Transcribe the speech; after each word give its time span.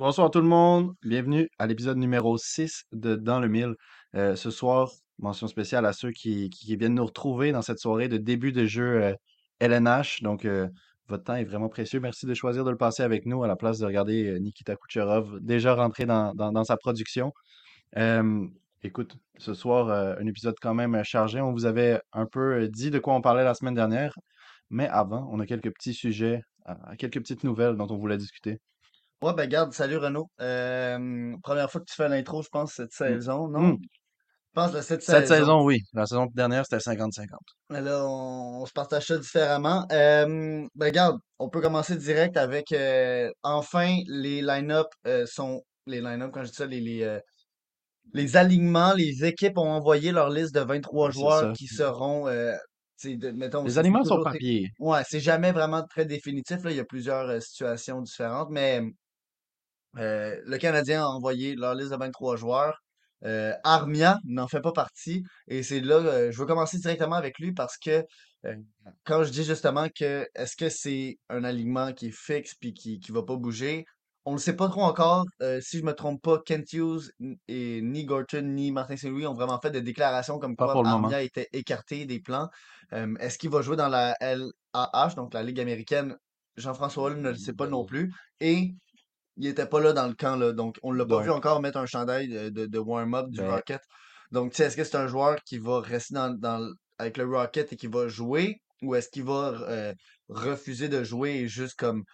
Bonsoir 0.00 0.30
tout 0.30 0.40
le 0.40 0.46
monde, 0.46 0.94
bienvenue 1.02 1.50
à 1.58 1.66
l'épisode 1.66 1.98
numéro 1.98 2.38
6 2.38 2.84
de 2.92 3.16
Dans 3.16 3.38
le 3.38 3.48
Mille. 3.48 3.74
Euh, 4.14 4.34
ce 4.34 4.50
soir, 4.50 4.90
mention 5.18 5.46
spéciale 5.46 5.84
à 5.84 5.92
ceux 5.92 6.10
qui, 6.10 6.48
viennent 6.64 6.94
nous 6.94 7.04
retrouver 7.04 7.52
dans 7.52 7.60
cette 7.60 7.78
soirée 7.78 8.08
de 8.08 8.16
début 8.16 8.50
de 8.50 8.64
jeu 8.64 9.02
euh, 9.02 9.14
LNH. 9.58 10.22
Donc, 10.22 10.46
euh, 10.46 10.68
votre 11.08 11.24
temps 11.24 11.34
est 11.34 11.44
vraiment 11.44 11.68
précieux. 11.68 12.00
Merci 12.00 12.24
de 12.24 12.32
choisir 12.32 12.64
de 12.64 12.70
le 12.70 12.78
passer 12.78 13.02
avec 13.02 13.26
nous 13.26 13.42
à 13.42 13.46
la 13.46 13.56
place 13.56 13.78
de 13.78 13.84
regarder 13.84 14.24
euh, 14.26 14.38
Nikita 14.38 14.74
Kucherov 14.74 15.38
déjà 15.42 15.74
rentré 15.74 16.06
dans, 16.06 16.64
sa 16.64 16.78
production. 16.78 17.34
Euh, 17.98 18.46
écoute, 18.82 19.16
ce 19.36 19.52
soir, 19.52 19.88
euh, 19.90 20.14
un 20.18 20.26
épisode 20.26 20.54
quand 20.62 20.72
même 20.74 20.94
euh, 20.94 21.04
chargé. 21.04 21.42
On 21.42 21.52
vous 21.52 21.66
avait 21.66 22.00
un 22.14 22.24
peu 22.24 22.62
euh, 22.62 22.68
dit 22.68 22.90
de 22.90 22.98
quoi 22.98 23.14
on 23.14 23.20
parlait 23.20 23.44
la 23.44 23.52
semaine 23.54 23.74
dernière, 23.74 24.14
mais 24.70 24.88
avant, 24.88 25.28
on 25.30 25.40
a 25.40 25.46
quelques 25.46 25.72
petits 25.74 25.94
sujets, 25.94 26.42
euh, 26.68 26.74
quelques 26.98 27.18
petites 27.20 27.44
nouvelles 27.44 27.76
dont 27.76 27.88
on 27.90 27.98
voulait 27.98 28.16
discuter. 28.16 28.60
Ouais, 29.22 29.34
ben 29.34 29.46
garde, 29.48 29.72
salut 29.72 29.98
Renaud. 29.98 30.30
Euh, 30.40 31.34
première 31.42 31.70
fois 31.70 31.80
que 31.82 31.86
tu 31.86 31.94
fais 31.94 32.08
l'intro, 32.08 32.42
je 32.42 32.48
pense, 32.50 32.72
cette 32.74 32.88
Mm. 32.92 33.04
saison, 33.20 33.48
non? 33.48 33.60
Mm. 33.60 33.78
Je 33.82 34.60
pense 34.62 34.72
de 34.72 34.80
cette 34.80 35.02
Cette 35.02 35.28
saison. 35.28 35.40
saison, 35.44 35.64
oui. 35.64 35.80
La 35.92 36.06
saison 36.06 36.26
dernière, 36.34 36.64
c'était 36.64 36.80
50-50. 36.80 37.38
Mais 37.68 37.80
là, 37.82 38.04
on, 38.04 38.62
on 38.62 38.66
se 38.66 38.72
partage 38.72 39.06
ça 39.06 39.18
différemment. 39.18 39.86
Euh, 39.92 40.66
ben 40.74 40.90
garde, 40.90 41.18
on 41.38 41.48
peut 41.50 41.60
commencer 41.60 41.96
direct 41.96 42.36
avec 42.36 42.72
euh, 42.72 43.30
enfin 43.42 43.94
les 44.08 44.42
line-up 44.42 44.86
euh, 45.06 45.24
sont 45.26 45.62
les 45.86 46.00
line-up 46.00 46.30
quand 46.32 46.42
je 46.44 46.48
dis 46.50 46.56
ça, 46.56 46.66
les, 46.66 46.80
les, 46.80 47.02
euh, 47.04 47.20
les 48.14 48.36
alignements, 48.36 48.92
les 48.94 49.24
équipes 49.24 49.58
ont 49.58 49.70
envoyé 49.70 50.12
leur 50.12 50.30
liste 50.30 50.54
de 50.54 50.60
23 50.60 51.06
Ouais, 51.08 51.12
c'est 51.12 51.18
joueurs 51.20 51.52
qui 51.52 51.66
seront 51.66 52.26
euh, 52.28 52.54
tu 53.00 53.10
sais, 53.12 53.16
de- 53.16 53.30
mettons, 53.30 53.62
Les 53.64 53.78
aliments 53.78 54.04
sont 54.04 54.22
papier. 54.22 54.68
Ouais, 54.80 55.02
c'est 55.08 55.20
jamais 55.20 55.52
vraiment 55.52 55.82
très 55.84 56.04
définitif, 56.06 56.64
là. 56.64 56.70
Il 56.70 56.76
y 56.76 56.80
a 56.80 56.84
plusieurs 56.84 57.28
euh, 57.30 57.40
situations 57.40 58.00
différentes, 58.02 58.48
mais 58.50 58.82
Euh, 59.98 60.36
le 60.44 60.58
Canadien 60.58 61.02
a 61.02 61.06
envoyé 61.06 61.54
leur 61.56 61.74
liste 61.74 61.90
de 61.90 61.96
23 61.96 62.36
joueurs. 62.36 62.82
Euh, 63.24 63.52
Armia 63.64 64.18
n'en 64.24 64.48
fait 64.48 64.60
pas 64.60 64.72
partie. 64.72 65.22
Et 65.48 65.62
c'est 65.62 65.80
là, 65.80 65.96
euh, 65.96 66.32
je 66.32 66.38
veux 66.38 66.46
commencer 66.46 66.78
directement 66.78 67.16
avec 67.16 67.38
lui 67.38 67.52
parce 67.52 67.76
que 67.76 68.04
quand 69.04 69.22
je 69.22 69.30
dis 69.30 69.44
justement 69.44 69.88
que 69.94 70.26
est-ce 70.34 70.56
que 70.56 70.70
c'est 70.70 71.18
un 71.28 71.44
alignement 71.44 71.92
qui 71.92 72.06
est 72.06 72.16
fixe 72.16 72.54
puis 72.54 72.72
qui 72.72 72.98
qui 72.98 73.12
va 73.12 73.22
pas 73.22 73.36
bouger, 73.36 73.84
on 74.24 74.32
ne 74.32 74.38
sait 74.38 74.56
pas 74.56 74.68
trop 74.68 74.82
encore. 74.82 75.26
Si 75.60 75.78
je 75.78 75.82
me 75.84 75.92
trompe 75.92 76.22
pas, 76.22 76.38
Kent 76.38 76.72
Hughes 76.72 77.10
et 77.48 77.82
ni 77.82 78.06
Gorton 78.06 78.42
ni 78.42 78.72
Martin 78.72 78.96
Saint-Louis 78.96 79.26
ont 79.26 79.34
vraiment 79.34 79.60
fait 79.60 79.70
des 79.70 79.82
déclarations 79.82 80.38
comme 80.38 80.56
quoi 80.56 80.68
le 80.68 80.74
moment. 80.74 81.04
Armia 81.04 81.22
était 81.22 81.48
écarté 81.52 82.06
des 82.06 82.20
plans. 82.20 82.48
Est-ce 82.92 83.36
qu'il 83.36 83.50
va 83.50 83.60
jouer 83.60 83.76
dans 83.76 83.88
la 83.88 84.16
LAH, 84.20 85.14
donc 85.16 85.34
la 85.34 85.42
Ligue 85.42 85.60
américaine? 85.60 86.16
Jean-François 86.56 87.04
Holl 87.04 87.20
ne 87.20 87.30
le 87.30 87.36
sait 87.36 87.52
pas 87.52 87.66
non 87.66 87.84
plus. 87.84 88.12
Et 88.40 88.74
il 89.40 89.46
était 89.46 89.66
pas 89.66 89.80
là 89.80 89.92
dans 89.92 90.06
le 90.06 90.14
camp, 90.14 90.36
là. 90.36 90.52
Donc, 90.52 90.78
on 90.82 90.92
l'a 90.92 91.06
pas 91.06 91.20
vu 91.22 91.30
encore 91.30 91.60
mettre 91.60 91.78
un 91.78 91.86
chandail 91.86 92.28
de, 92.28 92.48
de, 92.50 92.66
de 92.66 92.78
warm-up 92.78 93.28
du 93.30 93.40
ben, 93.40 93.50
Rocket. 93.52 93.80
Donc, 94.30 94.52
tu 94.52 94.56
sais, 94.58 94.64
est-ce 94.64 94.76
que 94.76 94.84
c'est 94.84 94.96
un 94.96 95.06
joueur 95.06 95.36
qui 95.44 95.58
va 95.58 95.80
rester 95.80 96.14
dans, 96.14 96.30
dans 96.30 96.72
avec 96.98 97.16
le 97.16 97.24
Rocket 97.24 97.72
et 97.72 97.76
qui 97.76 97.86
va 97.86 98.06
jouer 98.08 98.60
ou 98.82 98.94
est-ce 98.94 99.08
qu'il 99.08 99.24
va 99.24 99.52
euh, 99.68 99.92
refuser 100.28 100.88
de 100.88 101.02
jouer 101.02 101.30
et 101.40 101.48
juste 101.48 101.76
comme 101.76 102.04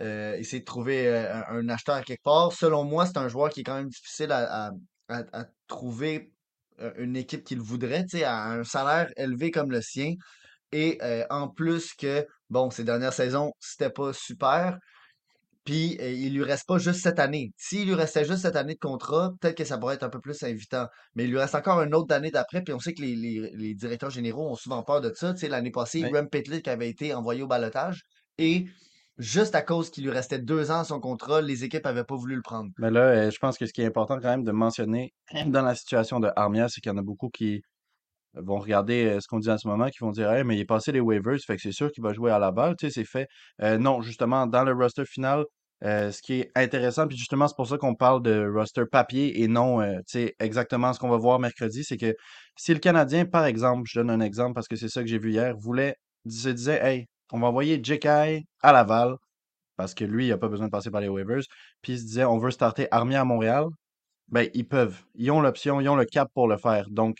euh, 0.00 0.34
essayer 0.36 0.60
de 0.60 0.64
trouver 0.64 1.08
euh, 1.08 1.34
un, 1.34 1.58
un 1.58 1.68
acheteur 1.68 1.96
à 1.96 2.02
quelque 2.02 2.22
part? 2.22 2.52
Selon 2.52 2.84
moi, 2.84 3.06
c'est 3.06 3.18
un 3.18 3.28
joueur 3.28 3.50
qui 3.50 3.60
est 3.60 3.64
quand 3.64 3.76
même 3.76 3.88
difficile 3.88 4.32
à, 4.32 4.66
à, 4.68 4.70
à- 5.08 5.40
à 5.40 5.44
trouver 5.66 6.32
une 6.98 7.16
équipe 7.16 7.42
qui 7.42 7.54
le 7.54 7.62
voudrait, 7.62 8.04
tu 8.04 8.18
sais, 8.18 8.24
à 8.24 8.50
un 8.50 8.64
salaire 8.64 9.10
élevé 9.16 9.50
comme 9.50 9.70
le 9.70 9.80
sien. 9.80 10.14
Et 10.72 10.98
en 11.30 11.48
plus 11.48 11.94
que, 11.94 12.26
bon, 12.50 12.70
ces 12.70 12.84
dernières 12.84 13.12
saisons, 13.12 13.52
c'était 13.60 13.90
pas 13.90 14.12
super. 14.12 14.78
Puis, 15.66 15.98
euh, 16.00 16.10
il 16.10 16.32
lui 16.34 16.42
reste 16.44 16.66
pas 16.66 16.78
juste 16.78 17.00
cette 17.02 17.18
année. 17.18 17.50
S'il 17.58 17.86
lui 17.86 17.94
restait 17.94 18.24
juste 18.24 18.38
cette 18.42 18.56
année 18.56 18.74
de 18.74 18.78
contrat, 18.78 19.32
peut-être 19.40 19.56
que 19.58 19.64
ça 19.64 19.76
pourrait 19.76 19.96
être 19.96 20.04
un 20.04 20.08
peu 20.08 20.20
plus 20.20 20.42
invitant. 20.42 20.86
Mais 21.14 21.24
il 21.24 21.30
lui 21.30 21.38
reste 21.38 21.54
encore 21.54 21.82
une 21.82 21.94
autre 21.94 22.14
année 22.14 22.30
d'après. 22.30 22.62
Puis 22.62 22.72
on 22.72 22.78
sait 22.78 22.94
que 22.94 23.02
les, 23.02 23.14
les- 23.16 23.50
les 23.54 23.74
directeurs 23.74 24.10
généraux 24.10 24.48
ont 24.50 24.54
souvent 24.54 24.82
peur 24.82 25.00
de 25.02 25.12
ça. 25.14 25.34
Tu 25.34 25.40
sais, 25.40 25.48
l'année 25.48 25.70
passée, 25.72 26.00
mais, 26.02 26.10
Rem 26.18 26.28
Pitlick 26.30 26.66
avait 26.68 26.88
été 26.88 27.12
envoyé 27.12 27.42
au 27.42 27.46
balotage. 27.46 28.02
Et 28.38 28.64
juste 29.18 29.54
à 29.54 29.62
cause 29.62 29.90
qu'il 29.90 30.04
lui 30.04 30.10
restait 30.12 30.38
deux 30.38 30.70
ans 30.70 30.80
à 30.80 30.84
son 30.84 31.00
contrat, 31.00 31.40
les 31.42 31.64
équipes 31.64 31.86
avaient 31.86 32.04
pas 32.04 32.16
voulu 32.16 32.36
le 32.36 32.42
prendre. 32.42 32.70
mais 32.78 32.90
là, 32.90 33.00
euh, 33.00 33.30
je 33.30 33.38
pense 33.38 33.58
que 33.58 33.66
ce 33.66 33.72
qui 33.72 33.82
est 33.82 33.86
important 33.86 34.16
quand 34.20 34.28
même 34.28 34.44
de 34.44 34.52
mentionner 34.52 35.12
dans 35.46 35.62
la 35.62 35.74
situation 35.74 36.20
de 36.20 36.28
Armia, 36.36 36.68
c'est 36.68 36.80
qu'il 36.80 36.90
y 36.92 36.94
en 36.94 36.98
a 36.98 37.02
beaucoup 37.02 37.28
qui 37.30 37.62
vont 38.36 38.58
regarder 38.58 39.06
euh, 39.06 39.20
ce 39.20 39.28
qu'on 39.28 39.38
dit 39.38 39.50
en 39.50 39.58
ce 39.58 39.68
moment, 39.68 39.88
qui 39.88 39.98
vont 40.00 40.12
dire 40.12 40.30
Hey, 40.30 40.44
mais 40.44 40.56
il 40.56 40.60
est 40.60 40.64
passé 40.64 40.92
les 40.92 41.00
waivers, 41.00 41.38
fait 41.46 41.56
que 41.56 41.62
c'est 41.62 41.72
sûr 41.72 41.90
qu'il 41.92 42.02
va 42.02 42.12
jouer 42.12 42.30
à 42.30 42.38
la 42.38 42.50
balle, 42.52 42.76
tu 42.78 42.86
sais, 42.86 42.92
c'est 42.92 43.06
fait. 43.06 43.28
Euh, 43.62 43.78
non, 43.78 44.00
justement, 44.02 44.46
dans 44.46 44.64
le 44.64 44.72
roster 44.72 45.04
final, 45.06 45.44
euh, 45.84 46.10
ce 46.10 46.22
qui 46.22 46.40
est 46.40 46.50
intéressant, 46.54 47.06
puis 47.06 47.18
justement, 47.18 47.48
c'est 47.48 47.56
pour 47.56 47.68
ça 47.68 47.76
qu'on 47.76 47.94
parle 47.94 48.22
de 48.22 48.50
roster 48.50 48.84
papier 48.90 49.42
et 49.42 49.48
non, 49.48 49.80
euh, 49.82 49.96
tu 49.98 50.24
sais, 50.24 50.34
exactement 50.40 50.92
ce 50.94 50.98
qu'on 50.98 51.10
va 51.10 51.18
voir 51.18 51.38
mercredi, 51.38 51.84
c'est 51.84 51.98
que 51.98 52.14
si 52.56 52.72
le 52.72 52.80
Canadien, 52.80 53.26
par 53.26 53.44
exemple, 53.44 53.82
je 53.86 54.00
donne 54.00 54.10
un 54.10 54.20
exemple 54.20 54.54
parce 54.54 54.68
que 54.68 54.76
c'est 54.76 54.88
ça 54.88 55.02
que 55.02 55.08
j'ai 55.08 55.18
vu 55.18 55.32
hier, 55.32 55.54
voulait, 55.58 55.94
se 56.28 56.48
disait 56.48 56.80
Hey, 56.82 57.06
on 57.32 57.40
va 57.40 57.48
envoyer 57.48 57.80
Jekai 57.82 58.44
à 58.62 58.72
Laval, 58.72 59.16
parce 59.76 59.94
que 59.94 60.04
lui, 60.04 60.26
il 60.26 60.30
n'a 60.30 60.38
pas 60.38 60.48
besoin 60.48 60.66
de 60.66 60.70
passer 60.72 60.90
par 60.90 61.00
les 61.02 61.08
waivers, 61.08 61.42
puis 61.82 61.94
il 61.94 61.98
se 61.98 62.04
disait 62.04 62.24
On 62.24 62.38
veut 62.38 62.50
starter 62.50 62.88
Armia 62.90 63.20
à 63.20 63.24
Montréal, 63.24 63.66
ben, 64.28 64.48
ils 64.54 64.66
peuvent. 64.66 65.02
Ils 65.14 65.30
ont 65.30 65.40
l'option, 65.40 65.80
ils 65.80 65.88
ont 65.88 65.96
le 65.96 66.04
cap 66.04 66.28
pour 66.34 66.48
le 66.48 66.56
faire. 66.58 66.88
Donc, 66.90 67.18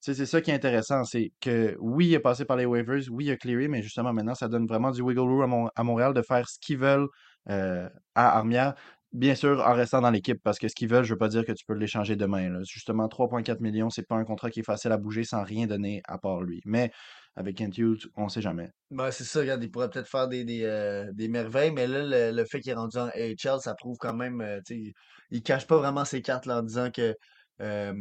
c'est 0.00 0.14
ça 0.26 0.40
qui 0.40 0.50
est 0.50 0.54
intéressant, 0.54 1.04
c'est 1.04 1.32
que 1.40 1.76
oui, 1.80 2.06
il 2.08 2.14
est 2.14 2.20
passé 2.20 2.44
par 2.44 2.56
les 2.56 2.66
waivers, 2.66 3.02
oui, 3.10 3.26
il 3.26 3.30
a 3.30 3.36
clearé, 3.36 3.68
mais 3.68 3.82
justement, 3.82 4.12
maintenant, 4.12 4.34
ça 4.34 4.48
donne 4.48 4.66
vraiment 4.66 4.90
du 4.90 5.02
wiggle 5.02 5.20
room 5.20 5.42
à, 5.42 5.46
Mon- 5.46 5.70
à 5.74 5.82
Montréal 5.84 6.14
de 6.14 6.22
faire 6.22 6.48
ce 6.48 6.58
qu'ils 6.60 6.78
veulent 6.78 7.08
euh, 7.50 7.88
à 8.14 8.36
Armia. 8.38 8.74
Bien 9.12 9.34
sûr, 9.34 9.60
en 9.66 9.72
restant 9.72 10.02
dans 10.02 10.10
l'équipe, 10.10 10.38
parce 10.42 10.58
que 10.58 10.68
ce 10.68 10.74
qu'ils 10.74 10.88
veulent, 10.88 11.04
je 11.04 11.14
veux 11.14 11.18
pas 11.18 11.28
dire 11.28 11.44
que 11.44 11.52
tu 11.52 11.64
peux 11.64 11.72
l'échanger 11.74 12.14
demain. 12.14 12.62
Justement, 12.64 13.08
3,4 13.08 13.60
millions, 13.60 13.88
c'est 13.88 14.06
pas 14.06 14.16
un 14.16 14.24
contrat 14.24 14.50
qui 14.50 14.60
est 14.60 14.62
facile 14.64 14.92
à 14.92 14.98
bouger 14.98 15.24
sans 15.24 15.42
rien 15.44 15.66
donner 15.66 16.02
à 16.06 16.18
part 16.18 16.42
lui. 16.42 16.60
Mais 16.66 16.90
avec 17.36 17.56
Kent 17.56 17.78
Hughes, 17.78 18.10
on 18.16 18.28
sait 18.28 18.42
jamais. 18.42 18.70
Ben, 18.90 19.10
c'est 19.10 19.24
ça, 19.24 19.40
regarde, 19.40 19.62
il 19.62 19.70
pourrait 19.70 19.90
peut-être 19.90 20.08
faire 20.08 20.28
des, 20.28 20.44
des, 20.44 20.64
euh, 20.64 21.10
des 21.12 21.28
merveilles, 21.28 21.70
mais 21.72 21.86
là, 21.86 22.02
le, 22.04 22.34
le 22.34 22.44
fait 22.46 22.60
qu'il 22.60 22.70
est 22.70 22.74
rendu 22.74 22.96
en 22.96 23.08
AHL, 23.08 23.60
ça 23.60 23.74
prouve 23.74 23.98
quand 23.98 24.14
même, 24.14 24.40
euh, 24.40 24.60
tu 24.64 24.86
sais, 24.86 24.92
il, 25.30 25.42
cache 25.42 25.66
pas 25.66 25.76
vraiment 25.76 26.06
ses 26.06 26.22
cartes 26.22 26.46
là, 26.46 26.60
en 26.60 26.62
disant 26.62 26.90
que, 26.90 27.14
euh, 27.60 27.92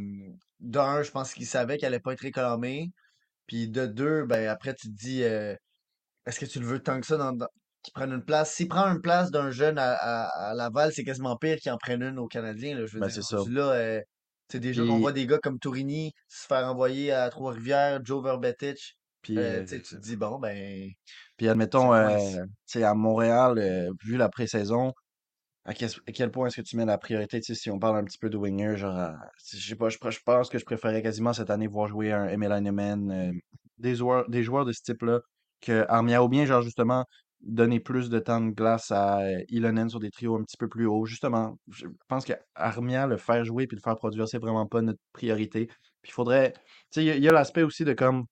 d'un, 0.62 1.02
je 1.04 1.12
pense 1.12 1.34
qu'il 1.34 1.46
savait 1.46 1.78
qu'elle 1.78 1.88
allait 1.94 2.00
pas 2.00 2.14
être 2.14 2.22
réclamée, 2.22 2.92
puis 3.48 3.70
de 3.70 3.88
deux, 3.88 4.26
ben 4.26 4.48
après, 4.50 4.76
tu 4.76 4.90
te 4.90 4.94
dis, 4.96 5.24
euh, 5.24 5.56
est-ce 6.26 6.40
que 6.40 6.46
tu 6.46 6.60
le 6.60 6.66
veux 6.68 6.80
tant 6.84 7.00
que 7.00 7.08
ça 7.08 7.18
dans, 7.18 7.34
dans- 7.34 7.48
qu'il 7.84 7.94
prenne 7.94 8.12
une 8.14 8.24
place? 8.26 8.54
S'il 8.54 8.68
prend 8.68 8.86
une 8.92 9.02
place 9.02 9.32
d'un 9.32 9.52
jeune 9.52 9.78
à, 9.78 9.94
à, 9.94 10.50
à 10.52 10.54
Laval, 10.56 10.92
c'est 10.94 11.04
quasiment 11.04 11.38
pire 11.38 11.58
qu'il 11.58 11.72
en 11.72 11.78
prenne 11.78 12.04
une 12.04 12.20
au 12.20 12.28
Canadien, 12.28 12.76
là, 12.78 12.86
je 12.86 12.94
veux 12.96 13.02
Ben, 13.02 13.10
dire, 13.10 13.24
c'est 13.24 13.50
là, 13.50 13.72
euh, 13.74 14.02
déjà 14.54 14.84
qu'on 14.86 15.00
voit 15.00 15.12
des 15.14 15.26
gars 15.28 15.40
comme 15.40 15.60
Tourini 15.60 16.14
se 16.28 16.46
faire 16.48 16.66
envoyer 16.68 17.12
à 17.12 17.30
Trois-Rivières, 17.30 18.02
Joe 18.04 18.24
Verbetic, 18.24 18.97
puis, 19.28 19.38
euh, 19.38 19.62
euh, 19.62 19.66
tu 19.66 19.82
te 19.82 19.96
dis, 19.98 20.16
bon, 20.16 20.40
ben, 20.40 20.90
puis 21.36 21.50
admettons, 21.50 21.94
euh, 21.94 22.18
tu 22.18 22.50
sais, 22.66 22.84
à 22.84 22.94
Montréal, 22.94 23.58
euh, 23.58 23.92
vu 24.06 24.16
la 24.16 24.30
pré-saison, 24.30 24.94
À 25.66 25.74
quel, 25.74 25.90
à 26.08 26.12
quel 26.14 26.32
point 26.32 26.48
est-ce 26.48 26.62
que 26.62 26.62
tu 26.62 26.78
mets 26.78 26.86
la 26.86 26.98
priorité, 26.98 27.42
tu 27.42 27.54
sais, 27.54 27.60
si 27.60 27.70
on 27.70 27.78
parle 27.78 27.98
un 27.98 28.06
petit 28.06 28.18
peu 28.18 28.30
de 28.30 28.38
winger, 28.38 28.78
genre, 28.78 29.12
je 29.52 29.68
sais 29.68 29.76
pas, 29.76 29.90
je, 29.90 29.98
pense 29.98 30.50
que 30.50 30.58
je 30.58 30.64
préférais 30.64 31.02
quasiment 31.02 31.34
cette 31.34 31.50
année 31.50 31.68
voir 31.68 31.90
jouer 31.90 32.14
un 32.14 32.30
Emil 32.30 32.54
Heinemann, 32.54 33.34
des 33.78 33.96
joueurs, 33.96 34.30
des 34.30 34.44
joueurs 34.44 34.64
de 34.64 34.72
ce 34.72 34.82
type-là, 34.82 35.20
que 35.60 35.86
Armia, 35.90 36.24
ou 36.24 36.30
bien, 36.30 36.46
genre, 36.46 36.62
justement, 36.62 37.04
donner 37.42 37.82
plus 37.82 38.10
de 38.10 38.20
temps 38.20 38.40
de 38.40 38.52
glace 38.52 38.92
à 38.92 39.20
Ilonen 39.50 39.90
sur 39.90 40.00
des 40.00 40.10
trios 40.10 40.38
un 40.38 40.44
petit 40.44 40.58
peu 40.58 40.70
plus 40.70 40.86
hauts. 40.86 41.06
Justement, 41.06 41.58
je 41.70 41.88
pense 42.08 42.24
que 42.24 42.34
Armia, 42.56 43.08
le 43.08 43.18
faire 43.18 43.44
jouer 43.44 43.68
puis 43.68 43.76
le 43.76 43.82
faire 43.82 43.96
produire, 43.98 44.28
c'est 44.30 44.40
vraiment 44.40 44.68
pas 44.68 44.82
notre 44.82 45.00
priorité. 45.12 45.68
Puis 46.02 46.12
il 46.12 46.14
faudrait, 46.14 46.54
tu 46.54 46.62
sais, 46.92 47.04
il 47.04 47.08
y 47.08 47.12
a, 47.12 47.16
il 47.18 47.24
y 47.24 47.28
a 47.28 47.34
l'aspect 47.34 47.64
aussi 47.64 47.84
de 47.84 47.94
comme, 47.94 48.26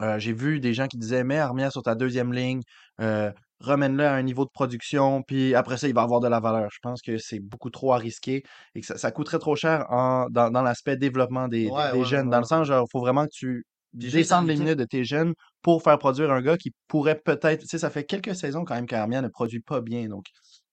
euh, 0.00 0.18
j'ai 0.18 0.32
vu 0.32 0.60
des 0.60 0.74
gens 0.74 0.86
qui 0.86 0.98
disaient, 0.98 1.24
mets 1.24 1.38
Armia 1.38 1.70
sur 1.70 1.82
ta 1.82 1.94
deuxième 1.94 2.32
ligne, 2.32 2.60
euh, 3.00 3.30
remène-le 3.60 4.04
à 4.04 4.14
un 4.14 4.22
niveau 4.22 4.44
de 4.44 4.50
production, 4.50 5.22
puis 5.22 5.54
après 5.54 5.76
ça, 5.78 5.88
il 5.88 5.94
va 5.94 6.02
avoir 6.02 6.20
de 6.20 6.28
la 6.28 6.40
valeur. 6.40 6.68
Je 6.72 6.78
pense 6.82 7.00
que 7.02 7.18
c'est 7.18 7.40
beaucoup 7.40 7.70
trop 7.70 7.92
à 7.92 7.98
risquer 7.98 8.42
et 8.74 8.80
que 8.80 8.86
ça, 8.86 8.98
ça 8.98 9.10
coûterait 9.10 9.38
trop 9.38 9.56
cher 9.56 9.86
en, 9.90 10.26
dans, 10.30 10.50
dans 10.50 10.62
l'aspect 10.62 10.96
développement 10.96 11.48
des, 11.48 11.70
des, 11.70 11.70
Ouais, 11.70 11.92
des 11.92 11.98
ouais, 11.98 12.04
jeunes. 12.04 12.28
ouais, 12.28 12.30
Dans 12.30 12.38
le 12.40 12.44
sens, 12.44 12.66
genre, 12.66 12.86
il 12.86 12.90
faut 12.90 13.00
vraiment 13.00 13.24
que 13.26 13.30
tu 13.32 13.64
descendes 13.92 14.48
les 14.48 14.56
minutes 14.56 14.78
de 14.78 14.84
tes 14.84 15.04
jeunes 15.04 15.34
pour 15.62 15.82
faire 15.82 15.98
produire 15.98 16.30
un 16.32 16.42
gars 16.42 16.56
qui 16.56 16.72
pourrait 16.88 17.20
peut-être. 17.24 17.60
Tu 17.62 17.68
sais, 17.68 17.78
ça 17.78 17.90
fait 17.90 18.04
quelques 18.04 18.34
saisons 18.34 18.64
quand 18.64 18.74
même 18.74 18.86
qu'Armia 18.86 19.22
ne 19.22 19.28
produit 19.28 19.60
pas 19.60 19.80
bien. 19.80 20.08
Donc, 20.08 20.24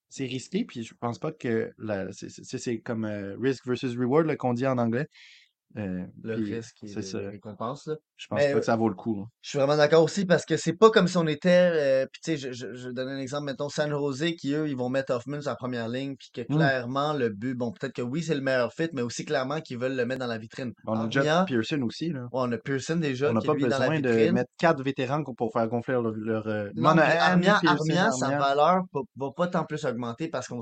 c'est 0.10 0.26
risqué, 0.26 0.66
puis 0.66 0.84
je 0.84 0.94
pense 1.00 1.20
pas 1.20 1.32
que 1.32 1.72
c'est, 2.12 2.80
comme 2.82 3.06
euh, 3.06 3.38
risk 3.40 3.66
versus 3.66 3.96
reward 3.98 4.36
qu'on 4.36 4.54
dit 4.54 4.68
en 4.68 4.78
anglais. 4.78 5.08
Euh, 5.78 6.04
Le 6.24 6.36
puis 6.36 6.56
risque 6.56 6.84
et 6.84 6.88
c'est 6.88 6.96
le- 6.98 7.02
ça. 7.02 7.22
la 7.22 7.30
récompense, 7.30 7.88
là. 7.88 7.96
Je 8.18 8.28
pense 8.28 8.40
Mais 8.40 8.52
pas 8.54 8.60
que 8.60 8.66
ça 8.66 8.76
vaut 8.76 8.90
le 8.90 8.96
coup. 8.96 9.16
là. 9.16 9.24
Je 9.42 9.50
suis 9.50 9.58
vraiment 9.58 9.78
d'accord 9.78 10.04
aussi 10.04 10.26
parce 10.26 10.46
que 10.46 10.58
c'est 10.58 10.74
pas 10.74 10.90
comme 10.92 11.08
si 11.08 11.18
on 11.18 11.26
était. 11.28 11.72
euh, 11.74 12.06
puis 12.12 12.22
tu 12.24 12.32
sais, 12.32 12.38
je, 12.38 12.52
je, 12.52 12.74
je 12.76 12.90
donne 12.90 13.08
un 13.08 13.18
exemple, 13.18 13.46
mettons 13.46 13.70
San 13.70 13.90
Jose 13.90 14.36
qui 14.38 14.54
eux, 14.54 14.68
ils 14.68 14.76
vont 14.76 14.90
mettre 14.90 15.14
Hoffman 15.14 15.40
sur 15.42 15.50
la 15.50 15.56
première 15.56 15.88
ligne, 15.88 16.16
puis 16.18 16.30
que 16.34 16.42
Hmm. 16.42 16.58
clairement 16.58 17.14
le 17.14 17.30
but, 17.30 17.56
bon, 17.56 17.72
peut-être 17.72 17.94
que 17.94 18.02
oui, 18.02 18.22
c'est 18.22 18.36
le 18.36 18.42
meilleur 18.42 18.74
fit, 18.74 18.90
mais 18.94 19.02
aussi 19.02 19.24
clairement 19.26 19.62
qu'ils 19.62 19.78
veulent 19.78 19.96
le 19.96 20.06
mettre 20.06 20.20
dans 20.20 20.28
la 20.28 20.38
vitrine. 20.38 20.74
On 20.86 21.00
a 21.00 21.06
déjà 21.08 21.46
Pearson 21.48 21.82
aussi. 21.84 22.10
Là. 22.10 22.22
ouais, 22.24 22.28
on 22.34 22.52
a 22.52 22.58
Pearson 22.58 22.98
déjà 22.98 23.30
On 23.30 23.34
n'a 23.34 23.42
pas 23.42 23.54
lui 23.54 23.64
besoin 23.64 24.00
de 24.00 24.32
mettre 24.32 24.52
quatre 24.58 24.84
vétérans 24.84 25.24
pour 25.24 25.52
faire 25.54 25.68
gonfler 25.68 25.94
leur. 25.94 26.12
leur 26.12 26.48
euh, 26.48 26.70
Non, 26.76 26.94
mais 26.96 27.02
Armia, 27.04 27.60
Armia, 27.66 28.12
sa 28.12 28.38
valeur 28.38 28.84
va, 28.94 29.02
va 29.16 29.30
pas 29.36 29.48
tant 29.48 29.64
plus 29.66 29.84
augmenter 29.86 30.28
parce 30.28 30.48
qu'on 30.48 30.60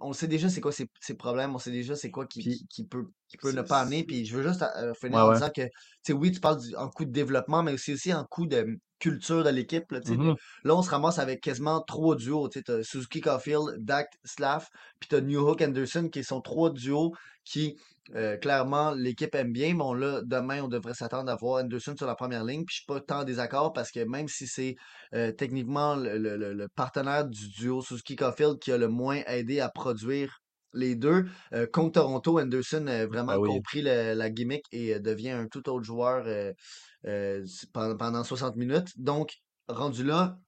on 0.00 0.12
sait 0.12 0.28
déjà 0.28 0.48
c'est 0.48 0.60
quoi 0.60 0.72
ses, 0.72 0.86
ses 1.00 1.14
problèmes, 1.14 1.54
on 1.54 1.58
sait 1.58 1.70
déjà 1.72 1.96
c'est 1.96 2.10
quoi 2.10 2.26
qui, 2.26 2.40
Puis 2.42 2.56
qui, 2.58 2.66
qui 2.68 2.86
peut, 2.86 3.06
qui 3.34 3.38
peut 3.42 3.52
ne 3.52 3.62
pas 3.62 3.80
amener. 3.80 4.04
Puis 4.04 4.24
je 4.26 4.36
veux 4.36 4.42
juste 4.46 4.62
euh, 4.76 4.92
finir 5.00 5.18
Ouais, 5.18 5.22
en 5.22 5.30
ouais. 5.30 5.32
disant 5.32 5.50
que, 5.54 5.62
tu 5.62 5.70
sais, 6.06 6.12
oui, 6.12 6.32
tu 6.32 6.40
parles 6.40 6.60
du, 6.60 6.74
en 6.76 6.88
coup 6.88 7.04
de 7.04 7.10
développement, 7.12 7.62
mais 7.62 7.72
aussi, 7.72 7.92
aussi 7.92 8.12
en 8.14 8.24
coup 8.24 8.46
de 8.46 8.66
culture 8.98 9.44
de 9.44 9.50
l'équipe. 9.50 9.90
Là, 9.92 10.00
tu 10.00 10.12
Mhm. 10.12 10.36
là, 10.64 10.74
on 10.76 10.82
se 10.82 10.90
ramasse 10.90 11.18
avec 11.18 11.40
quasiment 11.42 11.80
trois 11.82 12.16
duos. 12.16 12.48
Tu 12.48 12.62
t'as 12.62 12.82
Suzuki 12.82 13.20
Caulfield, 13.20 13.76
Dak 13.78 14.08
Slav, 14.24 14.66
puis 15.00 15.08
t'as 15.08 15.20
New 15.20 15.40
Hook 15.48 15.60
Anderson 15.62 16.08
qui 16.10 16.24
sont 16.24 16.40
trois 16.40 16.70
duos 16.70 17.12
qui, 17.44 17.76
euh, 18.14 18.36
clairement, 18.36 18.92
l'équipe 18.92 19.34
aime 19.34 19.52
bien. 19.52 19.74
Bon, 19.74 19.92
là, 19.94 20.20
demain, 20.24 20.62
on 20.62 20.68
devrait 20.68 20.94
s'attendre 20.94 21.30
à 21.30 21.36
voir 21.36 21.62
Anderson 21.64 21.94
sur 21.96 22.06
la 22.06 22.14
première 22.14 22.44
ligne. 22.44 22.64
Puis 22.64 22.76
je 22.76 22.80
suis 22.80 22.86
pas 22.86 23.00
tant 23.00 23.20
en 23.20 23.24
désaccord 23.24 23.72
parce 23.72 23.90
que 23.90 24.00
même 24.04 24.28
si 24.28 24.46
c'est 24.46 24.74
euh, 25.14 25.32
techniquement 25.32 25.96
le, 25.96 26.18
le- 26.18 26.36
le- 26.36 26.54
le 26.54 26.68
partenaire 26.74 27.26
du 27.26 27.48
duo 27.48 27.82
Suzuki 27.82 28.16
Caulfield 28.16 28.58
qui 28.58 28.72
a 28.72 28.78
le 28.78 28.88
moins 28.88 29.22
aidé 29.26 29.60
à 29.60 29.68
produire 29.68 30.40
les 30.74 30.94
deux, 30.94 31.26
euh, 31.52 31.66
contre 31.66 32.00
Toronto, 32.00 32.38
Anderson 32.38 32.86
a 32.86 33.06
vraiment 33.06 33.36
oui. 33.36 33.48
compris 33.48 33.82
le- 33.82 34.14
la 34.14 34.30
gimmick 34.30 34.64
et 34.72 34.98
devient 35.00 35.30
un 35.30 35.46
tout 35.48 35.68
autre 35.68 35.84
joueur 35.84 36.24
euh, 36.26 37.44
pendant, 37.72 37.96
pendant 37.96 38.24
60 38.24 38.56
minutes. 38.56 38.98
Donc, 38.98 39.34
rendu 39.68 40.04
là, 40.04 40.38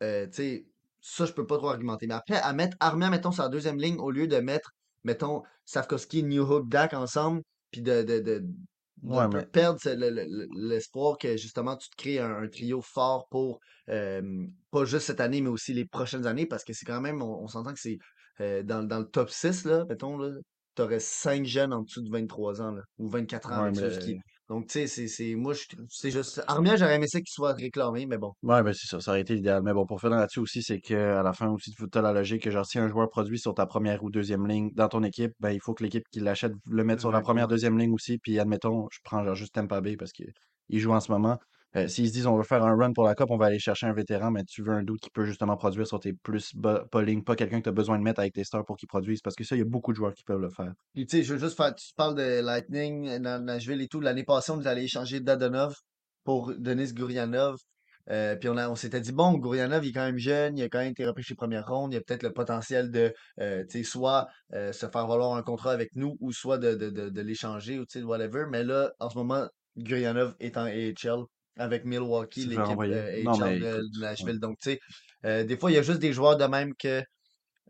tu 0.00 0.06
sais, 0.32 0.66
ça, 1.00 1.26
je 1.26 1.32
peux 1.32 1.46
pas 1.46 1.58
trop 1.58 1.68
argumenter. 1.68 2.06
Mais 2.06 2.14
après, 2.14 2.36
à 2.36 2.52
mettre 2.52 2.76
Armia, 2.80 3.10
mettons, 3.10 3.32
sur 3.32 3.42
la 3.42 3.48
deuxième 3.48 3.78
ligne, 3.78 3.98
au 3.98 4.10
lieu 4.10 4.26
de 4.26 4.38
mettre, 4.38 4.72
mettons, 5.04 5.42
Safkowski, 5.66 6.22
New 6.22 6.42
Hook, 6.50 6.68
Dak 6.68 6.94
ensemble, 6.94 7.42
puis 7.70 7.82
de, 7.82 8.02
de, 8.02 8.20
de, 8.20 8.44
de 9.04 9.16
Ouais, 9.16 9.26
un 9.26 9.28
peu 9.28 9.40
mais 9.40 9.46
perdre 9.52 9.78
l'espoir 10.56 11.18
que, 11.18 11.36
justement, 11.36 11.76
tu 11.76 11.88
te 11.90 11.96
crées 11.96 12.18
un, 12.20 12.36
un 12.42 12.48
trio 12.48 12.80
fort 12.82 13.26
pour, 13.30 13.60
euh, 13.88 14.46
pas 14.70 14.84
juste 14.84 15.06
cette 15.06 15.20
année, 15.20 15.40
mais 15.40 15.48
aussi 15.50 15.72
les 15.74 15.84
prochaines 15.86 16.26
années, 16.26 16.46
parce 16.46 16.64
que 16.64 16.72
c'est 16.72 16.86
quand 16.86 17.00
même, 17.00 17.22
on, 17.22 17.42
on 17.42 17.48
s'entend 17.48 17.72
que 17.74 17.80
c'est 17.80 17.98
euh, 18.40 18.62
dans, 18.62 18.82
dans 18.86 18.98
le 19.00 19.06
top 19.06 19.30
6, 19.30 19.64
là, 19.64 19.84
mettons, 19.88 20.16
là, 20.18 20.30
t'aurais 20.74 21.00
5 21.00 21.44
jeunes 21.44 21.72
en 21.72 21.82
dessous 21.82 22.02
de 22.02 22.10
23 22.10 22.60
ans, 22.62 22.72
là, 22.72 22.82
ou 22.98 23.08
24 23.08 23.52
ans 23.52 23.62
ouais, 23.62 23.72
mais 23.72 23.82
Suzuki. 23.82 24.16
Donc, 24.48 24.66
tu 24.66 24.72
sais, 24.72 24.86
c'est, 24.86 25.08
c'est, 25.08 25.34
moi, 25.34 25.54
je, 25.54 25.62
c'est 25.88 26.10
juste, 26.10 26.42
Armia, 26.46 26.76
j'aurais 26.76 26.96
aimé 26.96 27.06
ça 27.06 27.18
qu'il 27.18 27.32
soit 27.32 27.54
réclamé, 27.54 28.04
mais 28.04 28.18
bon. 28.18 28.32
Ouais, 28.42 28.62
ben 28.62 28.74
c'est 28.74 28.86
ça, 28.86 29.00
ça 29.00 29.12
aurait 29.12 29.22
été 29.22 29.34
l'idéal. 29.34 29.62
Mais 29.62 29.72
bon, 29.72 29.86
pour 29.86 30.00
finir 30.00 30.16
là-dessus 30.18 30.40
aussi, 30.40 30.62
c'est 30.62 30.80
qu'à 30.80 31.22
la 31.22 31.32
fin 31.32 31.48
aussi, 31.48 31.72
tu 31.72 31.98
as 31.98 32.02
la 32.02 32.12
logique 32.12 32.42
que 32.42 32.50
genre 32.50 32.66
si 32.66 32.78
un 32.78 32.88
joueur 32.88 33.08
produit 33.08 33.38
sur 33.38 33.54
ta 33.54 33.64
première 33.64 34.04
ou 34.04 34.10
deuxième 34.10 34.46
ligne 34.46 34.70
dans 34.74 34.88
ton 34.88 35.02
équipe, 35.02 35.32
ben 35.40 35.50
il 35.50 35.60
faut 35.60 35.72
que 35.72 35.82
l'équipe 35.82 36.04
qui 36.10 36.20
l'achète 36.20 36.52
le 36.68 36.84
mette 36.84 37.00
sur 37.00 37.10
la 37.10 37.22
première, 37.22 37.48
deuxième 37.48 37.78
ligne 37.78 37.92
aussi. 37.92 38.18
Puis 38.18 38.38
admettons, 38.38 38.86
je 38.92 38.98
prends 39.02 39.24
genre 39.24 39.34
juste 39.34 39.54
Tampa 39.54 39.80
Bay 39.80 39.96
parce 39.96 40.12
qu'il 40.12 40.32
joue 40.70 40.92
en 40.92 41.00
ce 41.00 41.10
moment. 41.10 41.38
Euh, 41.76 41.88
S'ils 41.88 42.08
se 42.08 42.12
disent 42.12 42.26
on 42.26 42.36
veut 42.36 42.44
faire 42.44 42.62
un 42.64 42.76
run 42.76 42.92
pour 42.92 43.04
la 43.04 43.14
Coupe, 43.14 43.30
on 43.30 43.36
va 43.36 43.46
aller 43.46 43.58
chercher 43.58 43.86
un 43.86 43.92
vétéran, 43.92 44.30
mais 44.30 44.44
tu 44.44 44.62
veux 44.62 44.72
un 44.72 44.82
doute 44.82 45.00
qui 45.00 45.10
peut 45.10 45.24
justement 45.24 45.56
produire 45.56 45.86
sur 45.86 45.98
tes 45.98 46.12
plus 46.12 46.54
bas, 46.54 46.84
pas 46.90 47.04
quelqu'un 47.04 47.58
que 47.58 47.64
tu 47.64 47.68
as 47.68 47.72
besoin 47.72 47.98
de 47.98 48.04
mettre 48.04 48.20
avec 48.20 48.34
tes 48.34 48.44
stars 48.44 48.64
pour 48.64 48.76
qu'ils 48.76 48.88
produisent. 48.88 49.22
Parce 49.22 49.34
que 49.34 49.44
ça, 49.44 49.56
il 49.56 49.58
y 49.58 49.62
a 49.62 49.66
beaucoup 49.66 49.92
de 49.92 49.96
joueurs 49.96 50.14
qui 50.14 50.22
peuvent 50.22 50.40
le 50.40 50.50
faire. 50.50 50.72
Tu 50.94 51.06
sais, 51.08 51.22
je 51.22 51.34
veux 51.34 51.40
juste 51.40 51.56
faire, 51.56 51.74
tu 51.74 51.92
parles 51.96 52.14
de 52.14 52.40
Lightning, 52.40 53.08
euh, 53.08 53.18
Na- 53.18 53.40
Nashville 53.40 53.80
et 53.80 53.88
tout. 53.88 54.00
L'année 54.00 54.24
passée, 54.24 54.52
on 54.52 54.60
est 54.60 54.66
allé 54.66 54.84
échanger 54.84 55.20
Dadonov 55.20 55.74
pour 56.22 56.52
Denis 56.56 56.92
Gourianov. 56.92 57.56
Euh, 58.10 58.36
puis 58.36 58.48
on, 58.50 58.56
on 58.56 58.76
s'était 58.76 59.00
dit, 59.00 59.12
bon, 59.12 59.32
Gourianov, 59.32 59.84
il 59.84 59.88
est 59.88 59.92
quand 59.92 60.04
même 60.04 60.18
jeune, 60.18 60.58
il 60.58 60.62
a 60.62 60.68
quand 60.68 60.78
même 60.78 60.92
été 60.92 61.06
repêché 61.06 61.34
première 61.34 61.66
ronde, 61.66 61.94
il 61.94 61.96
a 61.96 62.00
peut-être 62.02 62.22
le 62.22 62.32
potentiel 62.32 62.90
de, 62.90 63.12
euh, 63.40 63.64
soit 63.82 64.26
se 64.52 64.86
faire 64.86 65.06
valoir 65.06 65.34
un 65.34 65.42
contrat 65.42 65.72
avec 65.72 65.96
nous, 65.96 66.16
ou 66.20 66.30
soit 66.30 66.58
de, 66.58 66.74
de, 66.74 66.90
de, 66.90 67.08
de 67.08 67.20
l'échanger, 67.22 67.78
ou 67.80 67.84
whatever. 68.06 68.44
Mais 68.50 68.62
là, 68.62 68.92
en 69.00 69.08
ce 69.08 69.16
moment, 69.16 69.48
Gourianov 69.78 70.34
est 70.38 70.58
en 70.58 70.66
AHL 70.66 71.24
avec 71.56 71.84
Milwaukee, 71.84 72.46
l'équipe 72.46 72.78
euh, 72.80 73.22
de. 73.22 74.00
Nashville. 74.00 74.40
Donc, 74.40 74.58
tu 74.60 74.70
sais, 74.70 74.80
euh, 75.24 75.44
des 75.44 75.56
fois, 75.56 75.70
il 75.70 75.74
y 75.74 75.78
a 75.78 75.82
juste 75.82 76.00
des 76.00 76.12
joueurs 76.12 76.36
de 76.36 76.44
même 76.44 76.74
que, 76.74 77.02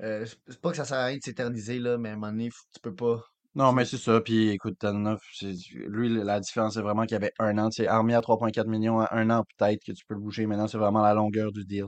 euh, 0.00 0.26
c'est 0.48 0.60
pas 0.60 0.70
que 0.70 0.76
ça 0.76 0.84
sert 0.84 0.98
à 0.98 1.06
rien 1.06 1.16
de 1.16 1.22
s'éterniser, 1.22 1.78
là, 1.78 1.98
mais 1.98 2.10
à 2.10 2.12
un 2.12 2.16
moment 2.16 2.32
donné, 2.32 2.50
tu 2.50 2.80
peux 2.82 2.94
pas. 2.94 3.22
Non, 3.54 3.72
mais 3.72 3.84
c'est 3.84 3.98
ça. 3.98 4.20
Puis 4.20 4.48
écoute, 4.48 4.78
Tanoff, 4.80 5.22
c'est 5.32 5.52
lui, 5.72 6.08
la 6.08 6.40
différence, 6.40 6.74
c'est 6.74 6.80
vraiment 6.80 7.02
qu'il 7.02 7.12
y 7.12 7.16
avait 7.16 7.32
un 7.38 7.56
an. 7.58 7.70
C'est 7.70 7.86
armé 7.86 8.14
à 8.14 8.20
3,4 8.20 8.66
millions 8.66 9.00
à 9.00 9.14
un 9.14 9.30
an, 9.30 9.44
peut-être 9.56 9.84
que 9.84 9.92
tu 9.92 10.04
peux 10.06 10.14
le 10.14 10.20
bouger. 10.20 10.46
Maintenant, 10.46 10.66
c'est 10.66 10.78
vraiment 10.78 11.02
la 11.02 11.14
longueur 11.14 11.52
du 11.52 11.64
deal. 11.64 11.86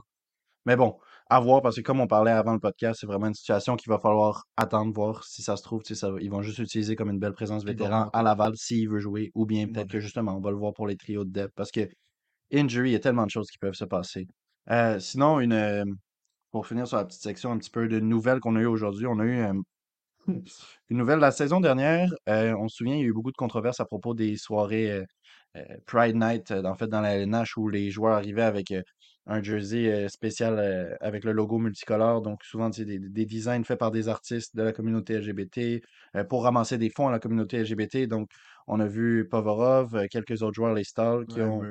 Mais 0.64 0.76
bon, 0.76 0.96
à 1.28 1.40
voir, 1.40 1.62
parce 1.62 1.76
que 1.76 1.80
comme 1.82 2.00
on 2.00 2.06
parlait 2.06 2.30
avant 2.30 2.52
le 2.54 2.60
podcast, 2.60 3.00
c'est 3.00 3.06
vraiment 3.06 3.26
une 3.28 3.34
situation 3.34 3.76
qu'il 3.76 3.90
va 3.90 3.98
falloir 3.98 4.44
attendre, 4.56 4.92
voir 4.94 5.24
si 5.24 5.42
ça 5.42 5.56
se 5.56 5.62
trouve. 5.62 5.82
Ça, 5.84 6.10
ils 6.20 6.30
vont 6.30 6.42
juste 6.42 6.58
utiliser 6.60 6.96
comme 6.96 7.10
une 7.10 7.18
belle 7.18 7.32
présence 7.32 7.64
vétéran 7.64 8.10
à 8.12 8.22
Laval 8.22 8.52
s'il 8.56 8.88
veut 8.88 9.00
jouer, 9.00 9.30
ou 9.34 9.46
bien 9.46 9.66
Ouais. 9.66 9.72
peut-être 9.72 9.90
que 9.90 10.00
justement, 10.00 10.36
on 10.36 10.40
va 10.40 10.50
le 10.50 10.56
voir 10.56 10.72
pour 10.74 10.86
les 10.86 10.96
trios 10.96 11.24
de 11.24 11.30
depth. 11.30 11.52
Parce 11.56 11.70
que 11.72 11.88
injury, 12.52 12.90
il 12.90 12.92
y 12.92 12.96
a 12.96 13.00
tellement 13.00 13.26
de 13.26 13.30
choses 13.30 13.50
qui 13.50 13.58
peuvent 13.58 13.74
se 13.74 13.84
passer. 13.84 14.26
Euh, 14.70 14.98
sinon, 15.00 15.40
une, 15.40 15.52
euh, 15.52 15.84
pour 16.52 16.66
finir 16.66 16.86
sur 16.88 16.96
la 16.98 17.04
petite 17.04 17.22
section 17.22 17.52
un 17.52 17.58
petit 17.58 17.70
peu 17.70 17.88
de 17.88 18.00
nouvelles 18.00 18.40
qu'on 18.40 18.56
a 18.56 18.60
eues 18.60 18.66
aujourd'hui, 18.66 19.06
on 19.06 19.18
a 19.20 19.24
eu 19.24 19.38
euh, 19.40 19.52
une 20.90 20.98
nouvelle, 20.98 21.18
la 21.18 21.30
saison 21.32 21.60
dernière, 21.60 22.08
on 22.26 22.68
se 22.68 22.76
souvient, 22.76 22.94
il 22.94 23.00
y 23.00 23.04
a 23.04 23.06
eu 23.06 23.12
beaucoup 23.12 23.30
de 23.32 23.36
controverses 23.36 23.80
à 23.80 23.84
propos 23.84 24.14
des 24.14 24.36
soirées 24.36 25.02
Pride 25.86 26.16
Night, 26.16 26.50
en 26.52 26.74
fait, 26.74 26.88
dans 26.88 27.00
la 27.00 27.14
LNH, 27.16 27.56
où 27.56 27.68
les 27.68 27.90
joueurs 27.90 28.14
arrivaient 28.14 28.42
avec 28.42 28.72
un 29.26 29.42
jersey 29.42 29.92
euh, 29.92 30.08
spécial 30.08 30.58
euh, 30.58 30.94
avec 31.00 31.24
le 31.24 31.32
logo 31.32 31.58
multicolore, 31.58 32.22
donc 32.22 32.44
souvent 32.44 32.70
tu 32.70 32.82
sais, 32.82 32.84
des, 32.84 32.98
des 32.98 33.26
designs 33.26 33.64
faits 33.64 33.78
par 33.78 33.90
des 33.90 34.08
artistes 34.08 34.54
de 34.56 34.62
la 34.62 34.72
communauté 34.72 35.18
LGBT 35.18 35.82
euh, 36.14 36.24
pour 36.24 36.44
ramasser 36.44 36.78
des 36.78 36.90
fonds 36.90 37.08
à 37.08 37.10
la 37.12 37.18
communauté 37.18 37.62
LGBT. 37.62 38.06
Donc, 38.06 38.30
on 38.68 38.80
a 38.80 38.86
vu 38.86 39.28
Povorov, 39.28 40.06
quelques 40.10 40.42
autres 40.42 40.54
joueurs, 40.54 40.74
les 40.74 40.84
Stars, 40.84 41.24
qui 41.26 41.40
ont 41.40 41.62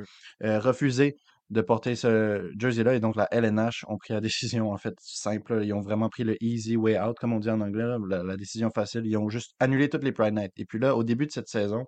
refusé 0.42 1.18
de 1.50 1.60
porter 1.60 1.96
ce 1.96 2.50
jersey-là. 2.58 2.96
Et 2.96 3.00
donc, 3.02 3.18
la 3.18 3.28
LNH 3.32 3.84
ont 3.90 3.98
pris 3.98 4.14
la 4.14 4.22
décision, 4.62 4.72
en 4.72 4.78
fait, 4.78 4.96
simple. 5.02 5.62
Ils 5.64 5.74
ont 5.74 5.82
vraiment 5.82 6.08
pris 6.08 6.24
le 6.24 6.42
easy 6.42 6.78
way 6.78 6.98
out, 6.98 7.18
comme 7.20 7.34
on 7.34 7.40
dit 7.40 7.50
en 7.50 7.60
anglais, 7.60 7.84
là, 7.84 7.98
la, 8.08 8.24
la 8.24 8.38
décision 8.38 8.70
facile. 8.70 9.06
Ils 9.06 9.18
ont 9.18 9.28
juste 9.28 9.56
annulé 9.60 9.90
toutes 9.90 10.06
les 10.06 10.14
Pride 10.14 10.34
Night. 10.34 10.54
Et 10.58 10.66
puis 10.66 10.80
là, 10.80 10.96
au 10.96 11.04
début 11.04 11.26
de 11.26 11.32
cette 11.32 11.50
saison, 11.50 11.86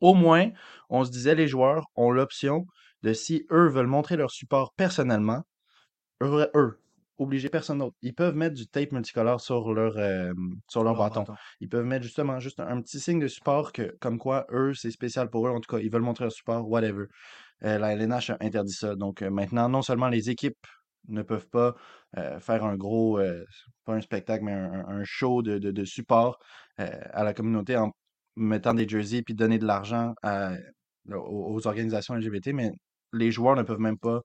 au 0.00 0.14
moins, 0.14 0.50
on 0.88 1.04
se 1.04 1.10
disait, 1.10 1.34
les 1.34 1.48
joueurs 1.48 1.84
ont 1.94 2.10
l'option 2.10 2.66
de 3.02 3.12
si 3.12 3.46
eux 3.50 3.68
veulent 3.68 3.86
montrer 3.86 4.16
leur 4.16 4.30
support 4.30 4.72
personnellement, 4.74 5.42
eux, 6.22 6.48
eux 6.54 6.78
obliger 7.18 7.48
personne 7.48 7.78
d'autre. 7.78 7.96
Ils 8.02 8.14
peuvent 8.14 8.34
mettre 8.34 8.54
du 8.54 8.66
tape 8.66 8.90
multicolore 8.92 9.40
sur 9.40 9.72
leur, 9.72 9.96
euh, 9.96 10.32
sur 10.68 10.82
leur 10.82 10.94
Leur 10.94 11.02
bâton. 11.04 11.20
bâton. 11.20 11.34
Ils 11.60 11.68
peuvent 11.68 11.84
mettre 11.84 12.02
justement 12.04 12.40
juste 12.40 12.58
un, 12.58 12.66
un 12.66 12.80
petit 12.80 12.98
signe 12.98 13.20
de 13.20 13.28
support 13.28 13.72
que, 13.72 13.96
comme 14.00 14.18
quoi, 14.18 14.46
eux, 14.50 14.74
c'est 14.74 14.90
spécial 14.90 15.30
pour 15.30 15.46
eux. 15.46 15.50
En 15.50 15.60
tout 15.60 15.70
cas, 15.76 15.80
ils 15.80 15.90
veulent 15.90 16.02
montrer 16.02 16.24
leur 16.24 16.32
support, 16.32 16.68
whatever. 16.68 17.04
Euh, 17.64 17.78
la 17.78 17.92
LNH 17.92 18.30
a 18.30 18.36
interdit 18.40 18.72
ça. 18.72 18.96
Donc 18.96 19.22
euh, 19.22 19.30
maintenant, 19.30 19.68
non 19.68 19.82
seulement 19.82 20.08
les 20.08 20.30
équipes 20.30 20.58
ne 21.08 21.22
peuvent 21.22 21.48
pas 21.48 21.74
faire 22.40 22.64
un 22.64 22.76
gros, 22.76 23.18
pas 23.84 23.94
un 23.94 24.00
spectacle, 24.00 24.44
mais 24.44 24.52
un, 24.52 25.02
show 25.04 25.42
de, 25.42 25.58
de- 25.58 25.70
de 25.72 25.84
support 25.84 26.38
à 26.76 27.24
la 27.24 27.34
communauté 27.34 27.76
en 27.76 27.90
mettant 28.36 28.74
des 28.74 28.86
jerseys 28.88 29.22
puis 29.22 29.34
donner 29.34 29.58
de 29.58 29.66
l'argent 29.66 30.14
aux 31.08 31.66
organisations 31.66 32.14
LGBT, 32.14 32.52
mais 32.52 32.70
les 33.12 33.30
joueurs 33.32 33.56
ne 33.56 33.62
peuvent 33.62 33.80
même 33.80 33.98
pas 33.98 34.22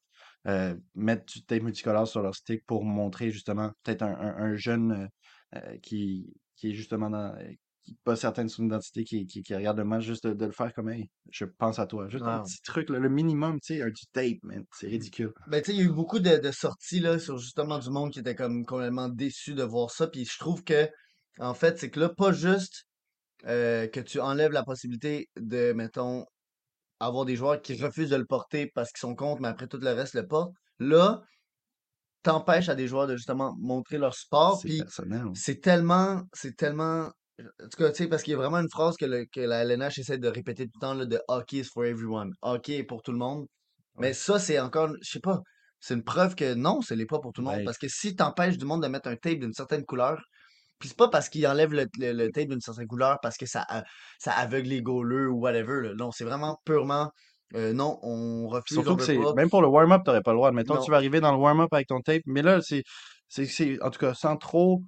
euh, 0.47 0.75
mettre 0.95 1.25
du 1.25 1.43
tape 1.45 1.63
multicolore 1.63 2.07
sur 2.07 2.21
leur 2.21 2.35
stick 2.35 2.65
pour 2.65 2.83
montrer 2.85 3.31
justement 3.31 3.71
peut-être 3.83 4.03
un, 4.03 4.13
un- 4.15 4.37
un 4.37 4.55
jeune 4.55 4.91
euh, 4.91 5.07
euh, 5.55 5.77
qui, 5.83 6.33
qui 6.55 6.71
est 6.71 6.73
justement 6.73 7.09
dans, 7.09 7.37
qui 7.83 7.95
pas 8.03 8.15
certaines 8.17 8.49
son 8.49 8.65
identité, 8.65 9.03
qui, 9.05 9.25
qui, 9.27 9.41
qui 9.43 9.55
regarde 9.55 9.77
le 9.77 9.85
match, 9.85 10.03
juste 10.03 10.27
de, 10.27 10.33
de 10.33 10.45
le 10.45 10.51
faire 10.51 10.73
comme 10.73 10.89
hey, 10.89 11.09
je 11.31 11.45
pense 11.45 11.79
à 11.79 11.85
toi. 11.87 12.09
Juste 12.09 12.25
un 12.25 12.39
petit 12.43 12.61
truc, 12.61 12.89
là, 12.89 12.99
le 12.99 13.09
minimum, 13.09 13.59
tu 13.61 13.75
sais, 13.75 13.81
un 13.81 13.87
du 13.87 14.05
tape, 14.11 14.43
man. 14.43 14.65
C'est 14.73 14.87
ridicule. 14.87 15.31
Ben, 15.47 15.61
tu 15.61 15.71
sais, 15.71 15.77
il 15.77 15.79
y 15.79 15.85
a 15.85 15.89
eu 15.89 15.93
beaucoup 15.93 16.19
de, 16.19 16.37
de 16.37 16.51
sorties 16.51 16.99
là, 16.99 17.17
sur 17.17 17.37
justement 17.37 17.79
du 17.79 17.89
monde 17.89 18.11
qui 18.11 18.19
était 18.19 18.35
comme 18.35 18.65
complètement 18.65 19.07
déçu 19.09 19.53
de 19.53 19.63
voir 19.63 19.89
ça. 19.91 20.07
Puis 20.07 20.25
je 20.25 20.37
trouve 20.37 20.63
que, 20.65 20.89
en 21.39 21.53
fait, 21.53 21.79
c'est 21.79 21.89
que 21.89 21.99
là, 22.01 22.09
pas 22.09 22.33
juste 22.33 22.83
euh, 23.45 23.87
que 23.87 23.99
tu 23.99 24.19
enlèves 24.19 24.51
la 24.51 24.63
possibilité 24.63 25.29
de, 25.39 25.73
mettons, 25.73 26.25
avoir 26.99 27.25
des 27.25 27.35
joueurs 27.35 27.61
qui 27.61 27.81
refusent 27.81 28.09
de 28.09 28.15
le 28.15 28.25
porter 28.25 28.71
parce 28.73 28.91
qu'ils 28.91 28.99
sont 29.01 29.15
contre, 29.15 29.41
mais 29.41 29.47
après 29.49 29.67
tout 29.67 29.77
le 29.77 29.91
reste 29.91 30.13
le 30.15 30.25
portent. 30.27 30.53
Là, 30.79 31.21
t'empêches 32.23 32.69
à 32.69 32.75
des 32.75 32.87
joueurs 32.87 33.07
de 33.07 33.15
justement 33.15 33.55
montrer 33.59 33.97
leur 33.97 34.13
sport. 34.13 34.59
C'est 34.61 34.77
personnel. 34.77 35.25
c'est 35.33 35.61
tellement, 35.61 36.21
c'est 36.33 36.55
tellement. 36.55 37.09
En 37.39 37.67
tout 37.69 37.77
cas, 37.77 37.91
tu 37.91 37.97
sais, 37.97 38.07
parce 38.07 38.23
qu'il 38.23 38.31
y 38.31 38.33
a 38.33 38.37
vraiment 38.37 38.57
une 38.57 38.69
phrase 38.69 38.95
que, 38.97 39.05
le- 39.05 39.25
que 39.31 39.41
la 39.41 39.63
LNH 39.63 39.99
essaie 39.99 40.17
de 40.17 40.27
répéter 40.27 40.65
tout 40.65 40.71
le 40.75 40.79
temps 40.81 40.93
là, 40.95 41.05
de 41.05 41.19
hockey 41.27 41.57
is 41.57 41.65
for 41.71 41.85
everyone. 41.85 42.31
Hockey 42.41 42.77
est 42.77 42.83
pour 42.83 43.03
tout 43.03 43.11
le 43.11 43.19
monde. 43.19 43.45
Mais 43.99 44.13
ça, 44.13 44.39
c'est 44.39 44.59
encore, 44.59 44.89
je 45.01 45.09
sais 45.11 45.19
pas, 45.19 45.41
c'est 45.79 45.93
une 45.93 46.03
preuve 46.03 46.35
que 46.35 46.53
non, 46.55 46.81
ce 46.81 46.93
n'est 46.95 47.05
pas 47.05 47.19
pour 47.19 47.31
tout 47.33 47.41
le 47.41 47.47
monde. 47.47 47.57
Ben, 47.57 47.65
Parce 47.65 47.77
que 47.77 47.87
si 47.87 48.15
t'empêches 48.15 48.57
du 48.57 48.65
monde 48.65 48.81
de 48.83 48.87
mettre 48.87 49.07
un 49.07 49.15
tape 49.15 49.37
d'une 49.39 49.53
certaine 49.53 49.85
couleur, 49.85 50.19
puis 50.79 50.89
c'est 50.89 50.97
pas 50.97 51.09
parce 51.09 51.29
qu'il 51.29 51.45
enlève 51.47 51.73
le, 51.73 51.85
le- 51.99 52.13
le 52.13 52.31
tape 52.31 52.47
d'une 52.49 52.61
certaine 52.61 52.87
couleur 52.87 53.17
parce 53.21 53.37
que 53.37 53.45
ça, 53.45 53.65
a- 53.69 53.83
ça 54.19 54.31
aveugle 54.33 54.69
les 54.69 54.81
goalers 54.81 55.27
ou 55.27 55.39
whatever. 55.39 55.81
là. 55.83 55.93
Non, 55.95 56.11
c'est 56.11 56.23
vraiment 56.25 56.57
purement 56.65 57.11
euh, 57.55 57.71
non, 57.71 57.97
on 58.01 58.47
refuse, 58.47 58.77
Surtout 58.77 58.91
on 58.91 58.95
que 58.97 59.03
c'est, 59.03 59.17
même 59.35 59.49
pour 59.49 59.61
le 59.61 59.69
warm-up, 59.69 60.01
t'aurais 60.03 60.21
pas 60.21 60.31
le 60.31 60.37
droit. 60.37 60.49
Admettons, 60.49 60.75
Non, 60.75 60.81
tu 60.81 60.91
vas 60.91 60.97
arriver 60.97 61.21
dans 61.21 61.31
le 61.31 61.37
warm-up 61.37 61.71
avec 61.71 61.87
ton 61.87 62.01
tape, 62.01 62.21
mais 62.25 62.41
là, 62.41 62.59
c'est, 62.61 62.83
en 63.81 63.89
tout 63.89 63.99
cas, 63.99 64.13
sans 64.13 64.35
trop 64.35 64.81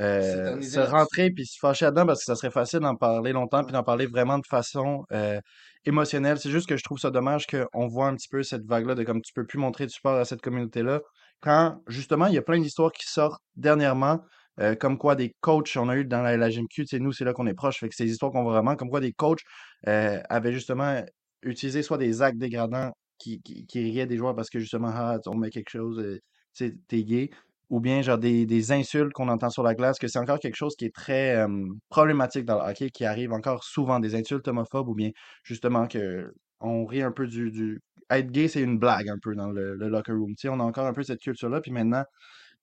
euh, 0.00 0.60
se 0.62 0.80
rentrer 0.80 1.30
puis 1.30 1.46
se 1.46 1.58
fâcher 1.58 1.86
là-dedans 1.86 2.06
parce 2.06 2.20
que 2.20 2.24
ça 2.26 2.36
serait 2.36 2.50
facile 2.50 2.80
d'en 2.80 2.96
parler 2.96 3.32
longtemps 3.32 3.64
puis 3.64 3.72
d'en 3.72 3.82
parler 3.82 4.06
vraiment 4.06 4.38
de 4.38 4.46
façon 4.48 5.04
euh, 5.12 5.40
émotionnelle. 5.86 6.38
C'est 6.38 6.50
juste 6.50 6.68
que 6.68 6.76
je 6.76 6.84
trouve 6.84 6.98
ça 6.98 7.10
dommage 7.10 7.46
qu'on 7.46 7.86
voit 7.86 8.06
un 8.08 8.14
petit 8.14 8.28
peu 8.28 8.42
cette 8.42 8.64
vague-là 8.66 8.94
de 8.94 9.04
comme 9.04 9.22
tu 9.22 9.32
peux 9.34 9.46
plus 9.46 9.58
montrer 9.58 9.86
de 9.86 9.90
support 9.90 10.16
à 10.16 10.24
cette 10.24 10.42
communauté-là 10.42 11.00
quand, 11.40 11.80
justement, 11.86 12.26
il 12.26 12.34
y 12.34 12.38
a 12.38 12.42
plein 12.42 12.58
d'histoires 12.60 12.92
qui 12.92 13.06
sortent 13.06 13.40
dernièrement. 13.56 14.20
Euh, 14.60 14.74
comme 14.74 14.98
quoi 14.98 15.16
des 15.16 15.34
coachs, 15.40 15.76
on 15.76 15.88
a 15.88 15.96
eu 15.96 16.04
dans 16.04 16.22
la 16.22 16.50
tu 16.50 16.86
sais, 16.86 16.98
nous, 16.98 17.12
c'est 17.12 17.24
là 17.24 17.32
qu'on 17.32 17.46
est 17.46 17.54
proche, 17.54 17.78
fait 17.78 17.88
que 17.88 17.94
c'est 17.94 18.04
des 18.04 18.12
histoires 18.12 18.32
qu'on 18.32 18.42
voit 18.42 18.52
vraiment, 18.52 18.76
comme 18.76 18.90
quoi 18.90 19.00
des 19.00 19.12
coachs 19.12 19.42
euh, 19.88 20.20
avaient 20.28 20.52
justement 20.52 21.02
utilisé 21.42 21.82
soit 21.82 21.98
des 21.98 22.22
actes 22.22 22.38
dégradants 22.38 22.92
qui, 23.18 23.40
qui, 23.42 23.82
riaient 23.82 24.06
des 24.06 24.16
joueurs 24.16 24.34
parce 24.34 24.50
que 24.50 24.58
justement, 24.58 24.90
ah, 24.94 25.18
on 25.26 25.36
met 25.36 25.50
quelque 25.50 25.70
chose, 25.70 25.98
euh, 26.00 26.20
tu 26.54 26.78
t'es 26.88 27.04
gay, 27.04 27.30
ou 27.70 27.80
bien 27.80 28.02
genre 28.02 28.18
des, 28.18 28.72
insultes 28.72 29.12
qu'on 29.12 29.28
entend 29.28 29.50
sur 29.50 29.62
la 29.62 29.74
glace, 29.74 29.98
que 29.98 30.08
c'est 30.08 30.18
encore 30.18 30.38
quelque 30.38 30.56
chose 30.56 30.76
qui 30.76 30.86
est 30.86 30.94
très 30.94 31.44
problématique 31.88 32.44
dans 32.44 32.56
le 32.56 32.70
hockey, 32.70 32.90
qui 32.90 33.04
arrive 33.04 33.32
encore 33.32 33.64
souvent, 33.64 34.00
des 34.00 34.14
insultes 34.14 34.48
homophobes, 34.48 34.88
ou 34.88 34.94
bien 34.94 35.10
justement 35.42 35.86
que 35.88 36.32
on 36.60 36.84
rit 36.86 37.02
un 37.02 37.12
peu 37.12 37.26
du, 37.26 37.50
du... 37.50 37.80
Être 38.10 38.30
gay, 38.30 38.48
c'est 38.48 38.62
une 38.62 38.78
blague 38.78 39.08
un 39.08 39.18
peu 39.18 39.34
dans 39.34 39.50
le, 39.50 39.74
locker 39.74 40.12
room. 40.12 40.34
Tu 40.36 40.42
sais, 40.42 40.48
on 40.48 40.60
a 40.60 40.62
encore 40.62 40.86
un 40.86 40.92
peu 40.92 41.02
cette 41.02 41.20
culture-là, 41.20 41.60
puis 41.60 41.72
maintenant, 41.72 42.04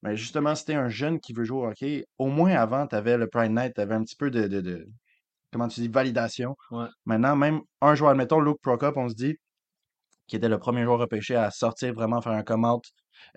ben 0.04 0.16
justement, 0.16 0.54
si 0.54 0.66
t'es 0.66 0.76
un 0.76 0.90
jeune 0.90 1.20
qui 1.20 1.34
veut 1.34 1.46
jouer 1.46 1.60
au 1.60 1.66
hockey, 1.68 2.06
au 2.18 2.28
moins 2.28 2.52
avant, 2.52 2.86
t'avais 2.88 3.18
le 3.18 3.28
Pride 3.28 3.52
Night, 3.52 3.74
t'avais 3.74 3.96
un 3.96 4.04
petit 4.04 4.18
peu 4.18 4.30
de, 4.30 4.48
de, 4.48 4.62
de- 4.62 4.88
comment 5.52 5.68
tu 5.70 5.80
dis, 5.80 5.88
validation. 5.88 6.56
Ouais. 6.72 6.88
Maintenant, 7.06 7.36
même 7.36 7.62
un 7.82 7.96
joueur, 7.96 8.12
admettons, 8.12 8.42
Luke 8.42 8.60
Prokop, 8.62 8.98
on 8.98 9.08
se 9.08 9.16
dit, 9.16 9.38
qui 10.28 10.36
était 10.36 10.50
le 10.50 10.60
premier 10.60 10.84
joueur 10.84 11.00
repêché 11.00 11.36
à 11.36 11.52
sortir 11.52 11.94
vraiment 11.94 12.22
faire 12.22 12.34
un 12.34 12.44
come-out. 12.44 12.84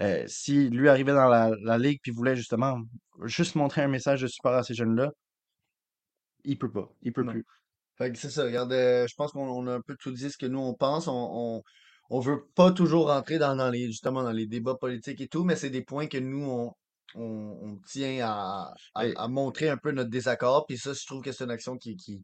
Euh, 0.01 0.25
si 0.27 0.69
lui 0.69 0.89
arrivait 0.89 1.13
dans 1.15 1.29
la, 1.29 1.53
la 1.63 1.79
ligue 1.79 2.01
puis 2.03 2.11
voulait 2.11 2.37
justement 2.37 2.81
juste 3.25 3.55
montrer 3.55 3.83
un 3.83 3.89
message 3.89 4.23
de 4.23 4.27
support 4.27 4.55
à 4.55 4.63
ces 4.63 4.75
jeunes-là, 4.75 5.13
il 6.45 6.59
peut 6.59 6.71
pas. 6.71 6.89
Il 7.03 7.13
peut 7.13 7.23
Non. 7.23 7.33
plus. 7.33 7.45
Fait 7.97 8.13
que 8.13 8.19
c'est 8.19 8.31
ça, 8.31 8.45
regarde, 8.45 8.73
euh, 8.73 9.07
je 9.07 9.15
pense 9.15 9.33
qu'on 9.33 9.49
on 9.49 9.67
a 9.69 9.75
un 9.75 9.81
peu 9.81 9.97
tout 9.97 10.11
dit 10.11 10.31
ce 10.31 10.37
que 10.37 10.47
nous 10.47 10.59
on 10.59 10.75
pense. 10.75 11.09
On, 11.09 11.13
on, 11.15 11.63
on 12.11 12.21
veut 12.21 12.47
pas 12.55 12.73
toujours 12.73 13.09
rentrer 13.09 13.39
dans, 13.39 13.57
dans 13.57 13.71
les 13.71 13.87
justement 13.87 14.23
dans 14.23 14.33
les 14.33 14.47
débats 14.47 14.77
politiques 14.77 15.21
et 15.21 15.29
tout, 15.29 15.45
mais 15.45 15.57
c'est 15.57 15.71
des 15.71 15.83
points 15.83 16.07
que 16.07 16.19
nous 16.19 16.45
on, 16.45 16.75
on, 17.15 17.59
on 17.63 17.77
tient 17.87 18.27
à, 18.27 18.75
à, 18.95 19.29
montrer 19.29 19.69
un 19.69 19.77
peu 19.77 19.93
notre 19.93 20.11
désaccord. 20.11 20.67
Puis 20.67 20.79
ça, 20.79 20.93
je 20.93 21.05
trouve 21.07 21.23
que 21.23 21.33
c'est 21.33 21.45
une 21.45 21.51
action 21.51 21.77
qui, 21.77 21.97
qui 21.97 22.23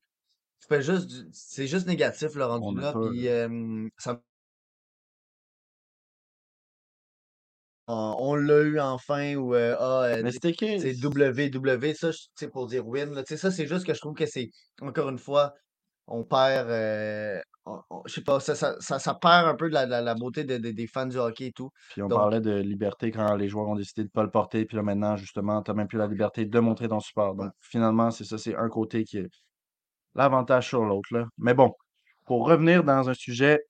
fait 0.69 0.83
juste 0.83 1.11
c'est 1.33 1.67
juste 1.67 1.87
négatif 1.87 2.35
le 2.35 2.45
rendu 2.45 2.81
là. 2.81 2.93
Puis 2.93 3.29
euh, 3.29 3.89
ça 3.99 4.21
on, 7.89 8.37
l'a 8.37 8.61
eu 8.62 8.81
enfin 8.81 9.35
ou 9.35 9.55
euh, 9.55 9.77
ah, 9.79 10.05
euh, 10.05 10.31
c'est 10.31 10.95
WW, 10.95 11.95
ça, 11.95 12.11
sais, 12.35 12.49
pour 12.49 12.67
dire 12.67 12.87
win. 12.87 13.12
là. 13.12 13.23
Ça, 13.27 13.51
c'est 13.51 13.67
juste 13.67 13.85
que 13.87 13.93
je 13.95 14.01
trouve 14.01 14.15
que 14.15 14.27
c'est 14.27 14.51
encore 14.81 15.09
une 15.09 15.19
fois 15.19 15.55
on 16.07 16.25
perd, 16.25 16.69
euh, 16.69 17.41
on- 17.66 17.81
on- 17.90 18.02
je 18.07 18.14
sais 18.14 18.23
pas, 18.23 18.40
ça, 18.40 18.54
ça, 18.54 18.76
ça, 18.81 18.99
ça 18.99 19.14
perd 19.14 19.47
un 19.47 19.54
peu 19.54 19.69
de 19.69 19.75
la, 19.75 19.87
la, 19.87 20.00
la 20.00 20.14
beauté 20.14 20.45
de- 20.45 20.59
de- 20.59 20.71
des 20.71 20.87
fans 20.87 21.07
du 21.07 21.16
hockey 21.19 21.47
et 21.47 21.52
tout. 21.52 21.71
Puis 21.90 22.02
on 22.02 22.09
Donc, 22.09 22.19
parlait 22.19 22.40
de 22.40 22.57
liberté 22.57 23.11
quand 23.11 23.35
les 23.37 23.49
joueurs 23.49 23.69
ont 23.69 23.76
décidé 23.76 24.04
de 24.04 24.11
pas 24.11 24.23
le 24.23 24.31
porter. 24.31 24.64
Puis 24.64 24.76
là 24.76 24.83
maintenant, 24.83 25.16
justement, 25.16 25.62
t'as 25.62 25.75
même 25.75 25.88
plus 25.88 25.99
la 25.99 26.07
liberté 26.07 26.45
de 26.45 26.59
montrer 26.61 26.88
ton 26.88 27.00
support. 27.00 27.37
ouais. 27.37 27.45
Donc 27.47 27.52
finalement, 27.61 28.11
c'est 28.11 28.25
ça, 28.25 28.38
c'est 28.38 28.57
un 28.57 28.69
côté 28.69 29.04
qui 29.04 29.19
est 29.19 29.31
l'avantage 30.14 30.69
sur 30.69 30.85
l'autre, 30.85 31.09
là. 31.12 31.26
Mais 31.38 31.54
bon, 31.54 31.73
pour 32.26 32.47
revenir 32.47 32.85
dans 32.85 33.09
un 33.09 33.14
sujet 33.14 33.61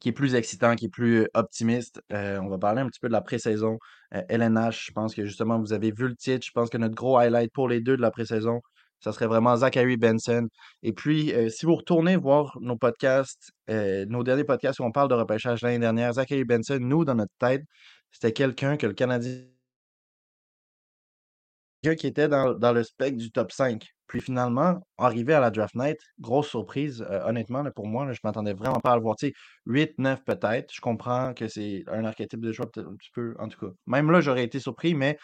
qui 0.00 0.10
est 0.10 0.12
plus 0.12 0.34
excitant, 0.34 0.76
qui 0.76 0.86
est 0.86 0.88
plus 0.90 1.22
euh, 1.22 1.26
optimiste. 1.34 2.00
Euh, 2.12 2.38
on 2.40 2.48
va 2.48 2.58
parler 2.58 2.80
un 2.82 2.86
petit 2.86 3.00
peu 3.00 3.08
de 3.08 3.12
la 3.12 3.20
pré-saison. 3.20 3.78
Euh, 4.14 4.22
LNH, 4.28 4.86
je 4.86 4.92
pense 4.92 5.14
que 5.14 5.24
justement, 5.24 5.58
vous 5.58 5.72
avez 5.72 5.90
vu 5.90 6.06
le 6.08 6.14
titre. 6.14 6.46
Je 6.46 6.52
pense 6.52 6.70
que 6.70 6.78
notre 6.78 6.94
gros 6.94 7.18
highlight 7.18 7.52
pour 7.52 7.68
les 7.68 7.80
deux 7.80 7.96
de 7.96 8.02
la 8.02 8.10
pré-saison, 8.10 8.60
ça 9.00 9.12
serait 9.12 9.26
vraiment 9.26 9.56
Zachary 9.56 9.96
Benson. 9.96 10.48
Et 10.82 10.92
puis, 10.92 11.32
euh, 11.32 11.48
si 11.48 11.66
vous 11.66 11.74
retournez 11.76 12.16
voir 12.16 12.58
nos 12.60 12.76
podcasts, 12.76 13.50
euh, 13.70 14.04
nos 14.08 14.22
derniers 14.24 14.44
podcasts 14.44 14.80
où 14.80 14.84
on 14.84 14.92
parle 14.92 15.08
de 15.08 15.14
repêchage 15.14 15.62
l'année 15.62 15.78
dernière, 15.78 16.12
Zachary 16.14 16.44
Benson, 16.44 16.78
nous, 16.80 17.04
dans 17.04 17.14
notre 17.14 17.32
tête, 17.38 17.62
c'était 18.10 18.32
quelqu'un 18.32 18.76
que 18.76 18.86
le 18.86 18.94
Canadien 18.94 19.42
qui 21.96 22.06
était 22.06 22.28
dans, 22.28 22.54
dans 22.54 22.72
le 22.72 22.82
spectre 22.82 23.18
du 23.18 23.30
top 23.30 23.52
5. 23.52 23.86
Puis 24.08 24.20
finalement, 24.20 24.80
arrivé 24.96 25.34
à 25.34 25.40
la 25.40 25.50
draft 25.50 25.74
night, 25.74 25.98
grosse 26.18 26.48
surprise, 26.48 27.04
euh, 27.08 27.22
honnêtement, 27.26 27.62
pour 27.76 27.86
moi, 27.86 28.06
là, 28.06 28.12
je 28.14 28.20
m'attendais 28.24 28.54
vraiment 28.54 28.80
pas 28.80 28.92
à 28.92 28.96
le 28.96 29.02
voir. 29.02 29.16
Tu 29.16 29.28
sais, 29.28 29.32
8, 29.66 29.98
9 29.98 30.24
peut-être. 30.24 30.72
Je 30.74 30.80
comprends 30.80 31.34
que 31.34 31.46
c'est 31.46 31.84
un 31.88 32.04
archétype 32.04 32.40
de 32.40 32.52
joueur 32.52 32.68
un 32.76 32.96
petit 32.96 33.10
peu, 33.12 33.34
en 33.38 33.48
tout 33.48 33.60
cas. 33.60 33.72
Même 33.86 34.10
là, 34.10 34.20
j'aurais 34.20 34.44
été 34.44 34.60
surpris, 34.60 34.94
mais 34.94 35.18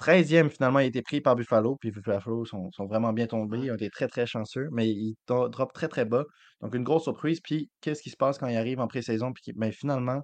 13e, 0.00 0.50
finalement, 0.50 0.80
il 0.80 0.84
a 0.84 0.86
été 0.86 1.02
pris 1.02 1.20
par 1.20 1.36
Buffalo. 1.36 1.76
Puis 1.80 1.90
Buffalo 1.90 2.44
sont, 2.44 2.70
sont 2.72 2.86
vraiment 2.86 3.12
bien 3.12 3.26
tombés. 3.26 3.58
Ils 3.64 3.70
ont 3.70 3.74
été 3.74 3.90
très, 3.90 4.08
très 4.08 4.26
chanceux, 4.26 4.68
mais 4.72 4.88
ils 4.88 5.14
droppent 5.28 5.72
très, 5.72 5.88
très 5.88 6.04
bas. 6.04 6.24
Donc, 6.60 6.74
une 6.74 6.84
grosse 6.84 7.04
surprise. 7.04 7.40
Puis, 7.42 7.70
qu'est-ce 7.80 8.02
qui 8.02 8.10
se 8.10 8.16
passe 8.16 8.38
quand 8.38 8.48
il 8.48 8.56
arrive 8.56 8.80
en 8.80 8.86
pré-saison? 8.88 9.32
Puis, 9.32 9.52
ben, 9.54 9.72
finalement, 9.72 10.20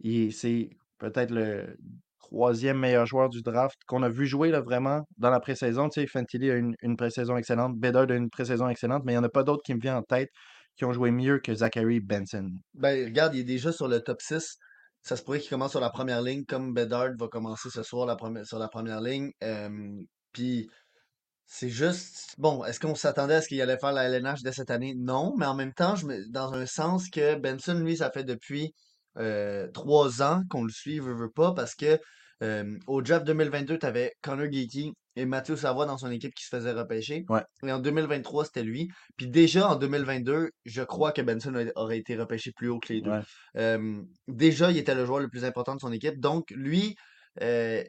il- 0.00 0.32
c'est 0.32 0.70
peut-être 0.98 1.30
le 1.30 1.76
troisième 2.18 2.78
meilleur 2.78 3.06
joueur 3.06 3.28
du 3.28 3.42
draft 3.42 3.76
qu'on 3.86 4.02
a 4.02 4.08
vu 4.08 4.26
jouer 4.26 4.50
là, 4.50 4.60
vraiment 4.60 5.02
dans 5.18 5.30
la 5.30 5.40
pré-saison. 5.40 5.88
Tu 5.88 6.00
sais, 6.00 6.06
Fantilli 6.06 6.50
a 6.50 6.56
une, 6.56 6.74
une 6.82 6.96
pré-saison 6.96 7.36
excellente, 7.36 7.78
Bedard 7.78 8.10
a 8.10 8.14
une 8.14 8.30
pré-saison 8.30 8.68
excellente, 8.68 9.02
mais 9.04 9.12
il 9.12 9.16
n'y 9.16 9.20
en 9.20 9.24
a 9.24 9.28
pas 9.28 9.44
d'autres 9.44 9.62
qui 9.64 9.74
me 9.74 9.80
viennent 9.80 9.96
en 9.96 10.02
tête 10.02 10.30
qui 10.76 10.84
ont 10.84 10.92
joué 10.92 11.10
mieux 11.10 11.38
que 11.38 11.54
Zachary 11.54 12.00
Benson. 12.00 12.50
Ben, 12.74 13.04
regarde, 13.04 13.34
il 13.34 13.40
est 13.40 13.44
déjà 13.44 13.70
sur 13.72 13.86
le 13.88 14.00
top 14.00 14.20
6. 14.20 14.56
Ça 15.04 15.16
se 15.16 15.22
pourrait 15.22 15.38
qu'il 15.38 15.50
commence 15.50 15.70
sur 15.70 15.80
la 15.80 15.90
première 15.90 16.22
ligne, 16.22 16.44
comme 16.44 16.74
Bedard 16.74 17.10
va 17.18 17.28
commencer 17.28 17.68
ce 17.70 17.82
soir 17.82 18.16
sur 18.44 18.58
la 18.58 18.68
première 18.68 19.00
ligne. 19.00 19.30
Puis, 20.32 20.68
c'est 21.46 21.68
juste, 21.68 22.34
bon, 22.38 22.64
est-ce 22.64 22.80
qu'on 22.80 22.94
s'attendait 22.94 23.34
à 23.34 23.42
ce 23.42 23.48
qu'il 23.48 23.60
allait 23.60 23.78
faire 23.78 23.92
la 23.92 24.08
LNH 24.08 24.42
dès 24.42 24.52
cette 24.52 24.70
année? 24.70 24.94
Non, 24.96 25.34
mais 25.36 25.46
en 25.46 25.54
même 25.54 25.74
temps, 25.74 25.94
dans 26.30 26.54
un 26.54 26.66
sens 26.66 27.08
que 27.10 27.36
Benson, 27.36 27.74
lui, 27.74 27.98
ça 27.98 28.10
fait 28.10 28.24
depuis 28.24 28.74
trois 29.74 30.22
ans 30.22 30.42
qu'on 30.50 30.64
le 30.64 30.72
suit, 30.72 30.98
veut, 30.98 31.14
veut 31.14 31.30
pas, 31.30 31.52
parce 31.52 31.74
que 31.74 32.00
euh, 32.42 32.78
au 32.86 33.02
draft 33.02 33.26
2022, 33.26 33.78
tu 33.78 33.86
avais 33.86 34.12
Connor 34.22 34.50
Geeky 34.50 34.92
et 35.16 35.26
Mathieu 35.26 35.56
Savoie 35.56 35.86
dans 35.86 35.98
son 35.98 36.10
équipe 36.10 36.34
qui 36.34 36.44
se 36.44 36.48
faisait 36.48 36.72
repêcher. 36.72 37.24
Ouais. 37.28 37.42
Et 37.62 37.72
en 37.72 37.78
2023, 37.78 38.44
c'était 38.46 38.62
lui. 38.62 38.88
Puis 39.16 39.28
déjà 39.28 39.68
en 39.68 39.76
2022, 39.76 40.50
je 40.64 40.82
crois 40.82 41.12
que 41.12 41.22
Benson 41.22 41.54
a- 41.54 41.80
aurait 41.80 41.98
été 41.98 42.16
repêché 42.16 42.52
plus 42.52 42.68
haut 42.68 42.80
que 42.80 42.92
les 42.92 43.00
deux. 43.00 43.10
Ouais. 43.10 43.20
Euh, 43.56 44.02
déjà, 44.28 44.70
il 44.70 44.78
était 44.78 44.94
le 44.94 45.04
joueur 45.06 45.20
le 45.20 45.28
plus 45.28 45.44
important 45.44 45.74
de 45.74 45.80
son 45.80 45.92
équipe. 45.92 46.18
Donc, 46.18 46.50
lui, 46.50 46.96
euh, 47.42 47.82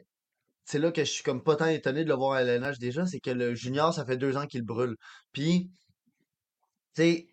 c'est 0.64 0.78
là 0.78 0.90
que 0.92 1.04
je 1.04 1.10
suis 1.10 1.22
comme 1.22 1.42
pas 1.42 1.56
tant 1.56 1.66
étonné 1.66 2.04
de 2.04 2.08
le 2.08 2.14
voir 2.14 2.32
à 2.32 2.42
LNH 2.42 2.78
déjà, 2.78 3.06
c'est 3.06 3.20
que 3.20 3.30
le 3.30 3.54
junior, 3.54 3.92
ça 3.94 4.04
fait 4.04 4.16
deux 4.16 4.36
ans 4.36 4.46
qu'il 4.46 4.62
brûle. 4.62 4.96
Puis, 5.32 5.70
tu 6.94 7.02
sais, 7.02 7.26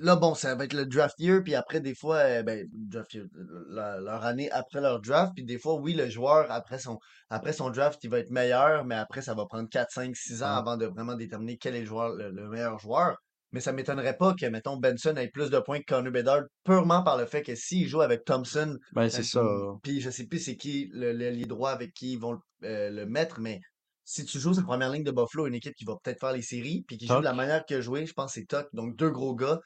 là, 0.00 0.16
bon, 0.16 0.34
ça 0.34 0.54
va 0.54 0.64
être 0.64 0.72
le 0.74 0.86
draft 0.86 1.14
year, 1.18 1.42
puis 1.42 1.54
après, 1.54 1.80
des 1.80 1.94
fois, 1.94 2.16
euh, 2.18 2.42
ben, 2.42 2.66
draft 2.72 3.14
year, 3.14 3.26
leur 3.68 4.24
année 4.24 4.50
après 4.50 4.80
leur 4.80 5.00
draft, 5.00 5.32
puis 5.34 5.44
des 5.44 5.58
fois, 5.58 5.74
oui, 5.74 5.94
le 5.94 6.08
joueur, 6.08 6.50
après 6.50 6.78
son, 6.78 6.98
après 7.30 7.52
son 7.52 7.70
draft, 7.70 7.98
il 8.04 8.10
va 8.10 8.18
être 8.18 8.30
meilleur, 8.30 8.84
mais 8.84 8.94
après, 8.94 9.22
ça 9.22 9.34
va 9.34 9.46
prendre 9.46 9.68
4, 9.68 9.90
5, 9.90 10.14
6 10.16 10.42
ans 10.42 10.46
Ouais. 10.46 10.58
avant 10.58 10.76
de 10.76 10.86
vraiment 10.86 11.14
déterminer 11.14 11.56
quel 11.58 11.74
est 11.76 11.80
le 11.80 11.86
joueur, 11.86 12.10
le, 12.14 12.30
le 12.30 12.48
meilleur 12.48 12.78
joueur. 12.78 13.16
Mais 13.52 13.60
ça 13.60 13.72
m'étonnerait 13.72 14.16
pas 14.18 14.34
que, 14.34 14.44
mettons, 14.46 14.76
Benson 14.76 15.16
ait 15.16 15.28
plus 15.28 15.48
de 15.50 15.58
points 15.58 15.78
que 15.80 15.84
Connor 15.86 16.12
Bedard, 16.12 16.42
purement 16.64 17.02
par 17.02 17.16
le 17.16 17.24
fait 17.24 17.42
que 17.42 17.54
s'il 17.54 17.88
joue 17.88 18.02
avec 18.02 18.24
Thompson, 18.24 18.76
Ben, 18.92 19.08
c'est 19.08 19.22
ça. 19.22 19.40
euh, 19.40 19.72
puis 19.82 20.00
je 20.02 20.10
sais 20.10 20.26
plus 20.26 20.38
c'est 20.38 20.56
qui 20.56 20.90
le 20.92 21.12
l'ailier 21.12 21.46
droit 21.46 21.70
avec 21.70 21.92
qui 21.94 22.12
ils 22.12 22.18
vont 22.18 22.32
le, 22.32 22.38
euh, 22.64 22.90
le 22.90 23.06
mettre, 23.06 23.40
mais 23.40 23.60
si 24.04 24.24
tu 24.26 24.38
joues 24.38 24.52
sur 24.52 24.62
la 24.62 24.66
première 24.66 24.90
ligne 24.90 25.02
de 25.04 25.10
Buffalo, 25.10 25.46
une 25.46 25.54
équipe 25.54 25.74
qui 25.74 25.84
va 25.86 25.94
peut-être 26.02 26.20
faire 26.20 26.32
les 26.32 26.42
séries, 26.42 26.84
puis 26.86 26.98
qui 26.98 27.06
joue 27.06 27.14
de 27.20 27.24
la 27.24 27.32
manière 27.34 27.64
qu'il 27.64 27.76
a 27.78 27.80
joué, 27.80 28.04
je 28.06 28.12
pense 28.12 28.34
que 28.34 28.40
c'est 28.40 28.46
Tuck, 28.46 28.66
donc 28.74 28.96
deux 28.96 29.10
gros 29.10 29.34
gars. 29.34 29.60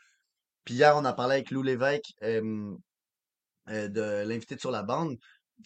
Puis 0.65 0.75
hier, 0.75 0.97
on 0.97 1.05
a 1.05 1.13
parlé 1.13 1.35
avec 1.37 1.51
Lou 1.51 1.63
Lévesque 1.63 2.13
euh, 2.23 2.77
de 3.69 4.27
l'invité 4.27 4.59
sur 4.59 4.71
la 4.71 4.83
bande. 4.83 5.17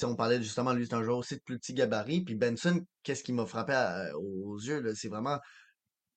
On 0.03 0.17
parlait 0.17 0.43
justement, 0.43 0.73
lui, 0.73 0.87
c'est 0.87 0.95
un 0.95 1.03
joueur 1.03 1.19
aussi 1.19 1.37
de 1.37 1.43
plus 1.45 1.59
petit 1.59 1.75
gabarit. 1.75 2.23
Puis 2.23 2.35
Benson, 2.35 2.85
qu'est-ce 3.03 3.23
qui 3.23 3.33
m'a 3.33 3.47
frappé 3.47 3.75
aux 4.15 4.59
yeux, 4.59 4.95
c'est 4.95 5.09
vraiment, 5.09 5.39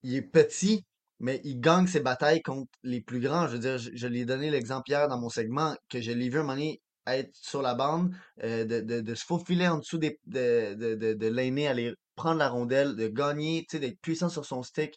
il 0.04 0.16
est 0.16 0.22
petit, 0.22 0.86
mais 1.20 1.40
il 1.44 1.60
gagne 1.60 1.88
ses 1.88 2.02
batailles 2.02 2.42
contre 2.42 2.72
les 2.84 3.02
plus 3.02 3.20
grands. 3.20 3.48
Je 3.48 3.54
veux 3.54 3.60
dire, 3.60 3.78
je, 3.78 3.92
je 3.94 4.08
l'ai 4.08 4.26
donné 4.26 4.50
l'exemple 4.50 4.90
hier 4.90 5.08
dans 5.08 5.20
mon 5.20 5.30
segment, 5.30 5.76
que 5.90 6.02
je 6.02 6.12
l'ai 6.12 6.30
vu 6.30 6.40
un 6.40 6.42
moment 6.42 6.56
donné 6.56 6.82
être 7.08 7.36
sur 7.36 7.62
la 7.62 7.76
bande, 7.76 8.14
de, 8.42 9.16
se 9.16 9.26
faufiler 9.26 9.68
en 9.68 9.80
dessous 9.80 9.98
des, 9.98 10.20
de, 10.26 10.76
de, 10.96 11.28
l'aîné, 11.28 11.68
aller 11.68 11.94
prendre 12.16 12.40
la 12.40 12.50
rondelle, 12.50 12.96
de 12.96 13.08
gagner, 13.08 13.66
d'être 13.72 14.00
puissant 14.02 14.30
sur 14.30 14.46
son 14.46 14.64
stick, 14.64 14.96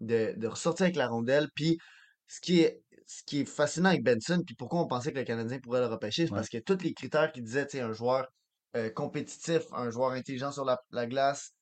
de, 0.00 0.34
de 0.36 0.46
ressortir 0.46 0.84
avec 0.84 0.96
la 0.96 1.08
rondelle. 1.08 1.48
Puis, 1.54 1.78
ce 2.26 2.40
qui 2.40 2.60
est, 2.60 2.82
ce 3.08 3.24
qui 3.24 3.40
est 3.42 3.46
fascinant 3.46 3.90
avec 3.90 4.04
Benson, 4.04 4.42
puis 4.46 4.56
pourquoi 4.56 4.80
on 4.82 4.88
pensait 4.88 5.12
que 5.12 5.18
le 5.18 5.24
Canadien 5.24 5.60
pourrait 5.60 5.80
le 5.80 5.88
repêcher, 5.88 6.28
c'est 6.28 6.34
Ouais. 6.34 6.36
parce 6.36 6.50
que 6.50 6.58
tous 6.58 6.82
les 6.84 6.94
critères 6.94 7.32
qu'il 7.32 7.44
disait, 7.44 7.66
tu 7.66 7.80
un 7.80 7.92
joueur 7.94 8.28
euh, 8.76 8.90
compétitif, 8.90 9.62
un 9.72 9.90
joueur 9.90 10.12
intelligent 10.12 10.52
sur 10.52 10.64
la, 10.66 10.78
la 10.92 11.06
glace, 11.08 11.52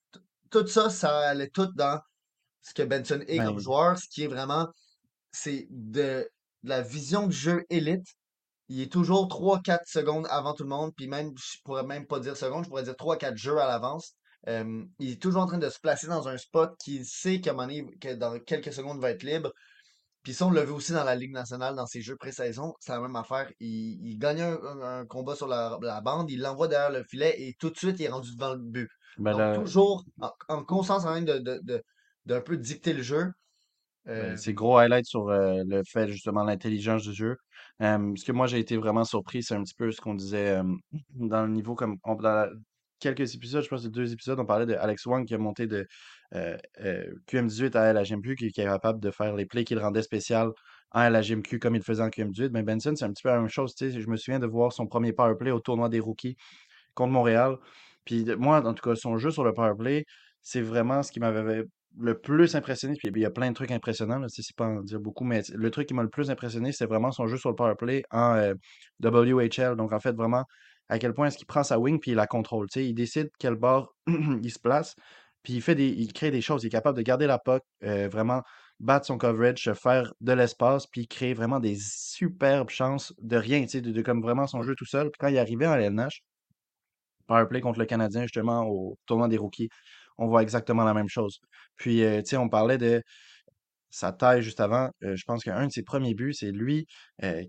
tout 0.50 0.66
ça, 0.68 0.90
ça 0.90 1.18
allait 1.20 1.50
tout 1.50 1.68
dans 1.74 2.00
ce 2.62 2.74
que 2.74 2.82
Benson 2.84 3.20
est 3.28 3.42
comme 3.42 3.58
Ben, 3.58 3.60
joueur, 3.60 3.98
ce 3.98 4.08
qui 4.08 4.24
est 4.24 4.28
vraiment, 4.28 4.68
c'est 5.32 5.66
de, 5.70 6.28
de 6.62 6.68
la 6.68 6.82
vision 6.82 7.26
de 7.26 7.32
jeu 7.32 7.64
élite. 7.70 8.06
Il 8.68 8.80
est 8.80 8.92
toujours 8.92 9.28
3-4 9.28 9.88
secondes 9.88 10.26
avant 10.30 10.54
tout 10.54 10.64
le 10.64 10.68
monde, 10.70 10.92
puis 10.96 11.08
même, 11.08 11.32
je 11.38 11.58
pourrais 11.64 11.84
même 11.84 12.06
pas 12.06 12.20
dire 12.20 12.36
secondes, 12.36 12.64
je 12.64 12.68
pourrais 12.68 12.82
dire 12.84 12.96
3-4 12.96 13.36
jeux 13.36 13.58
à 13.58 13.66
l'avance. 13.68 14.14
Euh, 14.48 14.84
il 14.98 15.12
est 15.12 15.22
toujours 15.22 15.42
en 15.42 15.46
train 15.46 15.58
de 15.58 15.68
se 15.70 15.78
placer 15.80 16.06
dans 16.08 16.28
un 16.28 16.38
spot 16.38 16.72
qu'il 16.84 17.04
sait 17.06 17.40
qu'à 17.40 17.50
un 17.50 17.54
moment 17.54 17.66
donné, 17.68 17.86
que 18.00 18.14
dans 18.14 18.38
quelques 18.40 18.72
secondes, 18.72 18.98
il 18.98 19.02
va 19.02 19.10
être 19.10 19.22
libre. 19.24 19.52
Puis 20.26 20.34
ça, 20.34 20.44
on 20.48 20.50
l'a 20.50 20.64
vu 20.64 20.72
aussi 20.72 20.90
dans 20.90 21.04
la 21.04 21.14
Ligue 21.14 21.30
nationale, 21.30 21.76
dans 21.76 21.86
ses 21.86 22.02
jeux 22.02 22.16
pré-saison, 22.16 22.74
c'est 22.80 22.90
la 22.90 22.98
même 23.00 23.14
affaire. 23.14 23.48
Il, 23.60 24.04
il 24.04 24.18
gagne 24.18 24.40
un, 24.40 25.06
combat 25.06 25.36
sur 25.36 25.46
la, 25.46 25.78
la 25.80 26.00
bande, 26.00 26.28
il 26.32 26.40
l'envoie 26.40 26.66
derrière 26.66 26.90
le 26.90 27.04
filet 27.04 27.32
et 27.40 27.54
tout 27.60 27.70
de 27.70 27.76
suite, 27.76 28.00
il 28.00 28.06
est 28.06 28.08
rendu 28.08 28.34
devant 28.34 28.54
le 28.54 28.60
but. 28.60 28.88
ben 29.18 29.30
Donc, 29.30 29.38
là, 29.38 29.54
toujours 29.54 30.04
en, 30.20 30.32
en 30.48 30.64
constance 30.64 31.04
en 31.04 31.10
train 31.12 31.22
de, 31.22 31.38
de, 31.38 31.60
de- 31.62 31.80
d'un 32.24 32.40
peu 32.40 32.56
dicter 32.56 32.92
le 32.92 33.02
jeu. 33.02 33.30
ben, 34.04 34.32
Euh, 34.32 34.36
c'est 34.36 34.52
gros 34.52 34.78
highlight 34.78 35.06
sur 35.06 35.28
euh, 35.28 35.62
le 35.64 35.82
fait 35.84 36.08
justement 36.08 36.42
l'intelligence 36.42 37.04
du 37.04 37.12
jeu. 37.14 37.36
Euh, 37.82 38.12
ce 38.16 38.24
que 38.24 38.32
moi 38.32 38.48
j'ai 38.48 38.58
été 38.58 38.76
vraiment 38.76 39.04
surpris, 39.04 39.44
c'est 39.44 39.54
un 39.54 39.62
petit 39.62 39.74
peu 39.76 39.92
ce 39.92 40.00
qu'on 40.00 40.14
disait 40.14 40.60
dans 41.14 41.42
le 41.46 41.52
niveau 41.52 41.76
comme 41.76 41.98
on- 42.02 42.16
dans 42.16 42.32
la- 42.34 42.50
quelques 43.00 43.34
épisodes, 43.34 43.62
je 43.62 43.68
pense 43.68 43.82
que 43.84 43.88
deux 43.88 44.12
épisodes, 44.12 44.38
on 44.40 44.46
parlait 44.46 44.66
de 44.66 44.74
Alex 44.74 45.06
Wang 45.06 45.26
qui 45.26 45.34
a 45.34 45.38
monté 45.38 45.66
de 45.66 45.86
euh, 46.34 46.56
euh, 46.80 47.04
QM18 47.26 47.76
à 47.76 47.92
LHMQ, 47.92 48.36
qui, 48.36 48.50
qui 48.50 48.60
est 48.60 48.64
capable 48.64 49.00
de 49.00 49.10
faire 49.10 49.34
les 49.34 49.46
plays 49.46 49.64
qui 49.64 49.74
le 49.74 49.80
rendaient 49.80 50.02
spécial 50.02 50.50
en 50.92 51.02
LHMQ 51.08 51.58
comme 51.58 51.74
il 51.74 51.78
le 51.78 51.84
faisait 51.84 52.02
en 52.02 52.08
QM18. 52.08 52.50
Mais 52.52 52.62
Benson, 52.62 52.94
c'est 52.96 53.04
un 53.04 53.12
petit 53.12 53.22
peu 53.22 53.28
la 53.30 53.38
même 53.38 53.48
chose. 53.48 53.74
Je 53.78 54.08
me 54.08 54.16
souviens 54.16 54.38
de 54.38 54.46
voir 54.46 54.72
son 54.72 54.86
premier 54.86 55.12
power 55.12 55.36
play 55.38 55.50
au 55.50 55.60
tournoi 55.60 55.88
des 55.88 56.00
rookies 56.00 56.36
contre 56.94 57.12
Montréal. 57.12 57.56
Puis 58.04 58.24
de- 58.24 58.34
moi, 58.34 58.64
en 58.66 58.74
tout 58.74 58.88
cas, 58.88 58.96
son 58.96 59.18
jeu 59.18 59.30
sur 59.30 59.44
le 59.44 59.52
power 59.54 59.74
play, 59.78 60.06
c'est 60.42 60.62
vraiment 60.62 61.02
ce 61.02 61.12
qui 61.12 61.20
m'avait 61.20 61.64
le 61.98 62.18
plus 62.18 62.54
impressionné. 62.54 62.96
Puis 62.96 63.10
il 63.14 63.20
y 63.20 63.24
a 63.24 63.30
plein 63.30 63.48
de 63.50 63.54
trucs 63.54 63.70
impressionnants, 63.70 64.18
là, 64.18 64.28
c'est 64.28 64.44
pas 64.56 64.66
en 64.66 64.82
dire 64.82 65.00
beaucoup, 65.00 65.24
mais 65.24 65.42
le 65.54 65.70
truc 65.70 65.88
qui 65.88 65.94
m'a 65.94 66.02
le 66.02 66.10
plus 66.10 66.30
impressionné, 66.30 66.72
c'est 66.72 66.86
vraiment 66.86 67.12
son 67.12 67.26
jeu 67.26 67.36
sur 67.36 67.50
le 67.50 67.56
power 67.56 67.74
play 67.76 68.02
en 68.10 68.34
euh, 68.36 68.54
WHL. 69.02 69.76
Donc 69.76 69.92
en 69.92 70.00
fait, 70.00 70.12
vraiment, 70.12 70.44
à 70.88 70.98
quel 70.98 71.14
point 71.14 71.28
est-ce 71.28 71.38
qu'il 71.38 71.46
prend 71.46 71.62
sa 71.62 71.78
wing 71.78 71.98
puis 72.00 72.12
il 72.12 72.14
la 72.16 72.26
contrôle. 72.26 72.68
Il 72.76 72.94
décide 72.94 73.30
quel 73.38 73.54
bord 73.54 73.94
il 74.06 74.50
se 74.50 74.58
place, 74.58 74.94
puis 75.42 75.54
il 75.54 75.62
fait 75.62 75.74
il 75.74 76.12
crée 76.12 76.30
des 76.30 76.40
choses. 76.40 76.64
Il 76.64 76.68
est 76.68 76.70
capable 76.70 76.96
de 76.96 77.02
garder 77.02 77.26
la 77.26 77.38
puck, 77.38 77.62
euh, 77.84 78.08
vraiment 78.08 78.42
battre 78.80 79.06
son 79.06 79.18
coverage, 79.18 79.72
faire 79.74 80.12
de 80.20 80.32
l'espace, 80.32 80.86
puis 80.86 81.06
créer 81.08 81.34
vraiment 81.34 81.60
des 81.60 81.76
superbes 81.78 82.68
chances 82.70 83.14
de 83.18 83.36
rien, 83.36 83.64
de, 83.64 83.80
de 83.80 84.02
comme 84.02 84.22
vraiment 84.22 84.46
son 84.46 84.62
jeu 84.62 84.74
tout 84.76 84.84
seul. 84.84 85.10
Puis 85.10 85.18
quand 85.18 85.28
il 85.28 85.36
est 85.36 85.38
arrivé 85.38 85.66
en 85.66 85.74
LNH, 85.74 86.22
powerplay 87.26 87.60
contre 87.60 87.78
le 87.78 87.86
Canadien, 87.86 88.22
justement, 88.22 88.66
au 88.66 88.98
tournoi 89.06 89.28
des 89.28 89.36
rookies, 89.38 89.68
on 90.18 90.26
voit 90.28 90.42
exactement 90.42 90.84
la 90.84 90.94
même 90.94 91.08
chose. 91.08 91.40
Puis, 91.76 92.04
euh, 92.04 92.22
tu 92.22 92.30
sais, 92.30 92.36
on 92.36 92.48
parlait 92.48 92.78
de 92.78 93.02
sa 93.90 94.12
taille 94.12 94.42
juste 94.42 94.60
avant. 94.60 94.90
je 95.00 95.22
pense 95.24 95.42
qu'un 95.44 95.66
de 95.66 95.72
ses 95.72 95.82
premiers 95.82 96.14
buts, 96.14 96.34
c'est 96.34 96.52
lui 96.52 96.86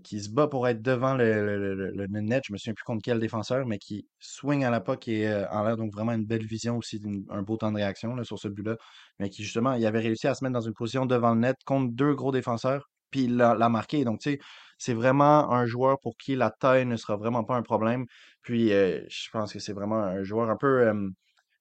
qui 0.02 0.20
se 0.20 0.30
bat 0.30 0.46
pour 0.48 0.66
être 0.68 0.82
devant 0.82 1.14
le, 1.14 2.06
net. 2.20 2.44
Je 2.46 2.52
me 2.52 2.58
souviens 2.58 2.74
plus 2.74 2.84
contre 2.84 3.02
quel 3.02 3.20
défenseur, 3.20 3.66
mais 3.66 3.78
qui 3.78 4.06
swing 4.18 4.64
à 4.64 4.70
la 4.70 4.80
puck 4.80 5.08
et 5.08 5.28
euh, 5.28 5.48
en 5.50 5.64
l'air. 5.64 5.76
Donc, 5.76 5.92
vraiment 5.92 6.12
une 6.12 6.26
belle 6.26 6.44
vision 6.44 6.76
aussi, 6.76 7.00
un 7.30 7.42
beau 7.42 7.56
temps 7.56 7.70
de 7.70 7.76
réaction 7.76 8.14
là, 8.14 8.24
sur 8.24 8.38
ce 8.38 8.48
but-là. 8.48 8.76
Mais 9.18 9.30
qui, 9.30 9.42
justement, 9.42 9.74
il 9.74 9.84
avait 9.86 10.00
réussi 10.00 10.26
à 10.26 10.34
se 10.34 10.44
mettre 10.44 10.54
dans 10.54 10.60
une 10.60 10.74
position 10.74 11.06
devant 11.06 11.34
le 11.34 11.40
net 11.40 11.56
contre 11.64 11.92
deux 11.94 12.14
gros 12.14 12.32
défenseurs, 12.32 12.88
puis 13.10 13.24
il 13.24 13.36
l'a 13.36 13.68
marqué. 13.68 14.04
Donc, 14.04 14.20
tu 14.20 14.32
sais, 14.32 14.38
c'est 14.78 14.94
vraiment 14.94 15.50
un 15.52 15.66
joueur 15.66 15.98
pour 16.00 16.16
qui 16.16 16.36
la 16.36 16.50
taille 16.50 16.86
ne 16.86 16.96
sera 16.96 17.16
vraiment 17.16 17.44
pas 17.44 17.56
un 17.56 17.62
problème. 17.62 18.06
Puis, 18.42 18.68
je 18.70 19.30
pense 19.32 19.52
que 19.52 19.58
c'est 19.58 19.72
vraiment 19.72 19.98
un 20.02 20.22
joueur 20.22 20.50
un 20.50 20.56
peu. 20.56 20.92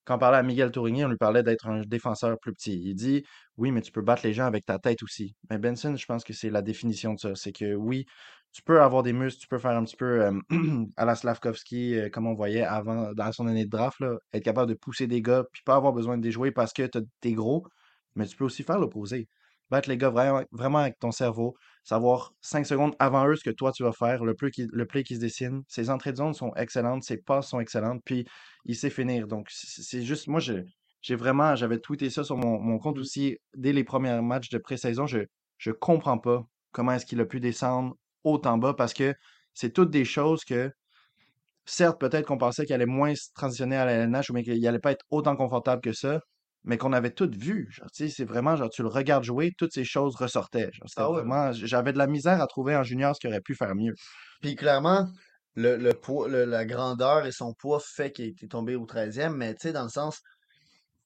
Quand 0.08 0.16
on 0.16 0.20
parlait 0.20 0.38
à 0.40 0.44
Miguel 0.44 0.72
Tourigny, 0.72 1.06
on 1.06 1.10
lui 1.10 1.18
parlait 1.18 1.44
d'être 1.44 1.68
un 1.68 1.82
défenseur 1.82 2.40
plus 2.40 2.54
petit. 2.54 2.80
Il 2.84 2.96
dit 2.96 3.24
oui, 3.58 3.72
mais 3.72 3.82
tu 3.82 3.92
peux 3.92 4.02
battre 4.02 4.24
les 4.26 4.34
gens 4.34 4.46
avec 4.46 4.66
ta 4.66 4.80
tête 4.80 5.04
aussi. 5.04 5.36
Mais 5.50 5.58
Benson, 5.60 5.96
je 5.96 6.06
pense 6.06 6.24
que 6.24 6.34
c'est 6.34 6.50
la 6.50 6.62
définition 6.62 7.14
de 7.14 7.20
ça. 7.20 7.36
C'est 7.36 7.52
que 7.54 7.76
oui, 7.76 8.06
tu 8.54 8.62
peux 8.64 8.82
avoir 8.82 9.04
des 9.04 9.14
muscles, 9.14 9.42
tu 9.42 9.48
peux 9.48 9.60
faire 9.60 9.72
un 9.72 9.84
petit 9.84 9.98
peu 9.98 10.24
euh, 10.26 10.32
à 10.98 11.06
la 11.06 11.16
Slavkovski, 11.16 11.96
euh, 12.00 12.10
comme 12.10 12.28
on 12.28 12.34
voyait 12.36 12.64
avant, 12.64 13.14
dans 13.14 13.32
son 13.32 13.48
année 13.48 13.66
de 13.66 13.70
draft, 13.70 14.00
là, 14.00 14.16
être 14.34 14.44
capable 14.44 14.70
de 14.70 14.76
pousser 14.78 15.08
des 15.08 15.22
gars, 15.22 15.44
puis 15.52 15.62
pas 15.66 15.76
avoir 15.76 15.94
besoin 15.94 16.18
de 16.18 16.24
les 16.24 16.32
jouer 16.32 16.52
parce 16.52 16.74
que 16.74 16.84
t'as- 16.88 17.02
t'es 17.22 17.34
gros. 17.34 17.66
Mais 18.16 18.26
tu 18.26 18.36
peux 18.38 18.46
aussi 18.46 18.64
faire 18.64 18.80
l'opposé. 18.80 19.28
Battre 19.70 19.90
les 19.90 19.98
gars 19.98 20.10
vraiment, 20.10 20.80
avec 20.80 20.98
ton 21.00 21.12
cerveau, 21.12 21.56
savoir 21.84 22.34
cinq 22.42 22.66
secondes 22.66 22.96
avant 23.00 23.28
eux 23.28 23.36
ce 23.36 23.44
que 23.44 23.50
toi 23.50 23.72
tu 23.72 23.84
vas 23.84 23.92
faire, 23.92 24.24
le 24.24 24.34
play 24.34 24.52
qui, 24.52 25.16
se 25.16 25.20
dessine. 25.20 25.64
Ses 25.68 25.90
entrées 25.90 26.12
de 26.12 26.18
zone 26.18 26.34
sont 26.34 26.54
excellentes, 26.56 27.04
ses 27.04 27.18
passes 27.18 27.50
sont 27.50 27.60
excellentes, 27.60 28.02
puis 28.06 28.26
il 28.66 28.76
sait 28.76 28.90
finir. 28.90 29.28
Donc, 29.28 29.48
c'est 29.50 30.04
juste, 30.04 30.28
moi, 30.28 30.40
j'ai 30.40 31.16
vraiment, 31.16 31.56
j'avais 31.56 31.80
tweeté 31.80 32.10
ça 32.10 32.24
sur 32.24 32.38
mon, 32.38 32.80
compte 32.80 32.98
aussi 32.98 33.38
dès 33.56 33.74
les 33.74 33.84
premiers 33.84 34.22
matchs 34.22 34.50
de 34.50 34.58
pré-saison. 34.58 35.06
Je, 35.06 35.20
je 35.58 35.72
comprends 35.72 36.18
pas 36.18 36.46
comment 36.72 36.94
est-ce 36.94 37.06
qu'il 37.06 37.20
a 37.20 37.26
pu 37.26 37.40
descendre 37.40 37.96
autant 38.24 38.58
bas 38.58 38.74
parce 38.74 38.94
que 38.94 39.14
c'est 39.54 39.74
toutes 39.74 39.90
des 39.90 40.06
choses 40.06 40.44
que, 40.46 40.72
certes, 41.66 42.00
peut-être 42.00 42.28
qu'on 42.28 42.38
pensait 42.38 42.66
qu'il 42.66 42.76
allait 42.76 42.86
moins 42.86 43.16
se 43.16 43.30
transitionner 43.34 43.76
à 43.76 43.86
la 43.86 43.94
LNH 43.94 44.30
ou 44.30 44.34
mais 44.34 44.44
qu'il 44.44 44.66
allait 44.68 44.80
pas 44.80 44.92
être 44.92 45.06
autant 45.10 45.36
confortable 45.36 45.82
que 45.82 45.94
ça, 45.94 46.22
mais 46.64 46.78
qu'on 46.78 46.94
avait 46.94 47.12
toutes 47.12 47.36
vues. 47.36 47.68
Genre, 47.72 47.88
c'est 47.94 48.26
vraiment, 48.26 48.56
genre, 48.56 48.70
tu 48.70 48.82
le 48.84 48.90
regardes 48.90 49.24
jouer, 49.24 49.52
toutes 49.58 49.74
ces 49.74 49.86
choses 49.86 50.16
ressortaient. 50.16 50.70
Genre, 50.74 50.90
c'était 50.90 51.04
ah 51.04 51.10
ouais. 51.12 51.24
vraiment, 51.24 51.52
j'avais 51.54 51.94
de 51.94 51.98
la 51.98 52.08
misère 52.08 52.42
à 52.42 52.48
trouver 52.48 52.76
en 52.76 52.84
junior 52.84 53.16
ce 53.16 53.20
qu'il 53.22 53.30
aurait 53.30 53.42
pu 53.42 53.56
faire 53.56 53.76
mieux. 53.76 53.94
Puis 54.42 54.56
clairement, 54.56 55.08
le, 55.56 55.76
le 55.78 55.94
poids, 55.94 56.28
le- 56.28 56.46
la 56.46 56.66
grandeur 56.66 57.26
et 57.26 57.32
son 57.32 57.54
poids 57.54 57.80
fait 57.84 58.12
qu'il 58.12 58.28
est 58.42 58.52
tombé 58.52 58.76
au 58.76 58.86
13e, 58.86 59.36
mais 59.36 59.54
tu 59.56 59.62
sais, 59.68 59.74
dans 59.74 59.84
le 59.84 59.90
sens, 59.90 60.22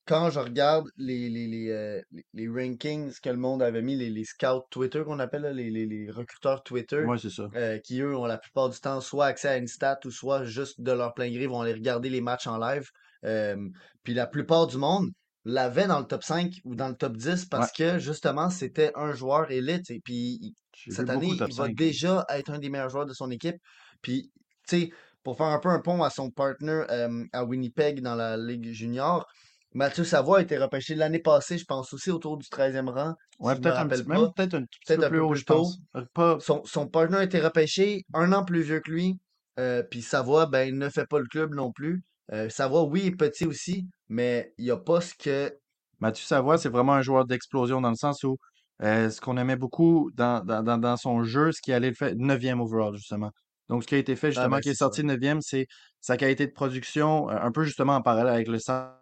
quand 0.05 0.29
je 0.31 0.39
regarde 0.39 0.87
les, 0.97 1.29
les, 1.29 1.47
les, 1.47 1.69
euh, 1.71 2.01
les- 2.33 2.49
rankings 2.49 3.13
que 3.21 3.29
le 3.29 3.37
monde 3.37 3.63
avait 3.63 3.81
mis, 3.81 3.95
les, 3.95 4.09
les 4.09 4.25
scouts 4.25 4.63
Twitter 4.71 5.03
qu'on 5.05 5.19
appelle, 5.19 5.43
là, 5.43 5.53
les, 5.53 5.69
les, 5.71 5.85
les 5.85 6.11
recruteurs 6.11 6.63
Twitter, 6.63 7.05
Ouais, 7.05 7.17
c'est 7.17 7.29
ça. 7.29 7.49
euh, 7.55 7.79
qui 7.79 8.01
eux 8.01 8.15
ont 8.17 8.25
la 8.25 8.37
plupart 8.39 8.69
du 8.69 8.79
temps 8.79 9.01
soit 9.01 9.27
accès 9.27 9.49
à 9.49 9.57
une 9.57 9.67
stat 9.67 9.99
ou 10.05 10.11
soit 10.11 10.43
juste 10.45 10.81
de 10.81 10.91
leur 10.91 11.13
plein 11.13 11.31
gré 11.31 11.47
vont 11.47 11.61
aller 11.61 11.73
regarder 11.73 12.09
les 12.09 12.21
matchs 12.21 12.47
en 12.47 12.57
live. 12.57 12.85
Euh, 13.25 13.57
puis 14.03 14.13
la 14.13 14.27
plupart 14.27 14.67
du 14.67 14.77
monde 14.77 15.09
l'avait 15.45 15.87
dans 15.87 15.99
le 15.99 16.05
top 16.05 16.23
5 16.23 16.53
ou 16.65 16.75
dans 16.75 16.89
le 16.89 16.95
top 16.95 17.17
10 17.17 17.27
Ouais, 17.27 17.47
parce 17.49 17.71
que 17.71 17.97
justement 17.99 18.49
c'était 18.49 18.91
un 18.95 19.13
joueur 19.13 19.49
élite 19.51 19.89
et 19.89 19.99
puis 20.03 20.53
cette 20.89 21.09
année 21.09 21.29
il 21.31 21.53
va 21.55 21.65
5. 21.65 21.75
déjà 21.75 22.25
être 22.29 22.51
un 22.51 22.59
des 22.59 22.69
meilleurs 22.69 22.89
joueurs 22.89 23.05
de 23.05 23.13
son 23.13 23.31
équipe. 23.31 23.55
Puis 24.01 24.31
tu 24.67 24.77
sais, 24.81 24.89
pour 25.23 25.37
faire 25.37 25.47
un 25.47 25.59
peu 25.59 25.69
un 25.69 25.79
pont 25.79 26.01
à 26.03 26.09
son 26.09 26.29
partner 26.31 26.83
euh, 26.89 27.23
à 27.33 27.43
Winnipeg 27.45 28.01
dans 28.01 28.15
la 28.15 28.37
Ligue 28.37 28.71
junior, 28.71 29.25
Mathieu 29.73 30.03
Savoie 30.03 30.39
a 30.39 30.41
été 30.41 30.57
repêché 30.57 30.95
l'année 30.95 31.19
passée, 31.19 31.57
je 31.57 31.65
pense 31.65 31.93
aussi 31.93 32.11
autour 32.11 32.37
du 32.37 32.47
13e 32.49 32.89
rang, 32.89 33.15
Ouais, 33.39 33.55
si 33.55 33.61
peut-être 33.61 33.79
un 33.79 33.87
petit, 33.87 34.03
même 34.05 34.19
peut-être 34.35 34.53
un 34.55 34.63
petit 34.65 34.95
peu 34.95 35.05
un 35.05 35.09
plus 35.09 35.19
haut, 35.19 35.33
je 35.33 35.43
pense. 35.43 35.77
Euh, 35.95 36.03
Pas, 36.13 36.37
Son, 36.41 36.61
son 36.65 36.87
partner 36.87 37.17
a 37.17 37.23
été 37.23 37.39
repêché 37.39 38.03
un 38.13 38.33
an 38.33 38.43
plus 38.43 38.61
vieux 38.63 38.81
que 38.81 38.91
lui. 38.91 39.17
euh, 39.59 39.81
puis 39.83 40.01
Savoie, 40.01 40.45
ben, 40.47 40.67
il 40.67 40.77
ne 40.77 40.89
fait 40.89 41.05
pas 41.05 41.19
le 41.19 41.25
club 41.27 41.53
non 41.55 41.71
plus. 41.71 42.03
Euh, 42.33 42.49
Savoie, 42.49 42.83
oui, 42.83 43.07
est 43.07 43.11
petit 43.15 43.45
aussi, 43.45 43.87
mais 44.11 44.53
il 44.59 44.65
n'y 44.65 44.71
a 44.71 44.77
pas 44.77 45.01
ce 45.01 45.15
que. 45.15 45.57
Mathieu 45.99 46.25
Savoie, 46.25 46.57
c'est 46.59 46.69
vraiment 46.69 46.93
un 46.93 47.01
joueur 47.03 47.25
d'explosion 47.25 47.81
dans 47.81 47.91
le 47.91 47.95
sens 47.95 48.23
où 48.23 48.37
euh, 48.83 49.09
ce 49.11 49.21
qu'on 49.21 49.37
aimait 49.37 49.55
beaucoup 49.55 50.11
dans, 50.15 50.43
dans, 50.43 50.77
dans, 50.79 50.97
son 50.97 51.23
jeu, 51.23 51.51
ce 51.51 51.61
qui 51.61 51.73
allait 51.73 51.89
le 51.89 51.95
faire, 51.95 52.15
9e 52.15 52.59
overall, 52.59 52.95
justement. 52.97 53.31
Donc, 53.69 53.83
ce 53.83 53.87
qui 53.87 53.95
a 53.95 53.99
été 53.99 54.15
fait, 54.15 54.27
Ah, 54.29 54.31
justement, 54.31 54.57
ben, 54.57 54.61
qui 54.61 54.69
est 54.69 54.75
sorti 54.75 55.03
9e, 55.03 55.39
c'est 55.41 55.67
sa 56.01 56.17
qualité 56.17 56.47
de 56.47 56.51
production, 56.53 57.29
euh, 57.29 57.37
un 57.41 57.51
peu 57.51 57.63
justement 57.63 57.95
en 57.95 58.01
parallèle 58.01 58.33
avec 58.33 58.47
le 58.47 58.59
Savoie 58.59 58.95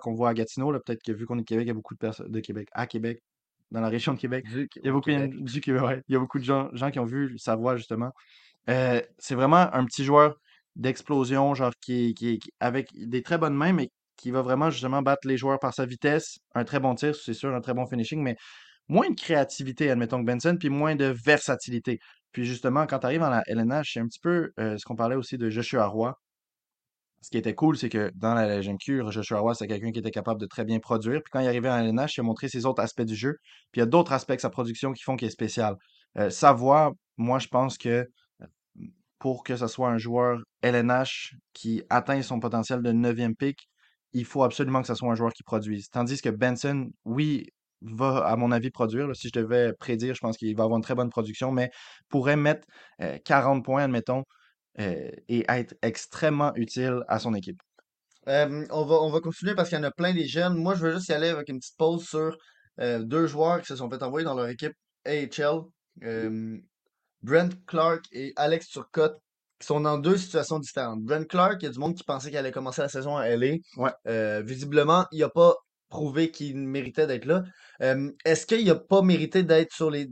qu'on 0.00 0.14
voit 0.14 0.30
à 0.30 0.34
Gatineau. 0.34 0.72
Peut-être 0.72 1.02
que 1.02 1.12
vu 1.12 1.26
qu'on 1.26 1.36
est 1.38 1.42
de 1.42 1.46
Québec, 1.46 1.64
il 1.66 1.68
y 1.68 1.72
a 1.72 1.74
beaucoup 1.74 1.94
de 1.94 1.98
personnes 1.98 2.30
de 2.30 2.40
Québec, 2.40 2.68
à 2.72 2.86
Québec, 2.86 3.22
dans 3.70 3.80
la 3.80 3.88
région 3.88 4.14
de 4.14 4.18
Québec. 4.18 4.46
Du 4.46 4.68
Il 4.82 4.86
y 4.86 4.88
a 4.88 4.92
au 4.92 4.94
beaucoup, 4.96 5.10
Québec. 5.10 5.32
du 5.44 5.78
ouais. 5.78 6.02
Il 6.08 6.12
y 6.14 6.16
a 6.16 6.18
beaucoup 6.20 6.38
de 6.38 6.44
gens, 6.44 6.70
gens 6.72 6.90
qui 6.90 6.98
ont 6.98 7.04
vu 7.04 7.38
Savoie, 7.38 7.76
justement. 7.76 8.10
Euh, 8.68 9.00
c'est 9.18 9.34
vraiment 9.34 9.72
un 9.74 9.84
petit 9.84 10.04
joueur 10.04 10.36
d'explosion, 10.76 11.54
genre 11.54 11.72
qui, 11.80 12.14
qui, 12.14 12.38
qui- 12.38 12.52
avec 12.60 12.90
des 12.94 13.22
très 13.22 13.38
bonnes 13.38 13.54
mains, 13.54 13.72
mais 13.72 13.90
qui 14.20 14.30
va 14.30 14.42
vraiment 14.42 14.70
justement 14.70 15.02
battre 15.02 15.26
les 15.26 15.36
joueurs 15.36 15.58
par 15.58 15.74
sa 15.74 15.86
vitesse, 15.86 16.38
un 16.54 16.64
très 16.64 16.80
bon 16.80 16.94
tir, 16.94 17.14
c'est 17.14 17.34
sûr, 17.34 17.54
un 17.54 17.60
très 17.60 17.74
bon 17.74 17.86
finishing, 17.86 18.22
mais 18.22 18.36
moins 18.88 19.08
de 19.10 19.14
créativité, 19.14 19.90
admettons 19.90 20.20
que 20.20 20.26
Benson, 20.26 20.56
puis 20.58 20.68
moins 20.68 20.96
de 20.96 21.06
versatilité. 21.24 21.98
Puis 22.32 22.44
justement, 22.44 22.86
quand 22.86 23.00
tu 23.00 23.06
arrives 23.06 23.20
dans 23.20 23.30
la 23.30 23.42
LNH, 23.46 23.92
c'est 23.94 24.00
un 24.00 24.06
petit 24.06 24.20
peu 24.20 24.50
euh, 24.58 24.76
ce 24.78 24.84
qu'on 24.84 24.96
parlait 24.96 25.16
aussi 25.16 25.38
de 25.38 25.50
Joshua 25.50 25.86
Roy. 25.86 26.14
Ce 27.22 27.30
qui 27.30 27.36
était 27.36 27.54
cool, 27.54 27.76
c'est 27.76 27.90
que 27.90 28.10
dans 28.14 28.34
la 28.34 28.58
LGMQ, 28.58 29.10
Joshua 29.10 29.40
Roy, 29.40 29.54
c'est 29.54 29.66
quelqu'un 29.66 29.92
qui 29.92 29.98
était 29.98 30.10
capable 30.10 30.40
de 30.40 30.46
très 30.46 30.64
bien 30.64 30.78
produire. 30.78 31.20
Puis 31.22 31.30
quand 31.30 31.40
il 31.40 31.44
est 31.44 31.48
arrivé 31.48 31.68
en 31.68 31.76
LNH, 31.76 32.16
il 32.16 32.20
a 32.20 32.22
montré 32.22 32.48
ses 32.48 32.64
autres 32.64 32.82
aspects 32.82 33.02
du 33.02 33.14
jeu. 33.14 33.36
Puis 33.72 33.80
il 33.80 33.80
y 33.80 33.82
a 33.82 33.86
d'autres 33.86 34.12
aspects 34.12 34.32
de 34.32 34.40
sa 34.40 34.48
production 34.48 34.92
qui 34.92 35.02
font 35.02 35.16
qu'il 35.16 35.28
est 35.28 35.30
spécial. 35.30 35.76
Euh, 36.18 36.30
Savoie, 36.30 36.92
moi, 37.18 37.38
je 37.38 37.48
pense 37.48 37.76
que 37.76 38.06
pour 39.18 39.44
que 39.44 39.54
ce 39.56 39.66
soit 39.66 39.90
un 39.90 39.98
joueur 39.98 40.38
LNH 40.62 41.34
qui 41.52 41.82
atteint 41.90 42.22
son 42.22 42.40
potentiel 42.40 42.82
de 42.82 42.90
9e 42.90 43.34
pick, 43.36 43.68
il 44.12 44.24
faut 44.24 44.42
absolument 44.42 44.80
que 44.80 44.88
ce 44.88 44.94
soit 44.94 45.10
un 45.10 45.14
joueur 45.14 45.32
qui 45.32 45.42
produise. 45.42 45.88
Tandis 45.90 46.20
que 46.20 46.28
Benson, 46.30 46.90
oui, 47.04 47.46
va, 47.82 48.26
à 48.26 48.36
mon 48.36 48.52
avis, 48.52 48.70
produire. 48.70 49.06
là. 49.06 49.14
Si 49.14 49.28
je 49.28 49.40
devais 49.40 49.72
prédire, 49.74 50.14
je 50.14 50.20
pense 50.20 50.36
qu'il 50.36 50.54
va 50.56 50.64
avoir 50.64 50.78
une 50.78 50.82
très 50.84 50.94
bonne 50.94 51.10
production, 51.10 51.52
mais 51.52 51.70
pourrait 52.08 52.36
mettre 52.36 52.66
euh, 53.00 53.18
40 53.24 53.64
points, 53.64 53.84
admettons, 53.84 54.24
euh, 54.80 55.10
et 55.28 55.44
être 55.48 55.74
extrêmement 55.82 56.52
utile 56.56 57.02
à 57.08 57.18
son 57.18 57.34
équipe. 57.34 57.60
Euh, 58.28 58.66
on 58.70 58.84
va, 58.84 58.96
on 58.96 59.10
va 59.10 59.20
continuer 59.20 59.54
parce 59.54 59.70
qu'il 59.70 59.78
y 59.78 59.80
en 59.80 59.84
a 59.84 59.90
plein 59.90 60.12
des 60.12 60.26
jeunes. 60.26 60.54
Moi, 60.54 60.74
je 60.74 60.80
veux 60.80 60.92
juste 60.92 61.08
y 61.08 61.12
aller 61.12 61.28
avec 61.28 61.48
une 61.48 61.58
petite 61.58 61.76
pause 61.78 62.06
sur 62.06 62.36
euh, 62.80 63.02
deux 63.02 63.26
joueurs 63.26 63.60
qui 63.60 63.66
se 63.66 63.76
sont 63.76 63.88
fait 63.90 64.02
envoyer 64.02 64.24
dans 64.24 64.34
leur 64.34 64.48
équipe 64.48 64.74
AHL. 65.06 65.62
Euh, 66.02 66.58
Brent 67.22 67.50
Clark 67.66 68.04
et 68.12 68.32
Alex 68.36 68.68
Turcotte, 68.68 69.18
qui 69.60 69.66
sont 69.66 69.80
dans 69.80 69.98
deux 69.98 70.16
situations 70.16 70.58
différentes. 70.58 71.02
Brent 71.02 71.26
Clark, 71.28 71.62
il 71.62 71.66
y 71.66 71.68
a 71.68 71.72
du 71.72 71.78
monde 71.78 71.94
qui 71.94 72.02
pensait 72.02 72.30
qu'il 72.30 72.38
allait 72.38 72.50
commencer 72.50 72.80
la 72.80 72.88
saison 72.88 73.16
à 73.16 73.28
LA. 73.28 73.56
Ouais. 73.76 73.92
Euh, 74.08 74.42
visiblement, 74.42 75.06
il 75.12 75.20
n'a 75.20 75.28
pas 75.28 75.54
prouvé 75.90 76.30
qu'il 76.30 76.56
méritait 76.56 77.06
d'être 77.06 77.26
là. 77.26 77.44
Euh, 77.82 78.10
Est-ce 78.24 78.46
qu'il 78.46 78.64
n'a 78.66 78.74
pas 78.74 79.02
mérité 79.02 79.42
d'être 79.42 79.72
sur 79.72 79.90
les 79.90 80.08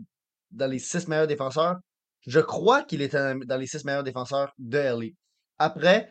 dans 0.51 0.71
les 0.71 0.79
six 0.79 1.09
meilleurs 1.09 1.27
défenseurs? 1.27 1.77
Je 2.27 2.41
crois 2.41 2.83
qu'il 2.83 3.01
était 3.01 3.35
dans 3.47 3.57
les 3.57 3.67
six 3.67 3.85
meilleurs 3.85 4.05
défenseurs 4.05 4.53
de 4.59 4.79
LA. 4.79 5.07
Après, 5.59 6.11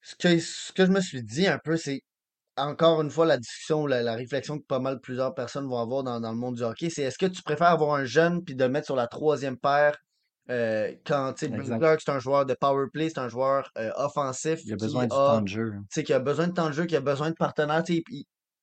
ce 0.00 0.14
que, 0.16 0.38
ce 0.38 0.72
que 0.72 0.86
je 0.86 0.90
me 0.90 1.00
suis 1.00 1.22
dit 1.22 1.46
un 1.46 1.58
peu, 1.62 1.76
c'est 1.76 2.00
encore 2.56 3.02
une 3.02 3.10
fois 3.10 3.26
la 3.26 3.36
discussion, 3.36 3.86
la, 3.86 4.02
la 4.02 4.14
réflexion 4.14 4.58
que 4.58 4.64
pas 4.64 4.80
mal 4.80 5.00
plusieurs 5.00 5.34
personnes 5.34 5.68
vont 5.68 5.78
avoir 5.78 6.02
dans, 6.02 6.18
dans 6.20 6.32
le 6.32 6.38
monde 6.38 6.56
du 6.56 6.62
hockey, 6.62 6.88
c'est 6.90 7.02
est-ce 7.02 7.18
que 7.18 7.26
tu 7.26 7.42
préfères 7.42 7.68
avoir 7.68 7.94
un 7.94 8.04
jeune 8.04 8.42
puis 8.42 8.54
de 8.54 8.64
le 8.64 8.70
mettre 8.70 8.86
sur 8.86 8.96
la 8.96 9.06
troisième 9.06 9.58
paire 9.58 9.96
euh, 10.50 10.92
quand. 11.04 11.34
Clark, 11.78 12.00
c'est 12.04 12.10
un 12.10 12.18
joueur 12.18 12.46
de 12.46 12.54
power 12.54 12.86
play, 12.92 13.08
c'est 13.08 13.18
un 13.18 13.28
joueur 13.28 13.70
euh, 13.76 13.90
offensif 13.96 14.60
Il 14.64 14.72
a 14.72 14.76
besoin 14.76 15.04
a, 15.04 15.08
temps 15.08 15.40
de 15.42 15.48
jeu. 15.48 15.72
sais, 15.90 16.02
qui 16.02 16.12
a 16.12 16.18
besoin 16.18 16.48
de 16.48 16.52
temps 16.54 16.68
de 16.68 16.72
jeu, 16.72 16.86
qui 16.86 16.96
a 16.96 17.00
besoin 17.00 17.30
de 17.30 17.34
partenaires, 17.34 17.82
il, 17.88 18.02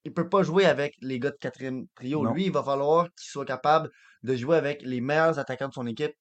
il 0.05 0.13
peut 0.13 0.29
pas 0.29 0.43
jouer 0.43 0.65
avec 0.65 0.95
les 1.01 1.19
gars 1.19 1.31
de 1.31 1.37
quatrième 1.37 1.85
trio. 1.95 2.23
Non. 2.23 2.33
Lui, 2.33 2.45
il 2.45 2.51
va 2.51 2.63
falloir 2.63 3.05
qu'il 3.05 3.29
soit 3.29 3.45
capable 3.45 3.89
de 4.23 4.35
jouer 4.35 4.57
avec 4.57 4.81
les 4.83 5.01
meilleurs 5.01 5.37
attaquants 5.39 5.67
de 5.67 5.73
son 5.73 5.87
équipe. 5.87 6.13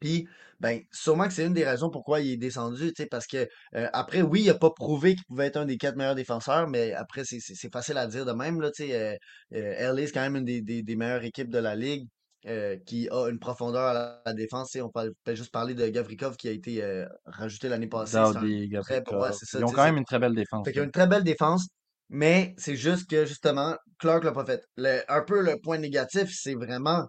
Puis, 0.00 0.28
ben, 0.60 0.80
sûrement 0.92 1.26
que 1.26 1.32
c'est 1.32 1.46
une 1.46 1.54
des 1.54 1.64
raisons 1.64 1.90
pourquoi 1.90 2.20
il 2.20 2.32
est 2.32 2.36
descendu, 2.36 2.92
parce 3.10 3.26
que 3.26 3.48
euh, 3.74 3.88
après, 3.92 4.22
oui, 4.22 4.42
il 4.42 4.50
a 4.50 4.54
pas 4.54 4.70
prouvé 4.70 5.14
qu'il 5.16 5.24
pouvait 5.24 5.46
être 5.46 5.56
un 5.56 5.64
des 5.66 5.76
quatre 5.76 5.96
meilleurs 5.96 6.14
défenseurs, 6.14 6.68
mais 6.68 6.92
après, 6.92 7.24
c'est 7.24 7.72
facile 7.72 7.96
à 7.98 8.06
dire 8.06 8.24
de 8.24 8.32
même, 8.32 8.60
là, 8.60 8.70
tu 8.70 8.84
sais. 8.84 8.94
Euh, 8.94 9.16
euh, 9.54 9.92
LA, 9.92 10.06
c'est 10.06 10.12
quand 10.12 10.20
même 10.20 10.36
une 10.36 10.44
des, 10.44 10.62
des, 10.62 10.82
des 10.82 10.96
meilleures 10.96 11.24
équipes 11.24 11.50
de 11.50 11.58
la 11.58 11.74
ligue 11.74 12.06
euh, 12.46 12.76
qui 12.86 13.08
a 13.10 13.28
une 13.28 13.38
profondeur 13.38 13.82
à 13.82 14.20
la, 14.24 14.32
défense. 14.32 14.70
sais, 14.70 14.80
On 14.80 14.90
peut, 14.90 15.12
peut 15.24 15.34
juste 15.34 15.50
parler 15.52 15.74
de 15.74 15.86
Gavrikov 15.88 16.36
qui 16.36 16.48
a 16.48 16.52
été 16.52 16.82
euh, 16.82 17.06
rajouté 17.26 17.68
l'année 17.68 17.88
passée. 17.88 18.16
Dowdy, 18.16 18.70
très. 18.82 19.02
Ouais, 19.12 19.32
ça, 19.32 19.58
Ils 19.58 19.64
ont 19.64 19.68
quand 19.72 19.84
même 19.84 19.96
une 19.96 20.04
très 20.04 20.18
belle 20.18 20.34
défense. 20.34 20.64
fait 20.66 20.76
a 20.76 20.80
là. 20.80 20.84
une 20.84 20.90
très 20.92 21.06
belle 21.06 21.24
défense, 21.24 21.68
mais 22.08 22.54
c'est 22.58 22.76
juste 22.76 23.08
que 23.10 23.26
justement, 23.26 23.76
Clark 23.98 24.24
l'a 24.24 24.32
pas 24.32 24.44
fait. 24.46 24.64
Le- 24.76 25.02
un 25.08 25.22
peu 25.22 25.42
le 25.42 25.56
point 25.60 25.78
négatif, 25.78 26.30
c'est 26.32 26.54
vraiment 26.54 27.06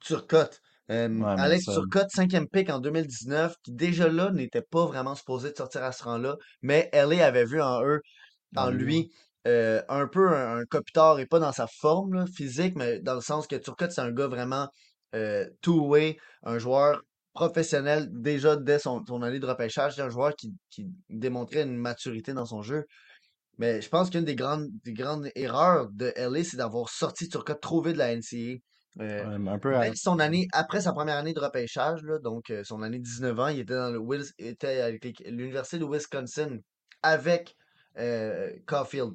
Turcotte. 0.00 0.60
Euh, 0.90 1.08
Ouais, 1.08 1.24
Alex 1.38 1.64
ça, 1.64 1.74
Turcotte, 1.74 2.10
cinquième 2.10 2.48
pick 2.48 2.68
en 2.70 2.78
2019, 2.80 3.54
qui 3.62 3.72
déjà 3.72 4.08
là 4.08 4.30
n'était 4.32 4.62
pas 4.62 4.84
vraiment 4.86 5.14
supposé 5.14 5.50
de 5.52 5.56
sortir 5.56 5.84
à 5.84 5.92
ce 5.92 6.02
rang-là, 6.02 6.36
mais 6.60 6.88
LA 6.92 7.24
avait 7.26 7.44
vu 7.44 7.62
en 7.62 7.82
eux, 7.84 8.00
en 8.56 8.70
lui, 8.70 9.10
euh, 9.46 9.82
un 9.88 10.06
peu 10.06 10.28
un, 10.28 10.58
un 10.58 10.64
Kopitar 10.64 11.18
et 11.18 11.26
pas 11.26 11.38
dans 11.40 11.52
sa 11.52 11.66
forme 11.66 12.14
là, 12.14 12.26
physique, 12.26 12.74
mais 12.76 13.00
dans 13.00 13.14
le 13.14 13.20
sens 13.20 13.46
que 13.46 13.56
Turcotte, 13.56 13.90
c'est 13.92 14.00
un 14.00 14.12
gars 14.12 14.28
vraiment 14.28 14.68
euh, 15.14 15.48
two-way, 15.62 16.16
un 16.44 16.58
joueur 16.58 17.02
professionnel 17.34 18.08
déjà 18.12 18.56
dès 18.56 18.78
son, 18.78 19.02
son 19.06 19.22
année 19.22 19.40
de 19.40 19.46
repêchage, 19.46 19.98
un 19.98 20.10
joueur 20.10 20.34
qui, 20.36 20.54
qui 20.70 20.86
démontrait 21.08 21.62
une 21.62 21.76
maturité 21.76 22.34
dans 22.34 22.46
son 22.46 22.62
jeu. 22.62 22.84
Mais 23.58 23.80
je 23.82 23.88
pense 23.88 24.10
qu'une 24.10 24.24
des 24.24 24.34
grandes, 24.36 24.68
des 24.84 24.92
grandes 24.92 25.28
erreurs 25.34 25.88
de 25.90 26.12
LA, 26.16 26.44
c'est 26.44 26.56
d'avoir 26.56 26.88
sorti 26.88 27.28
Turcotte 27.28 27.60
trop 27.60 27.82
vite 27.82 27.94
de 27.94 27.98
la 27.98 28.12
NCAA. 28.12 28.58
Euh, 29.02 29.24
un 29.48 29.58
peu 29.58 29.74
à- 29.76 29.94
son 29.94 30.18
année, 30.18 30.46
après 30.52 30.82
sa 30.82 30.92
première 30.92 31.16
année 31.16 31.32
de 31.32 31.40
repêchage, 31.40 32.02
là, 32.02 32.18
donc 32.18 32.52
son 32.64 32.82
année 32.82 32.98
de 32.98 33.04
19 33.04 33.38
ans, 33.40 33.48
il 33.48 33.60
était 33.60 33.74
dans 33.74 33.90
le 33.90 34.00
il 34.38 34.46
était 34.46 34.80
avec 34.80 35.20
l'Université 35.26 35.78
de 35.78 35.84
Wisconsin 35.84 36.58
avec 37.02 37.56
Caulfield. 38.66 39.12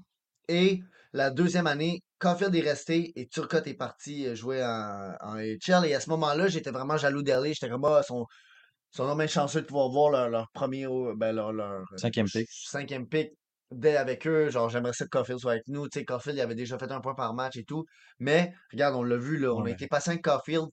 Et 0.48 0.82
la 1.14 1.30
deuxième 1.32 1.68
année, 1.68 2.02
Caulfield 2.20 2.56
est 2.56 2.62
resté 2.62 3.12
et 3.16 3.28
Turcotte 3.28 3.68
est 3.68 3.74
parti 3.76 4.26
euh, 4.28 4.36
jouer 4.36 4.64
en, 4.64 5.14
en 5.22 5.36
AHL. 5.38 5.86
Et 5.86 5.94
à 5.96 6.00
ce 6.00 6.10
moment-là, 6.12 6.48
j'étais 6.48 6.72
vraiment 6.72 6.98
jaloux 6.98 7.24
d'LA. 7.24 7.48
J'étais 7.54 7.70
comme, 7.70 7.86
ah, 7.86 8.02
son, 8.04 8.26
sont 8.92 9.06
vraiment 9.06 9.28
chanceux 9.28 9.62
de 9.62 9.66
pouvoir 9.68 9.90
voir 9.90 10.10
leur, 10.12 10.30
leur 10.30 10.48
premier, 10.54 10.88
ben, 11.16 11.34
leur, 11.34 11.54
leur 11.54 11.72
euh, 11.82 11.98
cinquième 11.98 12.30
pick. 12.30 12.50
cinquième 12.50 13.08
pick 13.08 13.32
dès 13.72 13.98
avec 13.98 14.28
eux. 14.28 14.50
Genre, 14.50 14.70
j'aimerais 14.70 14.94
ça 14.94 15.06
que 15.06 15.10
Caulfield 15.10 15.40
soit 15.40 15.52
avec 15.54 15.68
nous. 15.68 15.88
Tu 15.90 16.00
sais, 16.00 16.06
Caulfield, 16.06 16.38
il 16.38 16.42
avait 16.42 16.56
déjà 16.56 16.78
fait 16.78 16.92
un 16.92 17.02
point 17.02 17.16
par 17.16 17.34
match 17.34 17.58
et 17.58 17.64
tout. 17.66 17.86
Mais, 18.20 18.54
regarde, 18.72 18.96
on 18.96 19.04
l'a 19.04 19.18
vu, 19.18 19.38
là, 19.38 19.54
on 19.54 19.62
Ouais, 19.64 19.72
a 19.72 19.74
été 19.74 19.88
patient 19.88 20.12
avec 20.14 20.24
Caulfield 20.24 20.68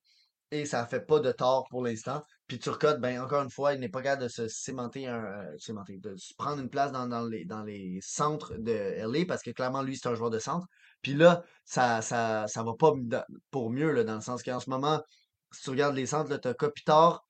et 0.51 0.67
ça 0.67 0.87
fait 0.87 1.01
pas 1.07 1.21
de 1.21 1.33
tort 1.33 1.67
pour 1.71 1.83
l'instant. 1.85 2.23
Puis 2.47 2.59
Turcotte, 2.59 3.01
ben, 3.01 3.21
encore 3.23 3.43
une 3.43 3.51
fois, 3.51 3.73
il 3.73 3.81
n'est 3.81 3.89
pas 3.89 4.03
capable 4.03 4.23
de 4.23 4.29
se 4.29 4.49
cimenter, 4.49 5.07
un, 5.07 5.25
euh, 5.25 5.59
cimenter, 5.59 5.97
de 5.97 6.15
se 6.17 6.35
prendre 6.35 6.61
une 6.61 6.69
place 6.69 6.93
dans, 6.93 7.07
dans 7.07 7.25
les, 7.25 7.45
dans 7.47 7.63
les 7.63 7.99
centres 8.03 8.55
de 8.59 8.73
LA 8.73 9.25
parce 9.27 9.43
que 9.43 9.51
clairement, 9.51 9.83
lui, 9.83 9.97
c'est 9.97 10.09
un 10.09 10.15
joueur 10.15 10.31
de 10.31 10.39
centre. 10.39 10.67
Puis 11.01 11.15
là, 11.15 11.43
ça, 11.65 12.03
ça, 12.03 12.47
ça 12.47 12.63
va 12.63 12.73
pas 12.79 12.93
pour 13.51 13.71
mieux, 13.71 13.93
là, 13.93 14.05
dans 14.05 14.17
le 14.17 14.21
sens 14.21 14.43
qu'en 14.43 14.61
ce 14.61 14.69
moment, 14.69 15.03
si 15.53 15.63
tu 15.63 15.71
regardes 15.71 15.95
les 15.95 16.07
centres, 16.07 16.37
tu 16.37 16.49
as 16.49 16.55
Kopitar, 16.55 17.25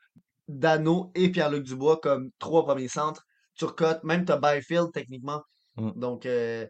Dano 0.49 1.13
et 1.15 1.31
Pierre-Luc 1.31 1.65
Dubois 1.65 2.01
comme 2.01 2.31
trois 2.39 2.65
premiers 2.65 2.89
centres. 2.89 3.25
Turcotte, 3.57 4.03
même 4.03 4.25
t'as 4.25 4.39
Byfield 4.39 4.93
techniquement. 4.93 5.43
Mm. 5.77 5.93
Donc 5.97 6.27
euh, 6.27 6.67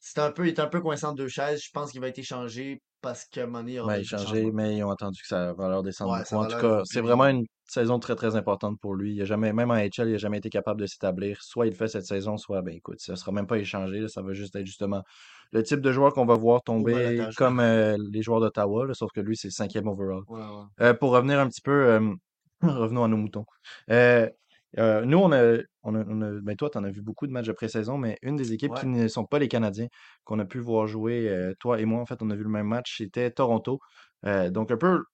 c'est 0.00 0.18
un 0.18 0.32
peu, 0.32 0.46
il 0.46 0.48
est 0.48 0.60
un 0.60 0.66
peu 0.66 0.80
coincé 0.80 1.04
entre 1.06 1.16
deux 1.16 1.28
chaises. 1.28 1.62
Je 1.62 1.70
pense 1.72 1.92
qu'il 1.92 2.00
va 2.00 2.08
être 2.08 2.18
échangé 2.18 2.82
parce 3.04 3.24
qu'à 3.26 3.42
un 3.42 3.46
moment 3.46 3.58
donné, 3.60 3.72
il 3.72 3.74
y 3.76 3.80
aura 3.80 3.96
Ben, 3.96 4.04
changements. 4.04 4.50
mais 4.52 4.76
ils 4.76 4.82
ont 4.82 4.90
attendu 4.90 5.20
que 5.20 5.28
sa 5.28 5.52
valeur 5.52 5.82
descende 5.82 6.10
Ouais, 6.10 6.18
beaucoup. 6.18 6.28
sa 6.28 6.38
En 6.38 6.44
tout 6.46 6.56
cas, 6.56 6.68
va 6.68 6.82
c'est 6.84 7.00
vraiment 7.00 7.26
une 7.26 7.44
saison 7.66 7.98
très 7.98 8.14
très 8.16 8.36
importante 8.36 8.78
pour 8.80 8.94
lui. 8.94 9.14
Il 9.14 9.22
a 9.22 9.24
jamais, 9.24 9.52
même 9.52 9.70
en 9.70 9.74
HL, 9.76 10.06
il 10.08 10.12
n'a 10.12 10.16
jamais 10.18 10.38
été 10.38 10.50
capable 10.50 10.80
de 10.80 10.86
s'établir. 10.86 11.42
Soit 11.42 11.66
il 11.66 11.74
fait 11.74 11.88
cette 11.88 12.06
saison, 12.06 12.36
soit 12.36 12.62
ben 12.62 12.74
écoute, 12.74 13.00
ça 13.00 13.16
sera 13.16 13.32
même 13.32 13.46
pas 13.46 13.58
échangé. 13.58 14.00
là, 14.00 14.08
ça 14.08 14.22
va 14.22 14.32
juste 14.32 14.56
être 14.56 14.66
justement 14.66 15.02
le 15.52 15.62
type 15.62 15.80
de 15.80 15.92
joueur 15.92 16.12
qu'on 16.12 16.26
va 16.26 16.34
voir 16.34 16.62
tomber 16.62 17.24
comme 17.36 17.60
euh, 17.60 17.96
les 18.12 18.22
joueurs 18.22 18.40
d'Ottawa, 18.40 18.86
sauf 18.94 19.10
que 19.12 19.20
lui, 19.20 19.36
c'est 19.36 19.50
cinquième 19.50 19.86
overall. 19.86 20.22
Ouais, 20.28 20.40
ouais. 20.40 20.46
Euh, 20.80 20.94
pour 20.94 21.12
revenir 21.12 21.38
un 21.38 21.48
petit 21.48 21.60
peu, 21.62 21.86
euh, 21.86 22.12
revenons 22.62 23.04
à 23.04 23.08
nos 23.08 23.16
moutons. 23.16 23.44
Euh, 24.78 25.04
nous, 25.04 25.18
on 25.18 25.32
a, 25.32 25.58
on 25.84 25.94
a, 25.94 26.04
on 26.06 26.20
a- 26.22 26.40
ben 26.42 26.56
toi, 26.56 26.70
tu 26.70 26.78
en 26.78 26.84
as 26.84 26.90
vu 26.90 27.02
beaucoup 27.02 27.26
de 27.26 27.32
matchs 27.32 27.46
de 27.46 27.52
pré-saison, 27.52 27.98
mais 27.98 28.18
une 28.22 28.36
des 28.36 28.52
équipes 28.52 28.74
qui 28.74 28.86
Ouais. 28.86 28.88
ne 28.88 29.06
sont 29.08 29.24
pas 29.24 29.38
les 29.38 29.48
Canadiens, 29.48 29.86
qu'on 30.24 30.38
a 30.40 30.44
pu 30.44 30.58
voir 30.58 30.86
jouer, 30.86 31.28
euh, 31.28 31.54
toi 31.60 31.80
et 31.80 31.84
moi, 31.84 32.00
en 32.00 32.06
fait, 32.06 32.22
on 32.22 32.30
a 32.30 32.34
vu 32.36 32.42
le 32.44 32.48
même 32.50 32.66
match, 32.68 32.96
c'était 32.98 33.30
Toronto. 33.30 33.78
Euh, 34.26 34.50
donc, 34.50 34.70
un 34.72 34.76
peu, 34.76 35.04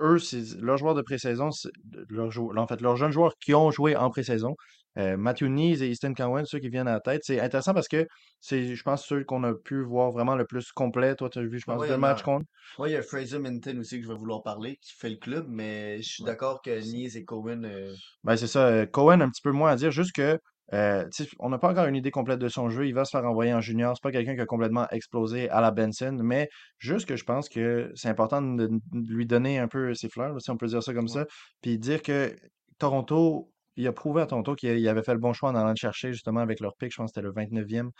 eux, 0.00 0.18
c'est 0.18 0.42
leurs 0.60 0.78
joueurs 0.78 0.94
de 0.94 1.02
pré-saison, 1.02 1.50
c'est- 1.52 1.70
leurs 2.10 2.30
jou- 2.30 2.52
en 2.56 2.66
fait, 2.66 2.80
leurs 2.80 2.96
jeunes 2.96 3.12
joueurs 3.12 3.34
qui 3.40 3.54
ont 3.54 3.70
joué 3.70 3.96
en 3.96 4.10
pré-saison, 4.10 4.54
euh, 4.98 5.16
Matthew 5.16 5.44
Nees 5.44 5.82
et 5.82 5.88
Easton 5.88 6.14
Cowan, 6.14 6.44
ceux 6.46 6.58
qui 6.58 6.68
viennent 6.68 6.88
à 6.88 6.94
la 6.94 7.00
tête. 7.00 7.22
C'est 7.24 7.40
intéressant 7.40 7.74
parce 7.74 7.88
que 7.88 8.06
c'est, 8.40 8.74
je 8.74 8.82
pense, 8.82 9.04
ceux 9.04 9.24
qu'on 9.24 9.44
a 9.44 9.54
pu 9.54 9.82
voir 9.82 10.10
vraiment 10.10 10.36
le 10.36 10.44
plus 10.44 10.70
complet. 10.72 11.14
Toi, 11.14 11.28
tu 11.30 11.38
as 11.38 11.42
vu, 11.42 11.58
je 11.58 11.64
pense, 11.64 11.80
ouais, 11.80 11.88
deux 11.88 11.96
matchs 11.96 12.22
contre. 12.22 12.46
Ouais, 12.78 12.90
il 12.90 12.92
y 12.92 12.96
a 12.96 13.02
Fraser 13.02 13.38
Minton 13.38 13.78
aussi 13.78 13.98
que 13.98 14.06
je 14.06 14.12
vais 14.12 14.18
vouloir 14.18 14.42
parler, 14.42 14.76
qui 14.80 14.92
fait 14.94 15.10
le 15.10 15.16
club, 15.16 15.46
mais 15.48 15.98
je 15.98 16.08
suis 16.08 16.22
Ouais. 16.22 16.30
d'accord 16.30 16.62
que 16.62 16.70
Nies 16.70 17.16
et 17.16 17.24
Cohen. 17.24 17.62
euh, 17.64 17.92
Ben, 18.24 18.36
c'est 18.36 18.46
ça. 18.46 18.66
euh, 18.66 18.86
Cohen, 18.86 19.20
un 19.20 19.30
petit 19.30 19.42
peu 19.42 19.52
moins 19.52 19.70
à 19.70 19.76
dire, 19.76 19.90
juste 19.90 20.12
que 20.14 20.38
euh, 20.72 21.08
on 21.38 21.48
n'a 21.48 21.58
pas 21.58 21.70
encore 21.70 21.86
une 21.86 21.94
idée 21.94 22.10
complète 22.10 22.40
de 22.40 22.48
son 22.48 22.68
jeu. 22.70 22.86
Il 22.86 22.94
va 22.94 23.04
se 23.04 23.10
faire 23.10 23.24
envoyer 23.24 23.54
en 23.54 23.60
junior. 23.60 23.94
C'est 23.96 24.02
pas 24.02 24.10
quelqu'un 24.10 24.34
qui 24.34 24.40
a 24.40 24.46
complètement 24.46 24.86
explosé 24.90 25.48
à 25.50 25.60
la 25.60 25.70
Benson, 25.70 26.18
mais 26.20 26.48
juste 26.78 27.06
que 27.06 27.16
je 27.16 27.24
pense 27.24 27.48
que 27.48 27.92
c'est 27.94 28.08
important 28.08 28.42
de, 28.42 28.68
lui 28.92 29.26
donner 29.26 29.58
un 29.58 29.68
peu 29.68 29.94
ses 29.94 30.08
fleurs, 30.08 30.40
si 30.40 30.50
on 30.50 30.56
peut 30.56 30.66
dire 30.66 30.82
ça 30.82 30.92
comme 30.92 31.04
Ouais. 31.04 31.12
ça, 31.12 31.26
puis 31.62 31.78
dire 31.78 32.02
que 32.02 32.34
Toronto, 32.78 33.52
il 33.76 33.86
a 33.86 33.92
prouvé 33.92 34.22
à 34.22 34.26
Toronto 34.26 34.54
qu'il 34.54 34.78
il 34.78 34.88
avait 34.88 35.02
fait 35.02 35.12
le 35.12 35.18
bon 35.20 35.32
choix 35.32 35.50
en 35.50 35.54
allant 35.54 35.70
le 35.70 35.76
chercher 35.76 36.12
justement 36.12 36.40
avec 36.40 36.60
leur 36.60 36.74
pick. 36.76 36.92
Je 36.92 36.96
pense 36.96 37.12
que 37.12 37.20
c'était 37.20 37.26
le 37.26 37.32
29e, 37.32 37.90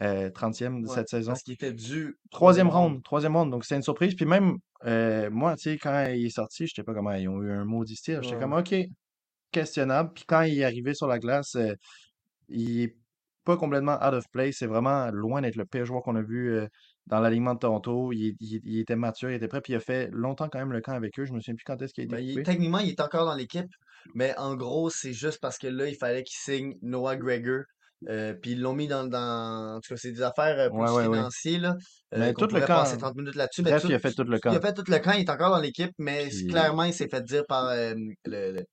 euh, 0.00 0.30
30e 0.30 0.82
de 0.82 0.88
Ouais, 0.88 0.94
cette 0.94 1.08
saison. 1.08 1.32
parce 1.32 1.42
qu'il 1.42 1.54
était 1.54 1.72
dû 1.72 2.16
Troisième 2.30 2.68
ronde, 2.68 3.02
troisième 3.02 3.36
ronde, 3.36 3.50
donc 3.50 3.64
c'est 3.64 3.76
une 3.76 3.82
surprise. 3.82 4.14
Puis 4.14 4.24
même, 4.26 4.56
euh, 4.84 5.30
moi, 5.30 5.56
tu 5.56 5.70
sais, 5.70 5.78
quand 5.78 6.06
il 6.08 6.26
est 6.26 6.30
sorti, 6.30 6.66
je 6.66 6.74
sais 6.74 6.82
pas 6.82 6.94
comment 6.94 7.12
ils 7.12 7.28
ont 7.28 7.42
eu 7.42 7.50
un 7.50 7.64
maudit 7.64 7.96
style. 7.96 8.20
J'étais 8.22 8.34
Ouais, 8.36 8.40
comme. 8.42 8.52
OK, 8.54 8.74
questionnable. 9.52 10.12
Puis 10.14 10.24
quand 10.26 10.42
il 10.42 10.58
est 10.58 10.64
arrivé 10.64 10.94
sur 10.94 11.06
la 11.06 11.18
glace, 11.18 11.54
euh, 11.56 11.74
il 12.48 12.80
est 12.82 12.96
pas 13.44 13.56
complètement 13.56 13.94
out 13.96 14.14
of 14.14 14.24
place. 14.32 14.56
C'est 14.58 14.66
vraiment 14.66 15.10
loin 15.12 15.40
d'être 15.40 15.56
le 15.56 15.64
pire 15.66 15.84
joueur 15.86 16.02
qu'on 16.02 16.16
a 16.16 16.22
vu 16.22 16.52
euh, 16.52 16.66
dans 17.06 17.20
l'alignement 17.20 17.54
de 17.54 17.60
Toronto. 17.60 18.12
Il, 18.12 18.34
était 18.78 18.96
mature, 18.96 19.30
il 19.30 19.34
était 19.34 19.48
prêt, 19.48 19.60
puis 19.60 19.72
il 19.72 19.76
a 19.76 19.80
fait 19.80 20.08
longtemps 20.12 20.48
quand 20.48 20.58
même 20.58 20.72
le 20.72 20.80
camp 20.80 20.92
avec 20.94 21.18
eux. 21.18 21.24
Je 21.24 21.32
me 21.32 21.40
souviens 21.40 21.54
plus 21.54 21.64
quand 21.64 21.80
est-ce 21.80 21.94
qu'il 21.94 22.02
a 22.02 22.04
été 22.06 22.16
Ben, 22.16 22.24
il 22.24 22.42
techniquement, 22.42 22.78
il 22.78 22.90
est 22.90 23.00
encore 23.00 23.24
dans 23.24 23.34
l'équipe, 23.34 23.70
mais 24.14 24.34
en 24.38 24.54
gros, 24.56 24.90
c'est 24.90 25.12
juste 25.12 25.40
parce 25.40 25.58
que 25.58 25.66
là, 25.66 25.88
il 25.88 25.96
fallait 25.96 26.22
qu'il 26.24 26.36
signe 26.38 26.74
Noah 26.82 27.16
Gregor. 27.16 27.62
euh, 28.08 28.34
puis 28.34 28.52
ils 28.52 28.60
l'ont 28.60 28.74
mis 28.74 28.88
dans, 28.88 29.06
dans. 29.06 29.76
En 29.76 29.80
tout 29.80 29.94
cas, 29.94 29.96
c'est 29.96 30.12
des 30.12 30.22
affaires 30.22 30.58
euh, 30.58 30.70
plus 30.70 30.88
Ouais, 30.88 30.90
ouais, 30.90 31.06
ouais. 31.06 31.24
financières, 31.24 31.60
là, 31.60 31.74
euh, 32.14 32.18
Mais 32.18 32.34
tout 32.34 32.46
le 32.52 32.60
camp, 32.60 32.84
30 32.98 33.16
minutes 33.16 33.34
là-dessus. 33.36 33.62
Mais 33.62 33.72
bref, 33.72 33.82
tout, 33.82 33.88
il 33.88 33.94
a 33.94 33.98
fait 33.98 34.12
tout 34.12 34.24
le 34.24 34.38
il 34.48 34.54
camp. 34.54 34.56
a 34.56 34.60
fait 34.60 34.74
tout 34.74 34.84
le 34.86 34.98
camp, 34.98 35.12
il 35.12 35.20
est 35.20 35.30
encore 35.30 35.50
dans 35.50 35.60
l'équipe, 35.60 35.92
mais 35.98 36.28
Puis, 36.28 36.46
clairement, 36.48 36.84
il 36.84 36.92
s'est 36.94 37.08
fait 37.08 37.22
dire 37.22 37.44
par 37.48 37.66
euh, 37.68 37.94
le, 38.24 38.52
le- 38.52 38.64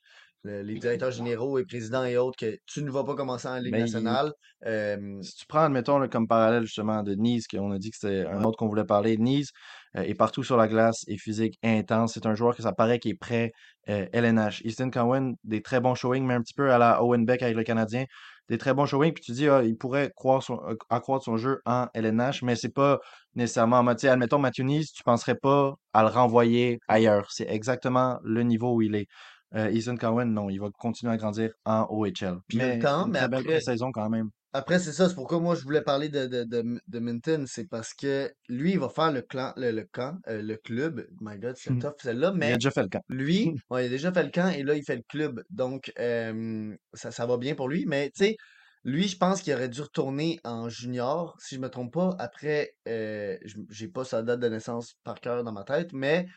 le- 0.44 0.62
les 0.62 0.76
directeurs 0.76 1.12
généraux 1.12 1.58
et 1.58 1.66
présidents 1.66 2.04
et 2.06 2.18
autres 2.18 2.38
que 2.38 2.58
tu 2.66 2.84
ne 2.84 2.92
vas 2.92 3.04
pas 3.04 3.16
commencer 3.16 3.48
en 3.48 3.58
Ligue 3.58 3.72
Mais 3.72 3.80
il- 3.80 3.82
nationale. 3.84 4.32
Euh, 4.66 5.22
Si 5.22 5.36
tu 5.38 5.46
prends, 5.46 5.64
admettons, 5.64 5.98
là, 6.00 6.08
comme 6.08 6.28
parallèle 6.28 6.64
justement 6.64 7.02
de 7.04 7.16
Nice, 7.16 7.48
qu'on 7.48 7.72
a 7.72 7.78
dit 7.80 7.92
que 7.92 7.98
c'était 8.00 8.26
un 8.26 8.44
autre 8.44 8.58
qu'on 8.58 8.68
voulait 8.68 8.84
parler, 8.86 9.18
Nice 9.18 9.50
euh, 9.98 10.02
est 10.02 10.16
partout 10.16 10.44
sur 10.44 10.58
la 10.58 10.68
glace, 10.68 11.04
est 11.08 11.18
physique, 11.18 11.58
intense. 11.64 12.14
C'est 12.14 12.26
un 12.26 12.36
joueur 12.36 12.56
que 12.56 12.62
ça 12.64 12.74
paraît 12.74 13.00
qui 13.00 13.10
est 13.10 13.16
prêt. 13.16 13.52
euh, 13.90 14.06
LNH. 14.14 14.62
Easton 14.64 14.90
Cowan, 14.90 15.36
des 15.44 15.62
très 15.62 15.82
bons 15.82 15.94
showings, 15.96 16.24
mais 16.26 16.34
un 16.36 16.42
petit 16.42 16.54
peu 16.54 16.72
à 16.72 16.78
la 16.78 17.04
Owen 17.04 17.26
Beck 17.26 17.42
avec 17.44 17.58
le 17.58 17.64
Canadien. 17.66 18.06
Des 18.48 18.58
très 18.58 18.74
bons 18.74 18.86
showings, 18.86 19.12
puis 19.12 19.22
tu 19.24 19.34
dis, 19.34 19.50
ah, 19.50 19.62
il 19.62 19.76
pourrait 19.78 20.10
croire 20.16 20.42
son, 20.42 20.58
euh, 20.70 20.76
accroître 20.90 21.26
son 21.26 21.36
jeu 21.36 21.60
en 21.66 21.88
LNH, 21.94 22.44
mais 22.44 22.56
c'est 22.56 22.74
pas 22.74 23.00
nécessairement. 23.36 23.84
tu 23.94 24.02
sais, 24.02 24.08
Admettons, 24.08 24.40
Matthew 24.40 24.62
Nice, 24.64 24.94
tu 24.94 25.04
penserais 25.04 25.36
pas 25.36 25.74
à 25.92 26.04
le 26.04 26.08
renvoyer 26.08 26.80
ailleurs. 26.88 27.28
C'est 27.32 27.48
exactement 27.50 28.20
le 28.24 28.44
niveau 28.44 28.74
où 28.76 28.82
il 28.82 28.96
est. 28.96 29.08
Euh, 29.56 29.70
Easton 29.72 29.96
Cowan, 29.98 30.32
non, 30.34 30.50
il 30.50 30.60
va 30.60 30.70
continuer 30.78 31.14
à 31.14 31.18
grandir 31.18 31.52
en 31.66 31.86
OHL. 31.90 32.40
Puis 32.48 32.58
il 32.58 32.60
Mais 32.60 32.80
temps, 32.80 33.06
une 33.06 33.12
mais 33.12 33.20
très 33.20 33.28
belle 33.30 33.40
après- 33.42 33.62
saison 33.62 33.92
quand 33.92 34.10
même. 34.10 34.30
Après, 34.56 34.78
c'est 34.78 34.92
ça, 34.92 35.10
c'est 35.10 35.16
pourquoi 35.16 35.40
moi 35.40 35.56
je 35.56 35.64
voulais 35.64 35.82
parler 35.82 36.10
de, 36.10 36.28
de, 36.28 36.44
de, 36.44 36.80
de 36.88 37.00
Minton, 37.00 37.46
c'est 37.48 37.68
parce 37.68 37.94
que 37.96 38.32
lui, 38.50 38.74
il 38.74 38.80
va 38.80 38.88
faire 38.90 39.12
le 39.12 39.24
clan, 39.24 39.52
le, 39.58 39.72
le 39.72 39.84
camp, 39.92 40.16
euh, 40.28 40.44
le 40.44 40.58
club. 40.58 41.08
My 41.22 41.40
God, 41.40 41.56
c'est 41.58 41.72
Mhm. 41.72 41.80
tough 41.82 41.94
celle-là, 42.00 42.32
Il 42.36 42.38
mais 42.40 42.52
a 42.52 42.56
déjà 42.56 42.70
fait 42.70 42.84
le 42.84 42.90
camp. 42.90 43.02
lui, 43.10 43.48
Mhm. 43.50 43.58
ouais, 43.72 43.84
il 43.86 43.88
a 43.88 43.90
déjà 43.90 44.12
fait 44.12 44.24
le 44.24 44.30
camp 44.30 44.50
et 44.50 44.62
là, 44.62 44.76
il 44.76 44.84
fait 44.84 44.96
le 44.96 45.02
club. 45.10 45.44
Donc, 45.50 45.92
euh, 46.00 46.76
ça, 46.94 47.10
ça 47.10 47.26
va 47.26 47.38
bien 47.38 47.56
pour 47.56 47.68
lui. 47.68 47.86
Mais 47.88 48.12
tu 48.16 48.26
sais, 48.26 48.36
lui, 48.84 49.08
je 49.08 49.18
pense 49.18 49.42
qu'il 49.42 49.54
aurait 49.56 49.70
dû 49.70 49.82
retourner 49.82 50.40
en 50.44 50.70
junior, 50.70 51.36
si 51.40 51.56
je 51.56 51.60
me 51.60 51.70
trompe 51.70 51.94
pas. 51.94 52.16
Après, 52.20 52.74
euh, 52.88 53.36
je- 53.46 53.56
j'ai 53.72 53.88
pas 53.88 54.04
sa 54.04 54.22
date 54.22 54.40
de 54.40 54.50
naissance 54.50 54.94
par 55.04 55.20
cœur 55.20 55.44
dans 55.44 55.52
ma 55.54 55.64
tête, 55.64 55.94
mais 55.94 56.28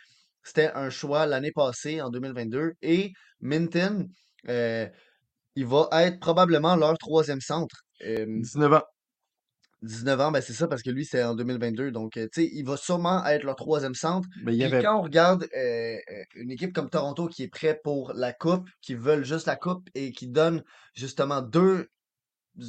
c'était 0.47 0.71
un 0.75 0.91
choix 0.91 1.27
l'année 1.27 1.51
passée, 1.53 2.01
en 2.01 2.09
2022. 2.09 2.75
Et 2.83 3.13
Minton, 3.41 4.07
euh, 4.49 4.89
il 5.57 5.67
va 5.67 5.89
être 6.05 6.21
probablement 6.21 6.77
leur 6.77 6.97
troisième 6.99 7.41
centre. 7.41 7.83
Euh, 8.07 8.25
19 8.29 8.73
ans. 8.75 8.83
19 9.83 10.21
ans, 10.21 10.31
ben 10.31 10.41
c'est 10.41 10.53
ça, 10.53 10.69
parce 10.69 10.83
que 10.83 10.91
lui, 10.91 11.05
c'est 11.05 11.23
en 11.23 11.35
2022. 11.35 11.91
Donc, 11.91 12.17
euh, 12.17 12.29
tu 12.33 12.43
sais, 12.43 12.51
il 12.53 12.65
va 12.65 12.77
sûrement 12.77 13.25
être 13.27 13.43
leur 13.43 13.57
troisième 13.57 13.95
centre. 13.95 14.29
Mais 14.45 14.55
il 14.55 14.63
y 14.63 14.65
Puis 14.65 14.75
avait. 14.75 14.85
quand 14.85 14.99
on 14.99 15.03
regarde 15.03 15.49
euh, 15.57 15.97
une 16.37 16.51
équipe 16.51 16.73
comme 16.73 16.91
Toronto 16.91 17.27
qui 17.27 17.43
est 17.43 17.49
prête 17.49 17.81
pour 17.83 18.13
la 18.15 18.33
coupe, 18.33 18.69
qui 18.81 18.95
veulent 18.95 19.25
juste 19.25 19.47
la 19.47 19.57
coupe 19.57 19.89
et 19.95 20.13
qui 20.13 20.29
donne 20.29 20.63
justement 20.95 21.43
deux 21.43 21.89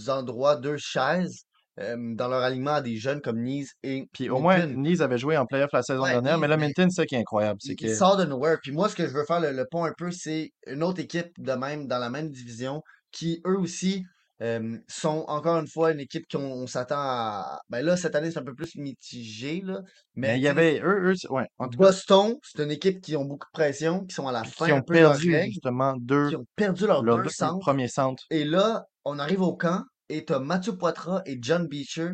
endroits, 0.08 0.56
deux 0.56 0.78
chaises 0.78 1.47
euh, 1.80 1.96
dans 2.16 2.28
leur 2.28 2.42
alignement 2.42 2.74
à 2.76 2.82
des 2.82 2.98
jeunes 2.98 3.22
comme 3.22 3.42
Nice 3.42 3.74
et 3.84 4.06
Puis 4.14 4.30
au 4.30 4.40
moins. 4.40 4.66
Nice 4.66 5.02
avait 5.02 5.18
joué 5.18 5.38
en 5.38 5.46
playoff 5.46 5.72
la 5.74 5.84
saison 5.84 6.04
Ouais, 6.04 6.12
dernière, 6.12 6.38
mais 6.38 6.48
là, 6.48 6.58
Minton, 6.58 6.90
c'est 6.90 7.02
ça 7.02 7.06
qui 7.06 7.16
est 7.16 7.20
incroyable. 7.20 7.60
C'est 7.62 7.94
sort 7.94 8.18
de 8.18 8.26
nowhere. 8.26 8.58
Puis 8.62 8.72
moi, 8.72 8.90
ce 8.90 8.96
que 8.96 9.08
je 9.08 9.14
veux 9.14 9.26
faire 9.26 9.40
le, 9.40 9.52
le 9.52 9.66
pont 9.70 9.84
un 9.86 9.94
peu, 9.98 10.12
c'est 10.12 10.52
une 10.68 10.84
autre 10.84 11.00
équipe 11.00 11.32
de 11.38 11.52
même, 11.54 11.88
dans 11.88 12.00
la 12.00 12.10
même 12.10 12.30
division, 12.30 12.82
qui 13.12 13.42
eux 13.46 13.58
aussi 13.58 14.04
euh, 14.42 14.78
sont 14.88 15.26
encore 15.28 15.58
une 15.60 15.68
fois 15.68 15.92
une 15.92 16.00
équipe 16.00 16.26
qu'on 16.32 16.40
on 16.40 16.68
s'attend 16.68 16.98
à. 17.00 17.60
Ben 17.70 17.84
là, 17.84 17.98
cette 17.98 18.16
année, 18.16 18.30
c'est 18.30 18.38
un 18.38 18.44
peu 18.44 18.54
plus 18.54 18.76
mitigé, 18.76 19.62
là. 19.66 19.82
Mais, 20.16 20.28
Mais 20.28 20.38
il 20.38 20.44
y 20.44 20.48
avait. 20.48 20.80
Eux, 20.84 21.12
eux, 21.12 21.16
ouais. 21.32 21.48
En 21.58 21.68
tout 21.68 21.78
Boston, 21.80 22.36
c'est 22.44 22.64
une 22.64 22.70
équipe 22.72 23.02
qui 23.02 23.16
ont 23.16 23.26
beaucoup 23.26 23.48
de 23.48 23.52
pression, 23.60 24.06
qui 24.06 24.14
sont 24.14 24.28
à 24.28 24.32
la 24.32 24.44
fin 24.44 24.66
qui 24.66 24.72
un 24.72 24.78
ont 24.78 24.82
peu 24.84 24.94
leur 25.00 25.12
perdu 25.14 25.34
règle, 25.34 25.52
justement 25.54 25.96
deux. 25.98 26.30
qui 26.30 26.36
ont 26.36 26.46
perdu 26.56 26.86
leurs 26.86 27.04
Leurs 27.04 27.18
deux 27.18 27.24
deux 27.24 27.30
centres. 27.30 27.60
premiers 27.60 27.88
centres. 27.88 28.24
Et 28.30 28.46
là, 28.46 28.86
on 29.06 29.18
arrive 29.18 29.42
au 29.42 29.56
camp 29.56 29.82
et 30.10 30.26
t'as 30.26 30.40
Mathieu 30.40 30.78
Poitras 30.78 31.22
et 31.26 31.38
John 31.42 31.68
Beecher 31.68 32.12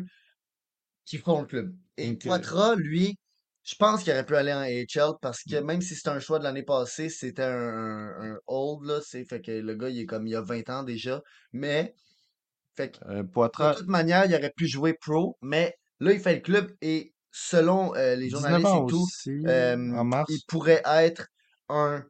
qui 1.04 1.18
font 1.18 1.40
le 1.40 1.46
club. 1.46 1.74
Et 1.96 2.14
Poitras, 2.16 2.74
lui, 2.76 3.18
je 3.62 3.74
pense 3.76 4.02
qu'il 4.02 4.12
aurait 4.12 4.26
pu 4.26 4.36
aller 4.36 4.52
en 4.52 4.60
AHL 4.60 5.14
parce 5.22 5.42
que 5.42 5.56
même 5.60 5.80
si 5.80 5.94
c'était 5.94 6.10
un 6.10 6.20
choix 6.20 6.38
de 6.38 6.44
l'année 6.44 6.62
passée, 6.62 7.08
c'était 7.08 7.42
un, 7.42 8.36
old, 8.46 8.86
là, 8.86 9.00
c'est 9.02 9.24
fait 9.24 9.40
que 9.40 9.52
le 9.52 9.74
gars, 9.74 9.88
il 9.88 10.00
est 10.00 10.06
comme 10.06 10.26
il 10.26 10.36
a 10.36 10.42
20 10.42 10.68
ans 10.70 10.82
déjà. 10.82 11.22
Mais, 11.52 11.94
fait 12.76 12.90
que, 12.90 12.98
euh, 13.08 13.22
de 13.22 13.78
toute 13.78 13.88
manière, 13.88 14.26
il 14.26 14.34
aurait 14.34 14.52
pu 14.54 14.66
jouer 14.66 14.94
pro, 14.94 15.38
mais 15.40 15.74
là, 16.00 16.12
il 16.12 16.20
fait 16.20 16.34
le 16.34 16.40
club 16.40 16.72
et 16.82 17.14
selon 17.30 17.94
euh, 17.94 18.16
les 18.16 18.28
19 18.28 18.42
journalistes 18.42 18.74
et 18.74 18.90
tout, 18.90 19.06
euh, 19.48 19.96
en 19.96 20.04
mars. 20.04 20.30
il 20.30 20.40
pourrait 20.46 20.82
être 20.84 21.26
un 21.68 22.04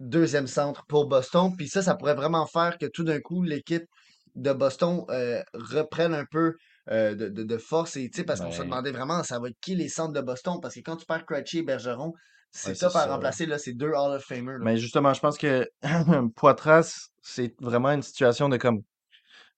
deuxième 0.00 0.48
centre 0.48 0.84
pour 0.88 1.06
Boston. 1.06 1.54
Puis 1.56 1.68
ça, 1.68 1.82
ça 1.82 1.94
pourrait 1.94 2.14
vraiment 2.14 2.46
faire 2.46 2.76
que 2.78 2.86
tout 2.86 3.04
d'un 3.04 3.20
coup, 3.20 3.42
l'équipe 3.42 3.84
de 4.34 4.52
Boston 4.52 5.04
euh, 5.10 5.42
reprenne 5.54 6.14
un 6.14 6.24
peu 6.30 6.54
euh, 6.90 7.14
de, 7.14 7.28
de- 7.28 7.42
de 7.44 7.58
force. 7.58 7.96
Et, 7.96 8.10
tu 8.10 8.18
sais, 8.18 8.24
parce 8.24 8.40
qu'on 8.40 8.50
se 8.50 8.58
Ben, 8.58 8.64
demandait 8.66 8.92
vraiment, 8.92 9.22
ça 9.22 9.38
va 9.38 9.48
être 9.48 9.58
qui 9.60 9.74
les 9.74 9.88
centres 9.88 10.12
de 10.12 10.20
Boston? 10.20 10.58
Parce 10.60 10.74
que 10.74 10.80
quand 10.80 10.96
tu 10.96 11.06
perds 11.06 11.26
Krejci 11.26 11.58
et 11.58 11.62
Bergeron, 11.62 12.08
ouais, 12.08 12.74
c'est 12.74 12.82
à 12.84 12.88
ça. 12.88 13.06
remplacer 13.06 13.46
là, 13.46 13.58
ces 13.58 13.72
deux 13.72 13.90
Hall 13.90 14.16
of 14.16 14.24
Famers. 14.24 14.58
Mais 14.60 14.76
justement, 14.76 15.12
je 15.14 15.20
pense 15.20 15.38
que 15.38 15.68
Poitras, 16.36 17.08
c'est 17.22 17.54
vraiment 17.60 17.90
une 17.90 18.02
situation 18.02 18.48
de 18.48 18.56
comme 18.56 18.80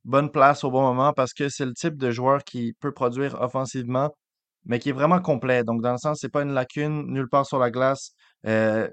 bonne 0.04 0.30
place 0.30 0.64
au 0.64 0.70
bon 0.70 0.82
moment 0.82 1.12
parce 1.12 1.32
que 1.32 1.48
c'est 1.48 1.64
le 1.66 1.74
type 1.74 1.96
de 1.96 2.10
joueur 2.10 2.44
qui 2.44 2.74
peut 2.80 2.92
produire 2.92 3.40
offensivement, 3.40 4.14
mais 4.64 4.78
qui 4.78 4.90
est 4.90 4.92
vraiment 4.92 5.20
complet. 5.20 5.64
Donc, 5.64 5.82
dans 5.82 5.92
le 5.92 5.98
sens, 5.98 6.18
c'est 6.20 6.28
pas 6.30 6.42
une 6.42 6.52
lacune 6.54 7.06
nulle 7.12 7.28
part 7.28 7.46
sur 7.46 7.58
la 7.58 7.70
glace. 7.70 8.12
Euh, 8.46 8.88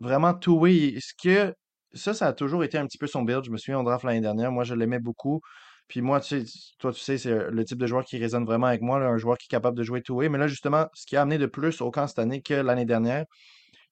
vraiment 0.00 0.34
tout 0.34 0.54
oui. 0.58 0.98
Ce 1.00 1.12
que 1.22 1.54
ça, 1.94 2.14
ça 2.14 2.26
a 2.28 2.32
toujours 2.32 2.64
été 2.64 2.78
un 2.78 2.86
petit 2.86 2.98
peu 2.98 3.06
son 3.06 3.22
build. 3.22 3.44
Je 3.44 3.50
me 3.50 3.56
souviens 3.56 3.78
en 3.78 3.84
draft 3.84 4.04
l'année 4.04 4.20
dernière. 4.20 4.52
Moi, 4.52 4.64
je 4.64 4.74
l'aimais 4.74 4.98
beaucoup. 4.98 5.40
Puis 5.88 6.00
moi, 6.00 6.20
tu 6.20 6.46
sais, 6.46 6.52
toi, 6.78 6.92
tu 6.92 7.00
sais, 7.00 7.18
c'est 7.18 7.50
le 7.50 7.64
type 7.64 7.78
de 7.78 7.86
joueur 7.86 8.04
qui 8.04 8.18
résonne 8.18 8.44
vraiment 8.44 8.66
avec 8.66 8.80
moi, 8.80 8.98
un 8.98 9.18
joueur 9.18 9.36
qui 9.38 9.46
est 9.46 9.48
capable 9.48 9.76
de 9.76 9.82
jouer 9.82 10.02
tout. 10.02 10.20
Mais 10.20 10.38
là, 10.38 10.46
justement, 10.46 10.86
ce 10.94 11.06
qui 11.06 11.16
a 11.16 11.22
amené 11.22 11.38
de 11.38 11.46
plus 11.46 11.80
au 11.80 11.90
camp 11.90 12.06
cette 12.06 12.18
année 12.18 12.42
que 12.42 12.54
l'année 12.54 12.86
dernière, 12.86 13.24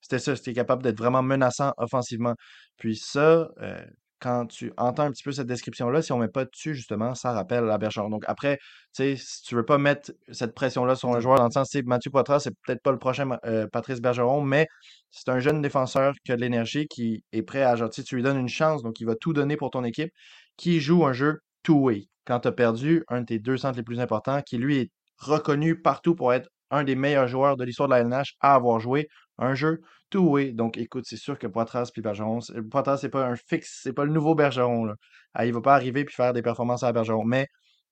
c'était 0.00 0.18
ça, 0.18 0.34
c'était 0.36 0.54
capable 0.54 0.82
d'être 0.82 0.98
vraiment 0.98 1.22
menaçant 1.22 1.72
offensivement. 1.76 2.34
Puis 2.78 2.96
ça, 2.96 3.48
euh, 3.60 3.84
quand 4.22 4.46
tu 4.46 4.72
entends 4.76 5.02
un 5.04 5.10
petit 5.10 5.24
peu 5.24 5.32
cette 5.32 5.48
description-là, 5.48 6.00
si 6.00 6.12
on 6.12 6.18
met 6.18 6.28
pas 6.28 6.44
dessus, 6.44 6.74
justement, 6.76 7.14
ça 7.14 7.32
rappelle 7.32 7.64
la 7.64 7.76
Bergeron. 7.78 8.08
Donc 8.08 8.24
après, 8.28 8.58
si 8.92 9.16
tu 9.44 9.56
veux 9.56 9.64
pas 9.64 9.78
mettre 9.78 10.12
cette 10.30 10.54
pression-là 10.54 10.94
sur 10.94 11.10
un 11.10 11.20
Non. 11.20 11.20
joueur, 11.20 11.38
dans 11.38 11.46
le 11.46 11.50
sens, 11.50 11.74
Mathieu 11.84 12.10
Poitras, 12.12 12.40
c'est 12.40 12.52
peut-être 12.64 12.82
pas 12.82 12.92
le 12.92 12.98
prochain 12.98 13.28
euh, 13.44 13.66
Patrice 13.66 14.00
Bergeron, 14.00 14.40
mais 14.42 14.68
c'est 15.10 15.28
un 15.28 15.40
jeune 15.40 15.60
défenseur 15.60 16.14
qui 16.24 16.32
a 16.32 16.36
de 16.36 16.40
l'énergie, 16.40 16.86
qui 16.86 17.24
est 17.32 17.42
prêt 17.42 17.62
à, 17.64 17.74
genre, 17.76 17.90
tu 17.90 18.14
lui 18.14 18.22
donnes 18.22 18.38
une 18.38 18.48
chance, 18.48 18.82
donc 18.82 19.00
il 19.00 19.06
va 19.06 19.16
tout 19.16 19.32
donner 19.32 19.56
pour 19.56 19.70
ton 19.70 19.82
équipe, 19.84 20.12
qui 20.56 20.80
joue 20.80 21.04
un 21.04 21.12
jeu 21.12 21.40
two-way. 21.64 22.06
Quand 22.24 22.40
tu 22.40 22.48
as 22.48 22.52
perdu 22.52 23.04
un 23.08 23.22
de 23.22 23.26
tes 23.26 23.38
deux 23.40 23.56
centres 23.56 23.76
les 23.76 23.82
plus 23.82 23.98
importants, 24.00 24.40
qui 24.42 24.56
lui 24.56 24.78
est 24.78 24.90
reconnu 25.18 25.80
partout 25.80 26.14
pour 26.14 26.32
être 26.32 26.48
un 26.70 26.84
des 26.84 26.94
meilleurs 26.94 27.28
joueurs 27.28 27.56
de 27.56 27.64
l'histoire 27.64 27.88
de 27.88 27.94
la 27.94 28.00
LNH 28.00 28.34
à 28.40 28.54
avoir 28.54 28.78
joué 28.80 29.08
un 29.38 29.54
jeu 29.54 29.80
two-way. 30.12 30.52
Donc, 30.52 30.76
écoute, 30.76 31.04
c'est 31.06 31.16
sûr 31.16 31.38
que 31.38 31.46
Poitras 31.46 31.90
puis 31.92 32.02
Bergeron, 32.02 32.38
Poitras, 32.70 32.98
c'est 32.98 33.08
pas 33.08 33.26
un 33.26 33.36
fixe, 33.36 33.80
c'est 33.82 33.92
pas 33.92 34.04
le 34.04 34.12
nouveau 34.12 34.34
Bergeron, 34.34 34.84
là. 34.84 34.94
Ah, 35.34 35.46
il 35.46 35.52
va 35.52 35.60
pas 35.60 35.74
arriver 35.74 36.04
puis 36.04 36.14
faire 36.14 36.32
des 36.32 36.42
performances 36.42 36.82
à 36.82 36.92
Bergeron, 36.92 37.24
mais 37.24 37.48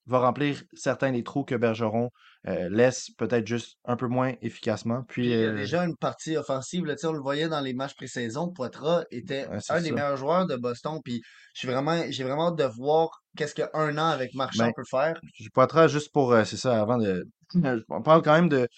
il 0.07 0.13
va 0.13 0.19
remplir 0.21 0.63
certains 0.75 1.13
des 1.13 1.23
trous 1.23 1.45
que 1.45 1.55
Bergeron 1.55 2.11
euh, 2.49 2.69
laisse 2.71 3.11
peut-être 3.19 3.47
juste 3.47 3.77
un 3.85 3.97
peu 3.97 4.07
moins 4.07 4.33
efficacement. 4.41 5.03
Puis 5.09 5.27
il 5.27 5.31
y 5.31 5.35
a 5.35 5.49
euh, 5.49 5.57
déjà 5.57 5.85
une 5.85 5.97
partie 5.97 6.37
offensive. 6.37 6.85
Là, 6.87 6.95
on 7.05 7.13
le 7.13 7.21
voyait 7.21 7.49
dans 7.49 7.61
les 7.61 7.75
matchs 7.75 7.95
pré-saison. 7.95 8.49
Poitras 8.49 9.05
était 9.11 9.47
ouais, 9.49 9.59
un 9.69 9.81
des 9.83 9.93
meilleurs 9.93 10.17
joueurs 10.17 10.47
de 10.47 10.57
Boston. 10.57 11.01
Puis 11.05 11.21
j'ai 11.55 11.69
vraiment, 11.69 12.03
j'ai 12.09 12.25
vraiment 12.25 12.49
hâte 12.49 12.57
de 12.57 12.65
voir 12.65 13.11
qu'est-ce 13.37 13.55
qu'un 13.55 13.99
an 13.99 14.09
avec 14.09 14.35
Marchand 14.35 14.65
Ben, 14.65 14.73
peut 14.75 14.85
faire. 14.91 15.21
Poitras, 15.53 15.89
juste 15.89 16.13
pour, 16.13 16.33
euh, 16.33 16.45
c'est 16.45 16.57
ça, 16.57 16.81
avant 16.81 16.97
de... 16.97 17.25
On 17.91 18.03
parle 18.03 18.23
quand 18.23 18.35
même 18.35 18.49
de... 18.49 18.69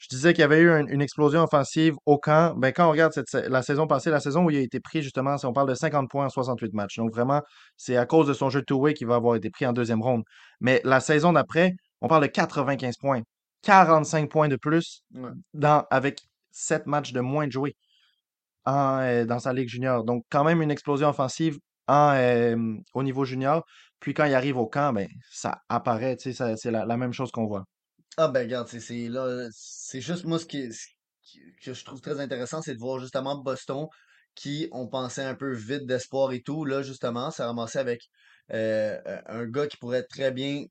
Je 0.00 0.08
disais 0.08 0.32
qu'il 0.32 0.40
y 0.40 0.44
avait 0.44 0.60
eu 0.60 0.70
un- 0.70 0.86
une 0.86 1.02
explosion 1.02 1.42
offensive 1.42 1.94
au 2.06 2.18
camp. 2.18 2.54
Ben, 2.56 2.72
quand 2.72 2.88
on 2.88 2.90
regarde 2.90 3.12
cette, 3.12 3.32
la 3.34 3.62
saison 3.62 3.86
passée, 3.86 4.10
la 4.10 4.18
saison 4.20 4.44
où 4.46 4.50
il 4.50 4.56
a 4.56 4.60
été 4.60 4.80
pris, 4.80 5.02
justement, 5.02 5.36
si 5.38 5.44
on 5.46 5.52
parle 5.52 5.68
de 5.68 5.74
50 5.74 6.08
points 6.10 6.24
en 6.26 6.28
68 6.30 6.72
matchs. 6.72 6.96
Donc, 6.96 7.12
vraiment, 7.12 7.42
c'est 7.76 7.96
à 7.96 8.06
cause 8.06 8.26
de 8.26 8.32
son 8.32 8.48
jeu 8.50 8.60
de 8.60 8.64
two-way 8.64 8.94
qu'il 8.94 9.06
va 9.06 9.16
avoir 9.16 9.36
été 9.36 9.50
pris 9.50 9.66
en 9.66 9.72
deuxième 9.74 10.00
ronde. 10.02 10.22
Mais 10.60 10.80
la 10.84 11.00
saison 11.00 11.32
d'après, 11.34 11.72
on 12.00 12.08
parle 12.08 12.22
de 12.22 12.28
95 12.28 12.96
points. 12.98 13.20
45 13.62 14.30
points 14.30 14.48
de 14.48 14.56
plus 14.56 15.02
dans, 15.54 15.84
avec 15.90 16.20
7 16.50 16.86
matchs 16.86 17.12
de 17.12 17.20
moins 17.20 17.46
de 17.46 17.52
joués 17.52 17.76
en, 18.64 18.98
euh, 19.00 19.24
dans 19.24 19.38
sa 19.38 19.52
ligue 19.52 19.68
junior. 19.68 20.04
Donc, 20.04 20.24
quand 20.30 20.44
même 20.44 20.62
une 20.62 20.70
explosion 20.70 21.08
offensive 21.08 21.58
en, 21.88 22.12
euh, 22.14 22.56
au 22.94 23.02
niveau 23.02 23.24
junior. 23.24 23.64
Puis 24.00 24.14
quand 24.14 24.24
il 24.24 24.34
arrive 24.34 24.56
au 24.56 24.66
camp, 24.66 24.92
ben, 24.94 25.06
ça 25.30 25.58
apparaît, 25.68 26.16
c'est 26.18 26.70
la, 26.70 26.86
la 26.86 26.96
même 26.96 27.12
chose 27.12 27.30
qu'on 27.30 27.46
voit. 27.46 27.64
Ah 28.22 28.28
ben 28.28 28.42
regarde, 28.42 28.68
c'est 28.68 28.80
c'est 28.80 29.08
là, 29.08 29.48
c'est 29.52 30.00
juste 30.02 30.24
moi 30.24 30.38
ce 30.38 30.44
qui, 30.46 30.70
ce 30.72 30.86
qui- 31.22 31.40
que 31.62 31.72
je 31.72 31.84
trouve 31.84 32.00
très 32.02 32.20
intéressant, 32.20 32.60
c'est 32.62 32.74
de 32.74 32.78
voir 32.78 32.98
justement 33.00 33.36
Boston 33.42 33.86
qui 34.34 34.68
on 34.72 34.88
pensait 34.88 35.22
un 35.24 35.34
peu 35.34 35.52
vide 35.54 35.86
d'espoir 35.86 36.32
et 36.32 36.42
tout, 36.42 36.64
là 36.66 36.82
justement, 36.82 37.30
ça 37.30 37.46
ramassé 37.46 37.78
avec 37.78 38.02
euh, 38.52 39.00
euh, 39.06 39.22
un 39.26 39.46
gars 39.46 39.66
qui 39.68 39.76
pourrait 39.78 40.04
très 40.04 40.32
bien 40.32 40.64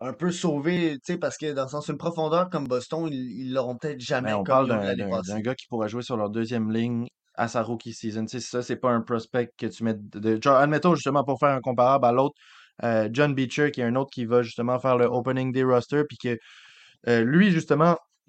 un 0.00 0.12
peu 0.14 0.30
sauver, 0.32 0.94
tu 1.04 1.12
sais, 1.14 1.18
parce 1.18 1.36
que 1.38 1.52
dans 1.52 1.64
le 1.64 1.68
sens 1.70 1.88
une 1.88 1.98
profondeur 1.98 2.50
comme 2.50 2.66
Boston, 2.68 3.08
ils 3.12 3.14
ils 3.48 3.52
l'auront 3.54 3.76
peut-être 3.78 4.00
Mais 4.18 4.32
jamais 4.32 4.32
on 4.32 4.44
comme 4.44 4.46
parle 4.46 4.66
ils 4.66 4.72
ont 4.72 4.78
eu 4.80 4.80
d'un 4.80 4.86
l'année 4.86 5.06
d'un- 5.06 5.22
d'un 5.22 5.40
passée. 5.40 5.40
gars 5.40 5.54
qui 5.54 5.66
pourrait 5.68 5.88
jouer 5.88 6.02
sur 6.02 6.16
leur 6.16 6.30
deuxième 6.30 6.72
ligne 6.72 7.06
à 7.34 7.46
sa 7.48 7.62
rookie 7.62 7.92
season. 7.94 8.24
Tu 8.26 8.40
sais, 8.40 8.46
ça, 8.46 8.62
c'est 8.62 8.76
pas 8.76 8.90
un 8.90 9.00
prospect 9.00 9.50
que 9.56 9.66
tu 9.66 9.84
mets 9.84 9.94
de, 9.94 10.18
de- 10.18 10.42
genre, 10.42 10.56
admettons 10.56 10.94
justement 10.96 11.24
pour 11.24 11.38
faire 11.38 11.50
un 11.50 11.60
comparable 11.60 12.04
à 12.04 12.12
l'autre, 12.12 12.34
euh, 12.84 13.08
John 13.12 13.34
Beecher, 13.34 13.70
qui 13.70 13.80
est 13.80 13.84
un 13.84 13.96
autre 13.96 14.10
qui 14.12 14.24
va 14.24 14.42
justement 14.42 14.78
faire 14.78 14.96
le 14.96 15.06
opening 15.06 15.52
day 15.52 15.62
roster, 15.62 16.04
puis 16.08 16.18
que 16.18 16.38
euh, 17.08 17.22
lui, 17.24 17.50
justement, 17.50 17.96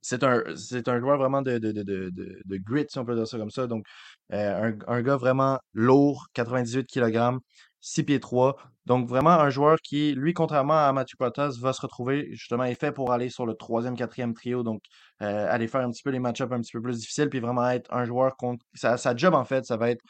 c'est 0.00 0.24
un, 0.24 0.42
c'est 0.56 0.88
un 0.88 0.98
joueur 1.00 1.18
vraiment 1.18 1.42
de, 1.42 1.58
de, 1.58 1.72
de, 1.72 2.10
de, 2.12 2.56
grit, 2.58 2.86
si 2.88 2.98
on 2.98 3.04
peut 3.04 3.14
dire 3.14 3.26
ça 3.26 3.38
comme 3.38 3.50
ça. 3.50 3.66
Donc, 3.66 3.84
euh, 4.32 4.72
un, 4.88 4.94
un 4.94 5.02
gars 5.02 5.16
vraiment 5.16 5.58
lourd, 5.74 6.26
98 6.34 6.86
kg, 6.86 7.38
6 7.80 8.02
pieds 8.04 8.20
3. 8.20 8.56
Donc, 8.86 9.08
vraiment 9.08 9.30
un 9.30 9.50
joueur 9.50 9.78
qui, 9.82 10.14
lui, 10.14 10.34
contrairement 10.34 10.86
à 10.88 10.92
Matthew 10.92 11.16
Protas, 11.18 11.56
va 11.60 11.72
se 11.72 11.80
retrouver, 11.82 12.28
justement, 12.32 12.64
est 12.64 12.78
fait 12.78 12.92
pour 12.92 13.12
aller 13.12 13.28
sur 13.28 13.46
le 13.46 13.54
troisième, 13.54 13.96
quatrième 13.96 14.34
trio. 14.34 14.62
Donc, 14.64 14.82
euh, 15.22 15.46
aller 15.48 15.68
faire 15.68 15.82
un 15.82 15.90
petit 15.90 16.02
peu 16.02 16.10
les 16.10 16.18
match-ups 16.18 16.52
un 16.52 16.60
petit 16.60 16.72
peu 16.72 16.82
plus 16.82 16.98
difficiles, 16.98 17.28
puis 17.28 17.40
vraiment 17.40 17.68
être 17.70 17.92
un 17.92 18.04
joueur 18.04 18.36
contre. 18.36 18.64
Sa, 18.74 18.96
sa 18.96 19.14
job, 19.14 19.34
en 19.34 19.44
fait, 19.44 19.64
ça 19.66 19.76
va 19.76 19.90
être 19.90 20.02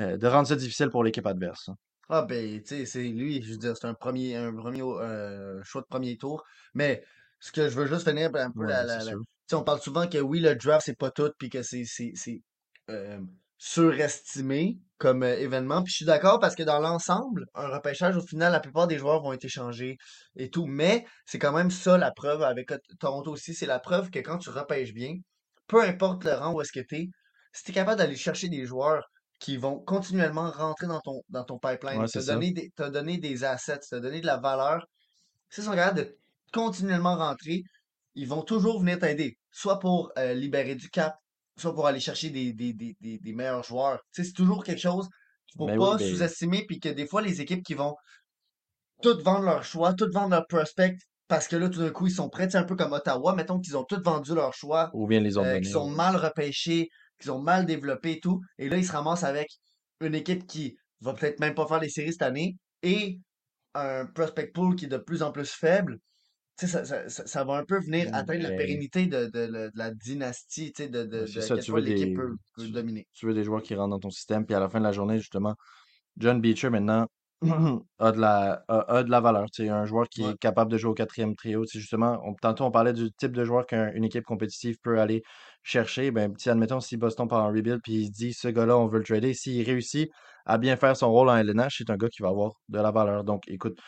euh, 0.00 0.16
de 0.18 0.26
rendre 0.26 0.48
ça 0.48 0.56
difficile 0.56 0.90
pour 0.90 1.04
l'équipe 1.04 1.26
adverse. 1.26 1.70
Ah 2.12 2.22
ben, 2.22 2.60
tu 2.62 2.66
sais, 2.68 2.86
c'est 2.86 3.04
lui, 3.04 3.40
je 3.42 3.52
veux 3.52 3.56
dire, 3.58 3.76
c'est 3.76 3.86
un 3.86 3.94
premier, 3.94 4.34
un 4.36 4.52
premier 4.54 4.82
euh, 4.82 5.62
choix 5.62 5.80
de 5.82 5.86
premier 5.86 6.16
tour. 6.18 6.44
Mais 6.74 7.04
ce 7.38 7.52
que 7.52 7.68
je 7.68 7.76
veux 7.78 7.86
juste 7.86 8.08
finir 8.08 8.30
un 8.34 8.50
peu 8.50 8.64
Ouais, 8.64 8.66
la, 8.66 8.84
c'est 8.88 9.00
la, 9.00 9.04
la- 9.04 9.12
sûr. 9.12 9.16
Tu 9.16 9.20
sais, 9.48 9.54
on 9.56 9.62
parle 9.64 9.80
souvent 9.80 10.08
que 10.08 10.18
oui, 10.18 10.40
le 10.40 10.56
draft, 10.56 10.86
c'est 10.86 10.98
pas 10.98 11.10
tout, 11.12 11.30
puis 11.38 11.48
que 11.50 11.62
c'est 11.62 11.84
c'est 11.84 12.10
c'est, 12.16 12.42
euh, 12.90 13.20
surestimé 13.58 14.78
comme 14.98 15.22
euh, 15.22 15.38
événement. 15.38 15.82
Puis 15.84 15.92
je 15.92 15.96
suis 15.98 16.04
d'accord 16.04 16.40
parce 16.40 16.56
que 16.56 16.62
dans 16.64 16.80
l'ensemble, 16.80 17.46
un 17.54 17.68
repêchage, 17.68 18.16
au 18.16 18.22
final, 18.26 18.50
la 18.52 18.60
plupart 18.60 18.88
des 18.88 18.98
joueurs 18.98 19.22
vont 19.22 19.32
être 19.32 19.44
échangés 19.44 19.96
et 20.36 20.50
tout. 20.50 20.66
Mais 20.66 21.06
c'est 21.26 21.38
quand 21.38 21.52
même 21.52 21.70
ça 21.70 21.96
la 21.96 22.10
preuve 22.10 22.42
avec 22.42 22.72
euh, 22.72 22.78
Toronto 22.98 23.30
aussi. 23.32 23.54
C'est 23.54 23.66
la 23.66 23.78
preuve 23.78 24.10
que 24.10 24.18
quand 24.18 24.38
tu 24.38 24.50
repêches 24.50 24.92
bien, 24.94 25.14
peu 25.68 25.82
importe 25.82 26.24
le 26.24 26.32
rang 26.34 26.52
où 26.54 26.60
est-ce 26.60 26.72
que 26.72 26.80
tu 26.80 26.96
es, 26.96 27.08
si 27.52 27.64
tu 27.64 27.70
es 27.70 27.74
capable 27.74 27.98
d'aller 27.98 28.16
chercher 28.16 28.48
des 28.48 28.64
joueurs 28.66 29.09
qui 29.40 29.56
vont 29.56 29.80
continuellement 29.80 30.50
rentrer 30.50 30.86
dans 30.86 31.00
ton, 31.00 31.22
dans 31.30 31.44
ton 31.44 31.58
pipeline, 31.58 32.00
Ouais, 32.00 32.06
te 32.06 32.20
c'est 32.20 32.26
donner 32.26 32.52
des, 32.52 32.70
te 32.76 32.88
donner 32.88 33.18
des 33.18 33.42
assets, 33.42 33.80
te 33.90 33.96
donner 33.96 34.20
de 34.20 34.26
la 34.26 34.36
valeur, 34.36 34.86
s'ils 35.48 35.64
sont 35.64 35.72
capables 35.72 35.98
de 35.98 36.18
continuellement 36.52 37.16
rentrer, 37.16 37.62
ils 38.14 38.28
vont 38.28 38.42
toujours 38.42 38.80
venir 38.80 38.98
t'aider. 38.98 39.38
Soit 39.50 39.78
pour 39.78 40.12
euh, 40.18 40.34
libérer 40.34 40.74
du 40.74 40.90
cap, 40.90 41.16
soit 41.56 41.74
pour 41.74 41.86
aller 41.86 42.00
chercher 42.00 42.30
des, 42.30 42.52
des, 42.52 42.72
des, 42.74 42.94
des, 43.00 43.18
des 43.18 43.32
meilleurs 43.32 43.64
joueurs. 43.64 43.98
Tu 44.12 44.22
sais, 44.22 44.28
c'est 44.28 44.34
toujours 44.34 44.62
quelque 44.62 44.80
chose 44.80 45.08
qu'il 45.46 45.58
faut 45.58 45.66
Ben 45.66 45.78
oui, 45.78 45.78
pas 45.78 45.96
ben, 45.96 46.08
sous-estimer, 46.08 46.64
puis 46.66 46.78
que 46.78 46.90
des 46.90 47.06
fois, 47.06 47.22
les 47.22 47.40
équipes 47.40 47.64
qui 47.64 47.74
vont 47.74 47.94
toutes 49.02 49.22
vendre 49.22 49.44
leur 49.46 49.64
choix, 49.64 49.94
toutes 49.94 50.12
vendre 50.12 50.30
leur 50.30 50.46
prospect, 50.46 50.94
parce 51.28 51.48
que 51.48 51.56
là, 51.56 51.68
tout 51.68 51.80
d'un 51.80 51.90
coup, 51.90 52.06
ils 52.08 52.12
sont 52.12 52.28
prêts, 52.28 52.50
sais, 52.50 52.58
un 52.58 52.64
peu 52.64 52.76
comme 52.76 52.92
Ottawa, 52.92 53.34
mettons 53.34 53.58
qu'ils 53.58 53.76
ont 53.76 53.84
tous 53.84 54.02
vendu 54.02 54.34
leur 54.34 54.52
choix, 54.52 54.90
ou 54.92 55.06
bien 55.06 55.20
les 55.20 55.38
ont 55.38 55.44
euh, 55.44 55.60
qui 55.60 55.70
sont 55.70 55.88
mal 55.88 56.16
repêchés, 56.16 56.88
qui 57.20 57.26
sont 57.28 57.40
mal 57.40 57.66
développés 57.66 58.12
et 58.12 58.20
tout. 58.20 58.40
Et 58.58 58.68
là, 58.68 58.76
ils 58.76 58.84
se 58.86 58.92
ramassent 58.92 59.24
avec 59.24 59.48
une 60.00 60.14
équipe 60.14 60.46
qui 60.46 60.76
va 61.00 61.14
peut-être 61.14 61.40
même 61.40 61.54
pas 61.54 61.66
faire 61.66 61.80
les 61.80 61.88
séries 61.88 62.12
cette 62.12 62.22
année 62.22 62.56
et 62.82 63.20
un 63.74 64.06
prospect 64.06 64.48
pool 64.48 64.74
qui 64.76 64.86
est 64.86 64.88
de 64.88 64.96
plus 64.98 65.22
en 65.22 65.32
plus 65.32 65.50
faible. 65.50 65.98
Ça, 66.56 66.66
ça, 66.84 67.08
ça- 67.08 67.26
ça 67.26 67.44
va 67.44 67.54
un 67.54 67.64
peu 67.64 67.78
venir 67.80 68.08
atteindre 68.12 68.42
la 68.42 68.50
Ben, 68.50 68.58
pérennité 68.58 69.06
de, 69.06 69.26
de, 69.26 69.46
de- 69.46 69.46
de 69.46 69.70
la 69.76 69.90
dynastie, 69.92 70.72
de, 70.78 70.86
de, 70.88 71.04
de 71.04 71.26
ça, 71.26 71.56
tu 71.56 71.72
veux 71.72 71.80
l'équipe 71.80 72.08
des, 72.08 72.14
peut, 72.14 72.34
peut 72.54 72.64
tu, 72.64 72.70
dominer. 72.70 73.06
tu 73.14 73.26
veux 73.26 73.32
des 73.34 73.44
joueurs 73.44 73.62
qui 73.62 73.74
rentrent 73.74 73.90
dans 73.90 73.98
ton 73.98 74.10
système, 74.10 74.44
puis 74.44 74.54
à 74.54 74.60
la 74.60 74.68
fin 74.68 74.78
de 74.78 74.84
la 74.84 74.92
journée, 74.92 75.16
justement, 75.18 75.54
John 76.18 76.40
Beecher, 76.40 76.68
maintenant, 76.70 77.06
a 77.98 78.12
de 78.12 78.20
la, 78.20 78.62
a, 78.68 78.96
a 78.98 79.02
de 79.02 79.10
la 79.10 79.20
valeur. 79.20 79.46
C'est 79.52 79.70
un 79.70 79.86
joueur 79.86 80.06
qui 80.10 80.22
Ouais. 80.24 80.32
est 80.32 80.36
capable 80.38 80.70
de 80.70 80.76
jouer 80.76 80.90
au 80.90 80.94
quatrième 80.94 81.34
trio. 81.34 81.64
Justement, 81.72 82.20
on- 82.24 82.34
tantôt, 82.34 82.64
on 82.64 82.70
parlait 82.70 82.92
du 82.92 83.10
type 83.12 83.32
de 83.32 83.44
joueur 83.44 83.64
qu'une 83.66 84.04
équipe 84.04 84.24
compétitive 84.24 84.76
peut 84.82 85.00
aller 85.00 85.22
chercher. 85.62 86.10
Ben, 86.10 86.32
si, 86.38 86.50
admettons, 86.50 86.80
si 86.80 86.96
Boston 86.96 87.28
part 87.28 87.44
en 87.44 87.48
rebuild, 87.48 87.80
puis 87.82 87.94
il 87.94 88.06
se 88.06 88.12
dit, 88.12 88.32
ce 88.32 88.48
gars-là, 88.48 88.76
on 88.78 88.86
veut 88.88 88.98
le 88.98 89.04
trader, 89.04 89.34
s'il 89.34 89.64
réussit 89.64 90.10
à 90.46 90.58
bien 90.58 90.76
faire 90.76 90.96
son 90.96 91.10
rôle 91.10 91.28
en 91.28 91.36
LNH, 91.36 91.76
c'est 91.78 91.90
un 91.90 91.96
gars 91.96 92.08
qui 92.08 92.22
va 92.22 92.28
avoir 92.28 92.52
de 92.68 92.78
la 92.80 92.90
valeur. 92.90 93.24
Donc, 93.24 93.42
écoute, 93.48 93.78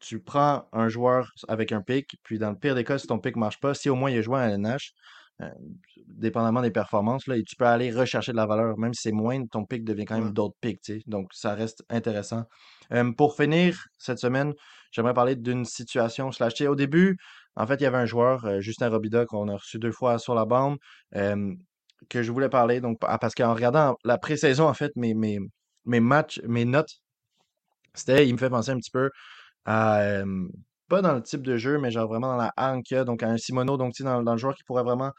tu 0.00 0.20
prends 0.20 0.68
un 0.72 0.88
joueur 0.88 1.30
avec 1.48 1.72
un 1.72 1.80
pic, 1.80 2.16
puis 2.24 2.38
dans 2.38 2.50
le 2.50 2.56
pire 2.58 2.74
des 2.74 2.84
cas, 2.84 2.98
si 2.98 3.06
ton 3.06 3.18
pic 3.18 3.36
marche 3.36 3.58
pas, 3.60 3.74
si 3.74 3.88
au 3.88 3.94
moins 3.94 4.10
il 4.10 4.18
a 4.18 4.22
joué 4.22 4.36
en 4.36 4.42
LNH, 4.42 4.92
euh, 5.40 5.48
dépendamment 6.06 6.60
des 6.62 6.70
performances, 6.70 7.26
là, 7.26 7.36
et 7.36 7.42
tu 7.42 7.56
peux 7.56 7.64
aller 7.66 7.90
rechercher 7.90 8.32
de 8.32 8.36
la 8.36 8.46
valeur, 8.46 8.78
même 8.78 8.92
si 8.94 9.02
c'est 9.02 9.12
moindre, 9.12 9.46
ton 9.50 9.64
pic 9.64 9.84
devient 9.84 10.04
quand 10.04 10.16
Ouais. 10.16 10.20
même 10.20 10.32
d'autres 10.32 10.56
pics, 10.60 10.80
tu 10.82 10.94
sais. 10.98 11.02
Donc, 11.06 11.28
ça 11.32 11.54
reste 11.54 11.82
intéressant. 11.88 12.44
Euh, 12.92 13.12
pour 13.12 13.34
finir 13.36 13.84
cette 13.98 14.18
semaine, 14.18 14.52
j'aimerais 14.92 15.14
parler 15.14 15.36
d'une 15.36 15.64
situation 15.64 16.30
slash. 16.32 16.60
Au 16.62 16.76
début, 16.76 17.16
en 17.56 17.66
fait, 17.66 17.76
il 17.76 17.82
y 17.84 17.86
avait 17.86 17.98
un 17.98 18.06
joueur, 18.06 18.44
euh, 18.46 18.60
Justin 18.60 18.88
Robida, 18.90 19.26
qu'on 19.26 19.48
a 19.48 19.56
reçu 19.56 19.78
deux 19.78 19.92
fois 19.92 20.18
sur 20.18 20.34
la 20.34 20.44
bande, 20.44 20.76
que 22.08 22.22
je 22.22 22.32
voulais 22.32 22.48
parler. 22.48 22.80
Donc, 22.80 22.98
pa- 23.00 23.18
parce 23.18 23.34
qu'en 23.34 23.54
regardant 23.54 23.96
la 24.04 24.18
pré-saison, 24.18 24.68
en 24.68 24.74
fait, 24.74 24.92
mes, 24.96 25.14
mes, 25.14 25.38
matchs, 26.00 26.40
mes 26.44 26.64
notes, 26.64 27.00
c'était, 27.94 28.26
il 28.28 28.32
me 28.34 28.38
fait 28.38 28.50
penser 28.50 28.70
un 28.70 28.78
petit 28.78 28.90
peu 28.90 29.10
à, 29.66 30.22
pas 30.88 31.02
dans 31.02 31.14
le 31.14 31.22
type 31.22 31.42
de 31.42 31.56
jeu, 31.56 31.78
mais 31.78 31.90
genre 31.90 32.08
vraiment 32.08 32.28
dans 32.28 32.36
la 32.36 32.52
a, 32.56 33.04
donc 33.04 33.22
à 33.22 33.28
un 33.28 33.38
Simono, 33.38 33.76
donc 33.76 33.94
dans, 34.00 34.22
dans 34.22 34.32
le 34.32 34.38
joueur 34.38 34.54
qui 34.56 34.64
pourrait 34.64 34.84
vraiment 34.84 35.12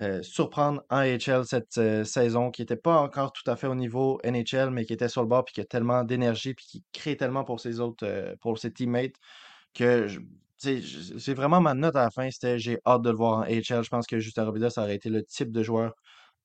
euh, 0.00 0.22
surprendre 0.22 0.82
en 0.90 0.98
AHL 0.98 1.46
cette 1.46 1.78
euh, 1.78 2.04
saison, 2.04 2.50
qui 2.50 2.62
n'était 2.62 2.76
pas 2.76 2.98
encore 2.98 3.32
tout 3.32 3.48
à 3.50 3.56
fait 3.56 3.68
au 3.68 3.74
niveau 3.76 4.20
NHL, 4.24 4.70
mais 4.70 4.84
qui 4.86 4.92
était 4.94 5.08
sur 5.08 5.22
le 5.22 5.28
bord, 5.28 5.44
puis 5.44 5.54
qui 5.54 5.60
a 5.62 5.64
tellement 5.66 6.04
d'énergie, 6.04 6.54
puis 6.54 6.66
qui 6.66 6.84
crée 6.92 7.16
tellement 7.16 7.44
pour 7.44 7.60
ses 7.60 7.80
autres, 7.80 8.34
pour 8.40 8.58
ses 8.58 8.72
teammates, 8.72 9.14
que 9.74 10.08
je- 10.08 10.20
c'est 10.62 11.34
vraiment 11.34 11.60
ma 11.60 11.74
note 11.74 11.96
à 11.96 12.04
la 12.04 12.10
fin, 12.10 12.30
c'était 12.30 12.58
j'ai 12.58 12.78
hâte 12.86 13.02
de 13.02 13.10
le 13.10 13.16
voir 13.16 13.38
en 13.38 13.42
AHL. 13.42 13.82
Je 13.82 13.88
pense 13.88 14.06
que 14.06 14.18
Justin 14.18 14.44
Robida, 14.44 14.70
ça 14.70 14.82
aurait 14.82 14.94
été 14.94 15.08
le 15.08 15.24
type 15.24 15.50
de 15.50 15.62
joueur 15.62 15.94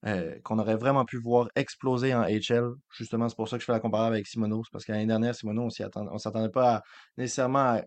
euh, 0.06 0.40
qu'on 0.44 0.60
aurait 0.60 0.76
vraiment 0.76 1.06
pu 1.06 1.18
voir 1.18 1.50
exploser 1.56 2.14
en 2.14 2.24
HL. 2.24 2.74
Justement, 2.96 3.30
c'est 3.30 3.36
pour 3.36 3.50
ça 3.50 3.58
que 3.58 3.62
je 3.62 3.66
fais 3.66 3.72
la 3.72 3.80
comparaison 3.80 4.08
avec 4.14 4.28
Simono. 4.28 4.64
Parce 4.72 4.86
que 4.86 4.92
l'année 4.92 5.08
dernière, 5.08 5.36
Simono, 5.36 5.64
on 5.64 6.08
on 6.12 6.18
s'attendait 6.18 6.50
pas 6.50 6.82
nécessairement 7.18 7.60
à, 7.60 7.84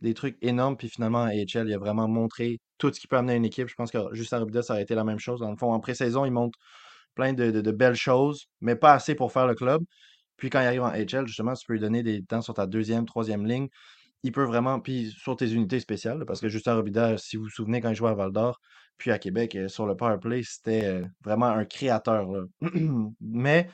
des 0.00 0.14
trucs 0.14 0.36
énormes. 0.42 0.76
Puis 0.76 0.88
finalement, 0.88 1.22
en 1.22 1.28
HL, 1.28 1.68
il 1.68 1.74
a 1.74 1.78
vraiment 1.78 2.08
montré 2.08 2.58
tout 2.78 2.92
ce 2.92 3.00
qui 3.00 3.06
peut 3.06 3.16
amener 3.16 3.34
une 3.36 3.44
équipe. 3.44 3.68
Je 3.68 3.74
pense 3.74 3.90
que 3.90 3.98
Justin 4.12 4.38
Robida, 4.40 4.62
ça 4.62 4.74
aurait 4.74 4.82
été 4.82 4.94
la 4.94 5.04
même 5.04 5.18
chose. 5.18 5.40
Dans 5.40 5.50
le 5.50 5.56
fond, 5.56 5.72
en 5.72 5.80
pré-saison, 5.80 6.24
il 6.24 6.30
montre 6.30 6.58
plein 7.14 7.32
de 7.32 7.70
belles 7.72 7.96
choses, 7.96 8.46
mais 8.60 8.76
pas 8.76 8.92
assez 8.92 9.14
pour 9.14 9.32
faire 9.32 9.46
le 9.46 9.54
club. 9.54 9.82
Puis 10.36 10.48
quand 10.48 10.60
il 10.60 10.66
arrive 10.66 10.82
en 10.82 10.90
HL, 10.90 11.26
justement, 11.26 11.54
tu 11.54 11.66
peux 11.66 11.74
lui 11.74 11.80
donner 11.80 12.02
des 12.02 12.22
temps 12.22 12.40
sur 12.40 12.54
ta 12.54 12.66
deuxième, 12.66 13.04
troisième 13.04 13.46
ligne. 13.46 13.68
Il 14.22 14.32
peut 14.32 14.44
vraiment, 14.44 14.80
puis 14.80 15.10
sur 15.10 15.36
tes 15.36 15.50
unités 15.50 15.80
spéciales, 15.80 16.24
parce 16.26 16.40
que 16.40 16.48
Justin 16.48 16.74
Robida, 16.74 17.16
si 17.16 17.36
vous 17.36 17.44
vous 17.44 17.50
souvenez, 17.50 17.80
quand 17.80 17.90
il 17.90 17.96
jouait 17.96 18.10
à 18.10 18.14
Val 18.14 18.32
d'Or, 18.32 18.60
puis 18.98 19.10
à 19.10 19.18
Québec, 19.18 19.56
euh, 19.56 19.68
sur 19.68 19.86
le 19.86 19.96
power 19.96 20.18
play, 20.20 20.42
c'était 20.42 20.84
euh, 20.84 21.06
vraiment 21.24 21.46
un 21.46 21.64
créateur. 21.64 22.30
là. 22.30 22.42
Mais 23.20 23.68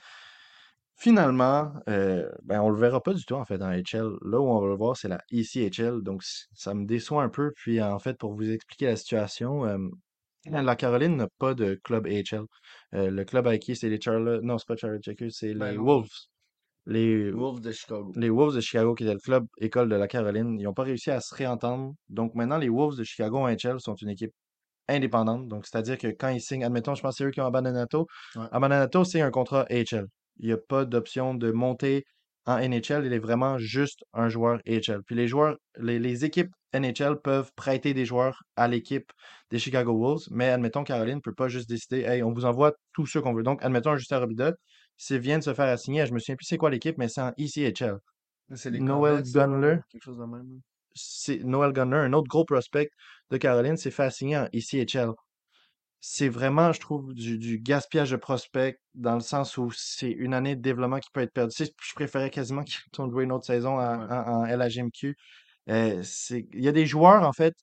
finalement, 0.97 1.73
euh, 1.89 2.29
ben, 2.43 2.61
on 2.61 2.71
le 2.71 2.79
verra 2.79 3.03
pas 3.03 3.13
du 3.13 3.25
tout, 3.25 3.35
en 3.35 3.45
fait, 3.45 3.59
dans 3.59 3.71
HL. 3.71 4.17
Là 4.23 4.41
où 4.41 4.49
on 4.49 4.61
va 4.61 4.69
le 4.69 4.75
voir, 4.75 4.97
c'est 4.97 5.09
la 5.09 5.21
ECHL. 5.31 6.03
Donc, 6.03 6.23
ça 6.25 6.75
me 6.75 6.87
déçoit 6.87 7.23
un 7.23 7.29
peu. 7.29 7.53
Puis, 7.55 7.83
en 7.83 7.99
fait, 7.99 8.17
pour 8.17 8.35
vous 8.35 8.51
expliquer 8.51 8.87
la 8.87 8.97
situation, 8.97 9.67
euh, 9.67 9.79
la 10.47 10.77
Caroline 10.77 11.17
n'a 11.17 11.29
pas 11.39 11.55
de 11.55 11.79
club 11.85 12.07
AHL. 12.07 12.45
Euh, 12.95 13.11
le 13.11 13.25
club 13.25 13.47
avec 13.47 13.63
qui, 13.63 13.77
c'est 13.77 13.89
les 13.89 14.01
Charlotte. 14.01 14.43
Non, 14.43 14.59
c'est 14.59 14.69
pas 14.69 14.77
Charlotte 14.77 15.03
Checkers, 15.03 15.33
c'est 15.33 15.55
Ben 15.55 15.73
les. 15.73 15.77
Wolves. 15.77 16.09
Les, 16.87 17.31
Wolves 17.33 17.61
de 17.61 17.73
Chicago. 17.73 18.13
les 18.15 18.31
Wolves 18.31 18.55
de 18.55 18.61
Chicago, 18.61 18.95
qui 18.95 19.03
était 19.03 19.15
le 19.15 19.19
club 19.19 19.47
école 19.59 19.89
de 19.89 19.97
la 19.97 20.07
Caroline, 20.07 20.57
ils 20.59 20.65
n'ont 20.65 20.73
pas 20.73 20.85
réussi 20.85 21.11
à 21.11 21.21
se 21.21 21.35
réentendre. 21.35 21.95
Donc 22.09 22.35
maintenant, 22.35 22.59
les 22.59 22.69
Wolves 22.69 22.97
de 22.97 23.05
Chicago 23.05 23.39
en 23.39 23.49
HL 23.49 23.81
sont 23.81 23.95
une 23.97 24.11
équipe 24.11 24.33
indépendante. 24.89 25.49
Donc, 25.49 25.67
c'est-à-dire 25.67 25.99
que 25.99 26.09
quand 26.09 26.29
ils 26.29 26.41
signent, 26.41 26.65
admettons, 26.65 26.95
je 26.95 27.03
pense 27.03 27.15
que 27.15 27.19
c'est 27.19 27.25
eux 27.25 27.31
qui 27.31 27.41
ont 27.41 27.47
Abandonnato. 27.47 28.07
Ouais. 28.37 28.45
Abandonnato, 28.53 29.05
c'est 29.05 29.21
un 29.21 29.31
contrat 29.31 29.67
HL. 29.69 30.07
Il 30.39 30.47
n'y 30.47 30.53
a 30.53 30.59
pas 30.59 30.85
d'option 30.85 31.35
de 31.35 31.51
monter 31.51 32.05
en 32.45 32.59
NHL. 32.59 33.05
Il 33.05 33.13
est 33.13 33.19
vraiment 33.19 33.59
juste 33.59 34.05
un 34.13 34.29
joueur 34.29 34.61
HL. 34.67 35.03
Puis 35.07 35.17
les 35.17 35.27
joueurs, 35.27 35.57
les, 35.79 35.99
les 35.99 36.25
équipes 36.25 36.51
NHL 36.73 37.21
peuvent 37.23 37.51
prêter 37.57 37.95
des 37.95 38.05
joueurs 38.05 38.43
à 38.57 38.69
l'équipe 38.69 39.11
des 39.51 39.59
Chicago 39.59 39.93
Wolves, 39.97 40.25
mais 40.31 40.49
admettons, 40.49 40.85
Caroline 40.85 41.17
ne 41.17 41.21
peut 41.21 41.35
pas 41.35 41.49
juste 41.49 41.69
décider, 41.69 42.03
hey, 42.03 42.23
on 42.23 42.33
vous 42.33 42.45
envoie 42.45 42.73
tous 42.93 43.07
ceux 43.07 43.21
qu'on 43.21 43.35
veut. 43.35 43.43
Donc, 43.43 43.63
admettons, 43.63 43.97
Justin 43.97 44.19
Robida, 44.19 44.53
s'il 44.97 45.19
vient 45.21 45.39
de 45.39 45.45
se 45.45 45.55
faire 45.55 45.67
assigner, 45.69 46.07
je 46.07 46.13
me 46.15 46.19
souviens 46.19 46.37
plus 46.37 46.47
c'est 46.47 46.57
quoi 46.59 46.71
l'équipe, 46.71 46.97
mais 46.99 47.09
c'est 47.09 47.21
en 47.23 47.33
ECHL. 47.39 47.99
C'est 48.55 48.71
les 48.71 48.81
Noel 48.81 49.23
Gunler, 49.23 49.79
quelque 49.91 50.03
chose 50.05 50.19
de 50.19 50.25
même. 50.25 50.61
c'est 50.95 51.43
Noel 51.45 51.73
Gunner, 51.73 51.97
un 51.99 52.13
autre 52.13 52.29
gros 52.29 52.45
prospect 52.45 52.91
de 53.31 53.37
Caroline, 53.37 53.77
s'est 53.77 53.91
fait 53.91 54.05
assigner 54.05 54.37
en 54.39 54.49
ECHL. 54.55 55.13
C'est 56.01 56.29
vraiment, 56.29 56.73
je 56.73 56.81
trouve, 56.81 57.13
du, 57.15 57.39
du 57.39 57.59
gaspillage 57.59 58.11
de 58.13 58.17
prospects 58.17 58.79
dans 58.95 59.15
le 59.15 59.21
sens 59.21 59.57
où 59.59 59.71
c'est 59.75 60.11
une 60.11 60.35
année 60.35 60.55
de 60.55 60.61
développement 60.63 61.01
qui 61.01 61.11
peut 61.13 61.21
être 61.23 61.33
perdue. 61.33 61.55
Tu 61.55 61.65
sais, 61.65 61.73
je 61.83 61.95
préférais 61.95 62.31
quasiment 62.31 62.63
qu'ils 62.65 62.79
retournent 62.87 63.11
jouer 63.11 63.25
une 63.25 63.33
autre 63.33 63.47
saison 63.47 63.79
en, 63.81 64.07
Ouais. 64.09 64.09
en, 64.09 64.43
en 64.43 64.47
LHMQ. 64.47 65.17
Euh, 65.71 66.03
il 66.31 66.61
y 66.63 66.69
a 66.69 66.73
des 66.73 66.87
joueurs, 66.87 67.25
en 67.25 67.33
fait, 67.33 67.55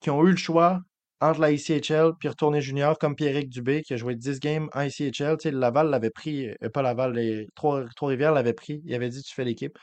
qui 0.00 0.10
ont 0.10 0.24
eu 0.26 0.30
le 0.30 0.36
choix 0.36 0.80
entre 1.20 1.40
la 1.40 1.50
ICHL 1.50 2.12
puis 2.18 2.28
retourner 2.28 2.60
junior, 2.60 2.98
comme 2.98 3.16
Pierrick 3.16 3.48
Dubé, 3.48 3.82
qui 3.82 3.94
a 3.94 3.96
joué 3.96 4.14
10 4.16 4.38
games 4.40 4.68
en 4.74 4.82
ICHL. 4.82 5.36
Tu 5.38 5.48
sais, 5.48 5.50
Laval 5.50 5.88
l'avait 5.90 6.10
pris, 6.10 6.48
euh, 6.62 6.68
pas 6.72 6.82
Laval, 6.82 7.14
les 7.14 7.46
Trois- 7.54 7.84
Trois-Rivières 7.96 8.32
l'avait 8.32 8.52
pris. 8.52 8.82
Il 8.84 8.94
avait 8.94 9.08
dit, 9.08 9.22
tu 9.22 9.34
fais 9.34 9.44
l'équipe. 9.44 9.72
Tu 9.74 9.80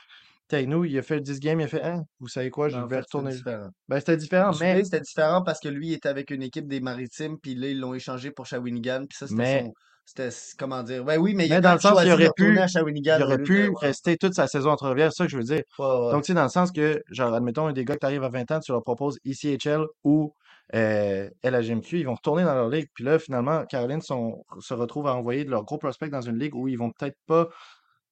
sais, 0.50 0.56
avec 0.56 0.68
nous, 0.68 0.84
il 0.84 0.96
a 0.98 1.02
fait 1.02 1.20
10 1.20 1.40
games, 1.40 1.60
il 1.60 1.64
a 1.64 1.68
fait, 1.68 1.82
hein, 1.82 2.02
vous 2.20 2.28
savez 2.28 2.50
quoi, 2.50 2.68
je 2.68 2.76
Mais 2.76 2.82
en 2.82 2.86
vais 2.86 2.96
fait, 2.96 3.00
retourner. 3.02 3.32
différent. 3.32 3.68
Ben, 3.88 3.98
c'était 3.98 4.16
différent, 4.16 4.50
mais, 4.60 4.84
c'était 4.84 5.00
différent 5.00 5.42
parce 5.42 5.58
que 5.58 5.68
lui, 5.68 5.88
il 5.88 5.92
était 5.94 6.08
avec 6.08 6.30
une 6.30 6.42
équipe 6.42 6.68
des 6.68 6.80
Maritimes, 6.80 7.38
puis 7.42 7.54
là, 7.54 7.68
ils 7.68 7.80
l'ont 7.80 7.94
échangé 7.94 8.30
pour 8.30 8.46
Shawinigan, 8.46 9.06
puis 9.08 9.16
ça, 9.18 9.26
c'était 9.26 9.42
mais 9.42 9.60
son... 9.62 9.72
C'était, 10.06 10.28
comment 10.58 10.82
dire... 10.82 11.02
Ben 11.02 11.16
oui, 11.18 11.34
mais 11.34 11.46
il 11.46 11.50
Mais 11.50 11.62
dans 11.62 11.72
le 11.72 11.80
sens, 11.80 11.98
il 12.04 12.12
aurait 12.12 12.28
pu, 12.36 12.58
il 12.58 13.22
aurait 13.22 13.38
pu 13.38 13.68
Ouais, 13.68 13.74
rester 13.80 14.18
toute 14.18 14.34
sa 14.34 14.46
saison 14.46 14.70
à 14.72 14.76
Trois-Rivières, 14.76 15.10
c'est 15.12 15.22
ça 15.22 15.24
que 15.24 15.30
je 15.32 15.38
veux 15.38 15.44
dire. 15.44 15.62
ouais, 15.78 15.86
ouais. 15.86 16.12
Donc, 16.12 16.24
tu 16.24 16.26
sais, 16.26 16.34
dans 16.34 16.42
le 16.42 16.50
sens 16.50 16.70
que, 16.72 17.02
genre, 17.10 17.32
admettons, 17.32 17.72
des 17.72 17.86
gars 17.86 17.96
qui 17.96 18.04
arrivent 18.04 18.22
à 18.24 18.28
20 18.28 18.50
ans, 18.50 18.60
tu 18.60 18.70
leur 18.72 18.82
proposes 18.82 19.16
ECHL 19.24 19.86
ou 20.04 20.34
euh, 20.74 21.28
LHMQ, 21.42 21.98
ils 22.00 22.06
vont 22.06 22.14
retourner 22.14 22.44
dans 22.44 22.54
leur 22.54 22.68
ligue. 22.68 22.88
Puis 22.94 23.04
là, 23.04 23.18
finalement, 23.18 23.64
Caroline 23.66 24.00
sont- 24.02 24.44
se 24.60 24.74
retrouve 24.74 25.06
à 25.06 25.14
envoyer 25.14 25.44
de 25.44 25.50
leurs 25.50 25.64
gros 25.64 25.78
prospects 25.78 26.10
dans 26.10 26.20
une 26.22 26.38
ligue 26.38 26.54
où 26.54 26.68
ils 26.68 26.76
vont 26.78 26.90
peut-être 26.90 27.18
pas 27.26 27.48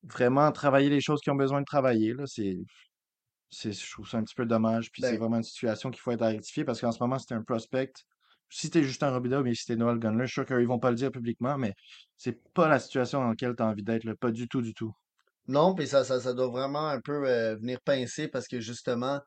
vraiment 0.05 0.53
travailler 0.53 0.91
les 0.91 1.01
choses 1.01 1.21
qu'ils 1.21 1.33
ont 1.33 1.37
besoin 1.37 1.61
de 1.61 1.67
travailler. 1.67 2.15
Là. 2.15 2.25
C'est, 2.27 2.57
c'est, 3.51 3.73
je 3.73 3.91
trouve 3.93 4.09
ça 4.09 4.19
un 4.19 4.25
petit 4.25 4.35
peu 4.35 4.47
dommage. 4.47 4.91
Puis 4.93 5.03
c'est 5.03 5.17
Ben, 5.17 5.19
vraiment 5.19 5.37
une 5.37 5.43
situation 5.43 5.91
qu'il 5.91 6.01
faut 6.01 6.11
être 6.13 6.23
à 6.23 6.29
rectifier 6.29 6.65
parce 6.65 6.81
qu'en 6.81 6.93
ce 6.93 7.03
moment, 7.03 7.19
c'est 7.19 7.35
un 7.35 7.43
prospect. 7.43 7.93
Si 8.51 8.71
t'es 8.71 8.83
Justin 8.83 9.11
Robida 9.13 9.41
ou 9.41 9.43
bien 9.45 9.55
si 9.55 9.67
t'es 9.67 9.77
Noel 9.77 9.99
Gunler, 9.99 10.27
je 10.27 10.33
suis 10.33 10.35
sûr 10.35 10.47
qu'ils 10.47 10.67
vont 10.67 10.79
pas 10.79 10.91
le 10.91 10.97
dire 10.97 11.11
publiquement, 11.13 11.57
mais 11.59 11.75
c'est 12.17 12.43
pas 12.55 12.69
la 12.69 12.79
situation 12.79 13.21
dans 13.21 13.29
laquelle 13.31 13.55
tu 13.57 13.63
as 13.63 13.67
envie 13.67 13.83
d'être. 13.83 14.05
là. 14.05 14.15
Pas 14.17 14.31
du 14.31 14.49
tout, 14.49 14.63
du 14.63 14.75
tout. 14.75 14.93
non, 15.49 15.75
puis 15.75 15.87
ça, 15.89 16.05
ça, 16.05 16.21
ça 16.21 16.35
doit 16.35 16.49
vraiment 16.49 16.89
un 16.89 17.01
peu 17.01 17.27
euh, 17.29 17.57
venir 17.57 17.81
pincer 17.81 18.29
parce 18.29 18.47
que 18.49 18.61
justement, 18.61 19.21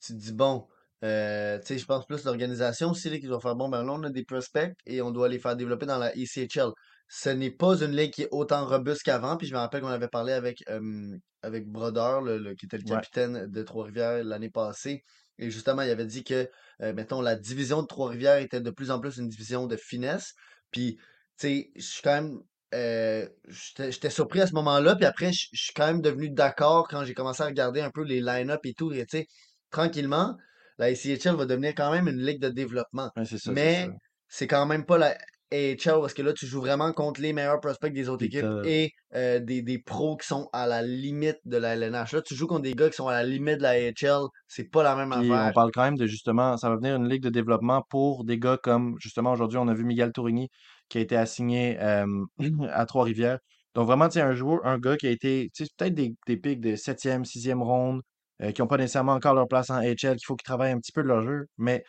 tu 0.00 0.12
te 0.14 0.18
dis, 0.18 0.32
bon, 0.32 0.66
euh, 1.04 1.58
tu 1.60 1.66
sais, 1.66 1.78
je 1.78 1.86
pense 1.86 2.06
plus 2.06 2.24
l'organisation 2.24 2.90
aussi 2.90 3.10
là, 3.10 3.18
qui 3.18 3.26
doit 3.26 3.40
faire, 3.40 3.54
bon, 3.56 3.68
ben 3.68 3.84
là, 3.84 3.92
on 3.92 4.02
a 4.02 4.10
des 4.10 4.24
prospects 4.24 4.72
et 4.86 5.00
on 5.02 5.10
doit 5.10 5.28
les 5.28 5.38
faire 5.38 5.56
développer 5.56 5.86
dans 5.86 5.98
la 5.98 6.14
ECHL. 6.16 6.70
Ce 7.08 7.30
n'est 7.30 7.50
pas 7.50 7.80
une 7.82 7.92
ligue 7.96 8.12
qui 8.12 8.22
est 8.22 8.28
autant 8.32 8.66
robuste 8.66 9.02
qu'avant, 9.04 9.36
puis 9.36 9.46
je 9.46 9.54
me 9.54 9.58
rappelle 9.58 9.80
qu'on 9.82 9.88
avait 9.88 10.08
parlé 10.08 10.32
avec, 10.32 10.62
euh, 10.68 11.16
avec 11.42 11.66
Brodeur, 11.68 12.20
le, 12.22 12.38
le- 12.38 12.54
qui 12.54 12.66
était 12.66 12.76
le 12.78 12.82
Ouais. 12.82 13.02
capitaine 13.02 13.46
de 13.46 13.62
Trois-Rivières 13.62 14.24
l'année 14.24 14.50
passée, 14.50 15.02
et 15.38 15.50
justement, 15.50 15.82
il 15.82 15.90
avait 15.90 16.06
dit 16.06 16.24
que, 16.24 16.48
euh, 16.82 16.92
mettons, 16.92 17.20
la 17.22 17.36
division 17.36 17.82
de 17.82 17.86
Trois-Rivières 17.86 18.38
était 18.38 18.60
de 18.60 18.70
plus 18.70 18.90
en 18.90 19.00
plus 19.00 19.16
une 19.18 19.28
division 19.28 19.66
de 19.66 19.76
finesse, 19.76 20.32
puis, 20.70 20.96
tu 20.96 21.02
sais, 21.48 21.70
je 21.76 21.80
suis 21.82 22.02
quand 22.02 22.14
même 22.22 22.38
euh, 22.74 23.26
j'étais 23.48 24.10
surpris 24.10 24.40
à 24.42 24.46
ce 24.46 24.52
moment-là, 24.54 24.94
puis 24.96 25.06
après, 25.06 25.32
je 25.32 25.46
suis 25.52 25.72
quand 25.74 25.86
même 25.86 26.02
devenu 26.02 26.28
d'accord 26.30 26.86
quand 26.88 27.02
j'ai 27.04 27.14
commencé 27.14 27.42
à 27.42 27.46
regarder 27.46 27.80
un 27.80 27.90
peu 27.90 28.02
les 28.04 28.20
line-up 28.20 28.60
et 28.64 28.74
tout. 28.74 28.92
Et 28.92 29.06
tu 29.06 29.18
sais, 29.18 29.26
tranquillement, 29.70 30.36
la 30.78 30.86
ACHL 30.86 31.36
va 31.36 31.46
devenir 31.46 31.74
quand 31.74 31.90
même 31.90 32.08
une 32.08 32.20
ligue 32.24 32.40
de 32.40 32.48
développement. 32.48 33.10
Ouais, 33.16 33.24
ça. 33.24 33.52
Mais 33.52 33.88
c'est 34.28 34.46
quand 34.46 34.66
même 34.66 34.84
pas 34.84 34.98
la 34.98 35.16
AHL 35.50 36.00
parce 36.00 36.12
que 36.12 36.22
là, 36.22 36.32
tu 36.32 36.46
joues 36.46 36.60
vraiment 36.60 36.92
contre 36.92 37.20
les 37.22 37.32
meilleurs 37.32 37.60
prospects 37.60 37.92
des 37.92 38.08
autres 38.08 38.24
équipes 38.24 38.44
et 38.64 38.90
euh, 39.14 39.40
des, 39.40 39.62
des 39.62 39.78
pros 39.78 40.16
qui 40.16 40.26
sont 40.26 40.48
à 40.52 40.66
la 40.66 40.82
limite 40.82 41.38
de 41.46 41.56
la 41.56 41.74
LNH. 41.74 42.12
Là, 42.12 42.22
tu 42.22 42.34
joues 42.34 42.46
contre 42.46 42.62
des 42.62 42.74
gars 42.74 42.90
qui 42.90 42.96
sont 42.96 43.08
à 43.08 43.14
la 43.14 43.24
limite 43.24 43.56
de 43.58 43.62
la 43.62 43.70
AHL. 43.70 44.26
C'est 44.46 44.70
pas 44.70 44.82
la 44.82 44.94
même 44.94 45.10
Puis 45.10 45.30
on 45.30 45.32
affaire. 45.32 45.52
parle 45.54 45.70
quand 45.72 45.82
même 45.82 45.96
de 45.96 46.06
justement, 46.06 46.56
ça 46.58 46.68
va 46.68 46.76
venir 46.76 46.96
une 46.96 47.08
ligue 47.08 47.22
de 47.22 47.30
développement 47.30 47.82
pour 47.88 48.24
des 48.24 48.38
gars 48.38 48.58
comme, 48.62 48.96
justement, 49.00 49.32
aujourd'hui, 49.32 49.58
on 49.58 49.68
a 49.68 49.74
vu 49.74 49.84
Miguel 49.84 50.12
Tourigny 50.12 50.48
qui 50.90 50.98
a 50.98 51.00
été 51.00 51.16
assigné 51.16 51.78
euh, 51.80 52.06
à 52.70 52.84
Trois-Rivières. 52.86 53.38
Donc 53.74 53.86
vraiment, 53.86 54.08
tu 54.08 54.14
sais, 54.14 54.20
un 54.20 54.34
joueur, 54.34 54.64
un 54.66 54.78
gars 54.78 54.96
qui 54.96 55.06
a 55.06 55.10
été, 55.10 55.50
tu 55.54 55.64
sais, 55.64 55.70
peut-être 55.76 55.94
des, 55.94 56.14
des 56.26 56.36
pics 56.36 56.60
de 56.60 56.74
7e, 56.76 57.24
6e 57.24 57.62
ronde, 57.62 58.02
euh, 58.42 58.52
qui 58.52 58.62
n'ont 58.62 58.68
pas 58.68 58.76
nécessairement 58.76 59.14
encore 59.14 59.34
leur 59.34 59.48
place 59.48 59.70
en 59.70 59.80
HL, 59.80 59.94
qu'il 59.94 60.26
faut 60.26 60.36
qu'ils 60.36 60.44
travaillent 60.44 60.72
un 60.72 60.78
petit 60.78 60.92
peu 60.92 61.02
de 61.02 61.08
leur 61.08 61.22
jeu. 61.22 61.46
Mais 61.58 61.84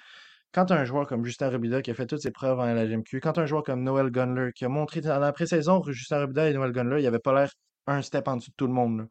quand 0.52 0.72
un 0.72 0.84
joueur 0.84 1.08
comme 1.08 1.24
Justin 1.26 1.50
Robida 1.50 1.82
qui 1.82 1.92
a 1.92 1.94
fait 1.94 2.08
toutes 2.08 2.22
ses 2.22 2.32
preuves 2.32 2.60
en 2.60 2.66
LHMQ, 2.66 3.20
quand 3.20 3.38
un 3.38 3.46
joueur 3.46 3.64
comme 3.64 3.84
Noel 3.84 4.10
Gunler 4.10 4.52
qui 4.56 4.66
a 4.66 4.70
montré 4.70 5.02
dans 5.02 5.20
la 5.20 5.32
pré-saison, 5.32 5.84
Justin 5.88 6.22
Robida 6.22 6.50
et 6.50 6.54
Noel 6.54 6.72
Gunler, 6.72 7.02
il 7.02 7.08
avait 7.08 7.20
pas 7.20 7.34
l'air 7.34 7.52
un 7.88 8.02
step 8.02 8.28
en 8.28 8.38
dessous 8.38 8.52
de 8.52 8.56
tout 8.56 8.68
le 8.68 8.74
monde. 8.74 9.00
là. 9.00 9.06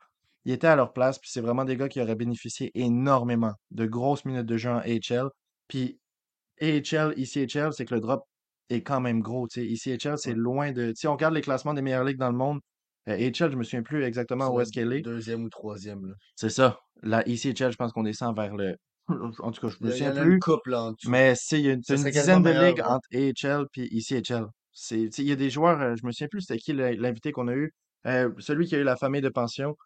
Ils 0.45 0.53
étaient 0.53 0.67
à 0.67 0.77
leur 0.77 0.93
place, 0.93 1.19
puis 1.19 1.31
c'est 1.31 1.41
vraiment 1.41 1.65
des 1.65 1.77
gars 1.77 1.89
qui 1.89 2.01
auraient 2.01 2.15
bénéficié 2.15 2.71
énormément 2.75 3.53
de 3.71 3.87
grosses 3.87 4.25
minutes 4.25 4.47
de 4.47 4.57
jeu 4.57 4.71
en 4.71 4.79
AHL. 4.79 5.29
Puis 5.69 6.01
AHL, 6.61 7.15
ECHL, 7.17 7.73
c'est 7.73 7.85
que 7.85 7.95
le 7.95 8.01
drop 8.01 8.25
est 8.71 8.83
quand 8.83 9.01
même 9.01 9.21
gros. 9.21 9.47
tu 9.49 9.77
sais. 9.77 9.95
ECHL, 9.95 10.19
c'est 10.19 10.35
loin 10.35 10.73
de. 10.73 10.93
Si 10.97 11.07
on 11.07 11.13
regarde 11.13 11.35
les 11.35 11.41
classements 11.41 11.75
des 11.75 11.83
meilleures 11.83 12.05
ligues 12.05 12.19
dans 12.19 12.31
le 12.31 12.37
monde, 12.37 12.61
euh, 13.09 13.13
AHL, 13.13 13.51
je 13.53 13.57
me 13.57 13.63
souviens 13.65 13.83
plus 13.83 14.05
exactement 14.05 14.53
où 14.53 14.61
est-ce 14.61 14.71
qu'elle 14.73 14.93
est. 14.93 15.01
deuxième 15.01 15.45
ou 15.45 15.49
troisième. 15.49 16.07
Là. 16.07 16.15
C'est 16.37 16.51
ça. 16.51 16.79
La 17.03 17.21
ECHL, 17.29 17.73
je 17.73 17.77
pense 17.77 17.93
qu'on 17.93 18.03
descend 18.03 18.37
vers 18.37 18.55
le. 18.57 18.77
En 19.41 19.51
tout 19.53 19.61
cas, 19.67 19.69
je 19.69 19.85
me 19.85 19.91
souviens 19.91 20.13
en 20.13 20.17
a 20.17 20.23
une 20.23 20.31
plus. 20.33 20.39
couple 20.41 20.71
là, 20.71 20.83
en 20.83 20.93
dessous. 20.93 21.09
Mais 21.11 21.35
c'est, 21.35 21.59
il 21.61 21.67
y 21.67 21.71
a 21.71 21.73
une, 21.73 21.83
une 21.89 22.11
dizaine 22.11 22.43
de 22.43 22.51
ligues 22.51 22.79
ouais. 22.79 22.83
entre 22.85 23.09
AHL 23.15 23.67
et 23.77 23.97
ECHL. 23.99 24.47
Il 24.93 25.25
y 25.25 25.33
a 25.33 25.37
des 25.37 25.51
joueurs, 25.51 25.81
euh, 25.81 25.95
je 26.01 26.07
me 26.07 26.13
souviens 26.13 26.29
plus 26.29 26.43
c'était 26.43 26.59
qui 26.59 26.73
l'invité 26.75 27.33
qu'on 27.33 27.49
a 27.49 27.55
eu. 27.55 27.73
Euh, 28.07 28.31
celui 28.39 28.67
qui 28.67 28.77
a 28.77 28.79
eu 28.79 28.85
la 28.85 28.97
famille 28.97 29.21
de 29.23 29.29
pension, 29.29 29.77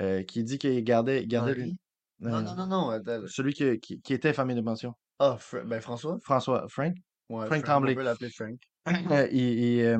euh, 0.00 0.22
qui 0.24 0.44
dit 0.44 0.58
qu'il 0.58 0.82
gardait, 0.84 1.26
gardait 1.26 1.52
Henri? 1.52 1.76
euh, 2.24 2.28
Non, 2.28 2.42
non, 2.42 2.54
non, 2.56 2.66
non. 2.66 2.90
attends. 2.90 3.22
celui 3.28 3.54
qui, 3.54 3.78
qui, 3.80 4.00
qui 4.02 4.12
était 4.14 4.32
famille 4.32 4.56
de 4.56 4.60
pension. 4.60 4.92
Ah, 5.20 5.38
ben 5.64 5.80
François? 5.80 6.18
François, 6.22 6.66
Frank? 6.68 6.92
Ouais, 7.30 7.46
Frank 7.46 7.48
Frank, 7.48 7.60
on 7.60 7.62
Tremblay. 7.62 7.94
peut 7.94 8.02
l'appeler 8.02 8.30
Frank. 8.30 8.58
Euh, 8.88 9.28
il, 9.30 9.40
il, 9.40 9.80
euh, 9.84 9.98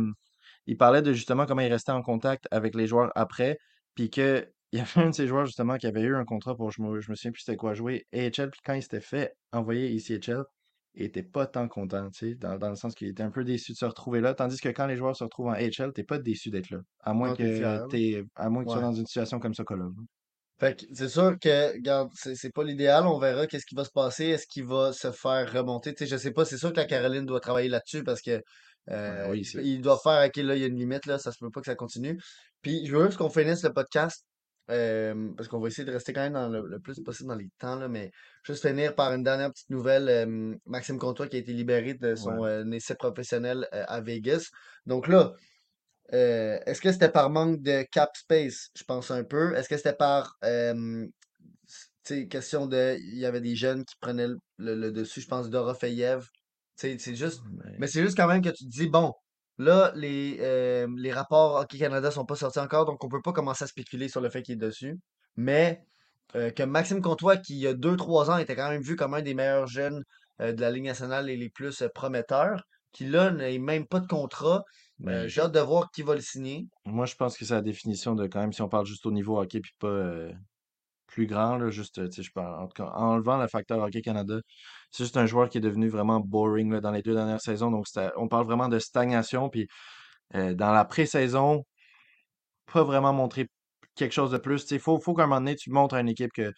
il 0.66 0.76
parlait 0.76 1.02
de 1.02 1.12
justement 1.12 1.46
comment 1.46 1.62
il 1.62 1.72
restait 1.72 1.92
en 1.92 2.02
contact 2.02 2.46
avec 2.50 2.74
les 2.74 2.86
joueurs 2.86 3.10
après, 3.14 3.58
puis 3.94 4.10
que 4.10 4.48
il 4.72 4.78
y 4.78 4.82
avait 4.82 5.06
un 5.06 5.10
de 5.10 5.14
ces 5.14 5.26
joueurs 5.26 5.44
justement 5.44 5.76
qui 5.76 5.86
avait 5.86 6.00
eu 6.00 6.16
un 6.16 6.24
contrat 6.24 6.56
pour, 6.56 6.70
je 6.70 6.80
me, 6.80 7.00
je 7.00 7.10
me 7.10 7.16
souviens 7.16 7.32
plus 7.32 7.42
c'était 7.42 7.56
quoi, 7.56 7.74
jouer 7.74 8.06
AHL, 8.14 8.50
puis 8.50 8.60
quand 8.64 8.74
il 8.74 8.82
s'était 8.82 9.00
fait 9.00 9.34
envoyer 9.52 9.90
ici 9.90 10.14
AHL, 10.14 10.44
il 10.94 11.04
était 11.04 11.22
pas 11.22 11.46
tant 11.46 11.68
content, 11.68 12.10
tu 12.10 12.30
sais, 12.30 12.34
dans, 12.36 12.58
dans 12.58 12.70
le 12.70 12.76
sens 12.76 12.94
qu'il 12.94 13.08
était 13.08 13.22
un 13.22 13.30
peu 13.30 13.44
déçu 13.44 13.72
de 13.72 13.76
se 13.76 13.84
retrouver 13.84 14.20
là, 14.20 14.34
tandis 14.34 14.58
que 14.58 14.68
quand 14.68 14.86
les 14.86 14.96
joueurs 14.96 15.16
se 15.16 15.24
retrouvent 15.24 15.48
en 15.48 15.52
AHL, 15.52 15.92
t'es 15.94 16.04
pas 16.04 16.18
déçu 16.18 16.50
d'être 16.50 16.70
là, 16.70 16.78
à 17.00 17.12
moins 17.12 17.34
que 17.34 17.88
t'es, 17.88 18.24
à 18.34 18.48
moins 18.50 18.62
que 18.62 18.68
tu 18.68 18.72
sois 18.72 18.82
dans 18.82 18.92
une 18.92 19.06
situation 19.06 19.38
comme 19.38 19.54
ça, 19.54 19.64
là. 19.70 19.88
Fait 20.62 20.78
que 20.78 20.86
c'est 20.94 21.08
sûr 21.08 21.36
que, 21.40 21.72
regarde, 21.72 22.10
c'est 22.14 22.36
c'est 22.36 22.52
pas 22.52 22.62
l'idéal. 22.62 23.04
On 23.08 23.18
verra 23.18 23.48
qu'est-ce 23.48 23.66
qui 23.66 23.74
va 23.74 23.84
se 23.84 23.90
passer. 23.90 24.26
Est-ce 24.26 24.46
qu'il 24.46 24.64
va 24.64 24.92
se 24.92 25.10
faire 25.10 25.52
remonter? 25.52 25.92
Tu 25.92 26.04
sais, 26.04 26.10
je 26.10 26.16
sais 26.16 26.30
pas. 26.30 26.44
C'est 26.44 26.56
sûr 26.56 26.70
que 26.72 26.76
la 26.76 26.84
Caroline 26.84 27.26
doit 27.26 27.40
travailler 27.40 27.68
là-dessus 27.68 28.04
parce 28.04 28.22
que 28.22 28.40
euh, 28.90 29.30
oui, 29.30 29.40
il, 29.40 29.44
c'est. 29.44 29.64
il 29.64 29.80
doit 29.80 29.98
faire, 30.02 30.26
OK, 30.26 30.36
là, 30.36 30.56
il 30.56 30.60
y 30.60 30.64
a 30.64 30.66
une 30.68 30.78
limite, 30.78 31.06
là. 31.06 31.18
Ça 31.18 31.30
se 31.32 31.38
peut 31.38 31.50
pas 31.50 31.60
que 31.60 31.66
ça 31.66 31.74
continue. 31.74 32.18
Puis, 32.62 32.86
je 32.86 32.96
veux 32.96 33.06
juste 33.06 33.18
qu'on 33.18 33.30
finisse 33.30 33.62
le 33.62 33.72
podcast 33.72 34.24
euh, 34.70 35.30
parce 35.36 35.48
qu'on 35.48 35.60
va 35.60 35.68
essayer 35.68 35.84
de 35.84 35.92
rester 35.92 36.12
quand 36.12 36.22
même 36.22 36.32
dans 36.34 36.48
le, 36.48 36.66
le 36.66 36.78
plus 36.80 37.00
possible 37.00 37.28
dans 37.28 37.34
les 37.36 37.48
temps, 37.58 37.76
là. 37.76 37.88
Mais 37.88 38.10
juste 38.44 38.66
finir 38.66 38.94
par 38.94 39.12
une 39.12 39.22
dernière 39.22 39.50
petite 39.52 39.70
nouvelle. 39.70 40.08
euh, 40.08 40.54
Maxime 40.66 40.98
Comtois 40.98 41.28
qui 41.28 41.36
a 41.36 41.38
été 41.40 41.52
libéré 41.52 41.94
de 41.94 42.14
son 42.14 42.44
euh, 42.44 42.64
essai 42.72 42.94
professionnel 42.94 43.66
à 43.72 44.00
Vegas. 44.00 44.48
Donc 44.86 45.08
là, 45.08 45.32
est-ce 46.10 46.80
que 46.80 46.92
c'était 46.92 47.08
par 47.10 47.30
manque 47.30 47.62
de 47.62 47.84
cap 47.90 48.10
space? 48.16 48.68
Je 48.76 48.84
pense 48.84 49.10
un 49.10 49.24
peu. 49.24 49.54
Est-ce 49.56 49.68
que 49.68 49.76
c'était 49.76 49.94
par 49.94 50.36
question 52.28 52.66
de. 52.66 52.96
Il 52.98 53.18
y 53.18 53.26
avait 53.26 53.40
des 53.40 53.54
jeunes 53.56 53.84
qui 53.84 53.94
prenaient 54.00 54.28
le, 54.28 54.36
le- 54.58 54.74
le 54.74 54.92
dessus, 54.92 55.20
je 55.20 55.28
pense, 55.28 55.48
Dorofeyev. 55.50 56.26
C'est 56.98 57.14
juste. 57.14 57.42
Mais- 57.50 57.76
Mais 57.80 57.86
c'est 57.86 58.02
juste 58.02 58.16
quand 58.16 58.26
même 58.26 58.42
que 58.42 58.50
tu 58.50 58.64
te 58.64 58.70
dis, 58.70 58.88
bon, 58.88 59.12
là, 59.58 59.92
les, 59.94 60.38
euh, 60.40 60.86
les 60.96 61.12
rapports 61.12 61.56
Hockey 61.60 61.78
Canada 61.78 62.10
sont 62.10 62.24
pas 62.24 62.36
sortis 62.36 62.58
encore, 62.58 62.84
donc 62.84 63.02
on 63.04 63.08
peut 63.08 63.22
pas 63.22 63.32
commencer 63.32 63.64
à 63.64 63.66
spéculer 63.66 64.08
sur 64.08 64.20
le 64.20 64.30
fait 64.30 64.42
qu'il 64.42 64.54
est 64.54 64.56
dessus. 64.66 64.98
Mais 65.36 65.82
euh, 66.34 66.50
que 66.50 66.62
Maxime 66.62 67.00
Comtois, 67.02 67.36
qui 67.36 67.54
il 67.54 67.60
y 67.60 67.66
a 67.66 67.74
2-3 67.74 68.30
ans 68.30 68.38
était 68.38 68.56
quand 68.56 68.70
même 68.70 68.82
vu 68.82 68.96
comme 68.96 69.14
un 69.14 69.22
des 69.22 69.34
meilleurs 69.34 69.66
jeunes 69.66 70.02
euh, 70.40 70.52
de 70.52 70.60
la 70.60 70.70
Ligue 70.70 70.84
nationale 70.84 71.28
et 71.30 71.36
les 71.36 71.50
plus 71.50 71.82
prometteurs, 71.94 72.62
qui 72.92 73.06
là 73.06 73.30
n'a 73.30 73.56
même 73.58 73.86
pas 73.86 74.00
de 74.00 74.06
contrat. 74.06 74.64
J'ai 75.26 75.40
hâte 75.40 75.52
de 75.52 75.58
voir 75.60 75.90
qui 75.90 76.02
va 76.02 76.14
le 76.14 76.20
signer. 76.20 76.66
moi, 76.86 77.06
je 77.06 77.16
pense 77.16 77.36
que 77.36 77.44
c'est 77.44 77.54
la 77.54 77.60
définition 77.62 78.14
de 78.14 78.26
quand 78.28 78.40
même, 78.40 78.52
si 78.52 78.62
on 78.62 78.68
parle 78.68 78.86
juste 78.86 79.04
au 79.04 79.10
niveau 79.10 79.40
hockey, 79.40 79.60
puis 79.60 79.72
pas 79.80 80.28
plus 81.12 81.26
grand, 81.26 81.56
là, 81.58 81.70
juste, 81.70 81.96
tu 82.10 82.22
sais, 82.22 82.22
je 82.22 82.30
en 82.40 82.68
enlevant 82.78 83.38
le 83.38 83.48
facteur 83.48 83.80
Hockey 83.80 84.02
Canada, 84.02 84.40
c'est 84.90 85.04
juste 85.04 85.16
un 85.16 85.26
joueur 85.26 85.48
qui 85.50 85.58
est 85.58 85.60
devenu 85.60 85.88
vraiment 85.88 86.20
boring 86.20 86.70
là, 86.72 86.80
dans 86.80 86.90
les 86.92 87.02
deux 87.02 87.14
dernières 87.14 87.40
saisons. 87.40 87.70
Donc, 87.70 87.86
on 88.16 88.28
parle 88.28 88.46
vraiment 88.46 88.68
de 88.68 88.78
stagnation. 88.78 89.48
Puis, 89.50 89.68
euh, 90.34 90.54
dans 90.54 90.72
la 90.72 90.84
pré-saison, 90.84 91.64
pas 92.72 92.82
vraiment 92.84 93.12
montrer 93.12 93.48
quelque 93.94 94.12
chose 94.12 94.30
de 94.30 94.38
plus. 94.38 94.66
Il 94.70 94.80
faut, 94.80 95.00
faut 95.00 95.14
qu'à 95.14 95.24
un 95.24 95.26
moment 95.26 95.40
donné, 95.40 95.56
tu 95.56 95.70
montres 95.70 95.94
à 95.94 96.00
une 96.00 96.08
équipe 96.08 96.32
que 96.32 96.52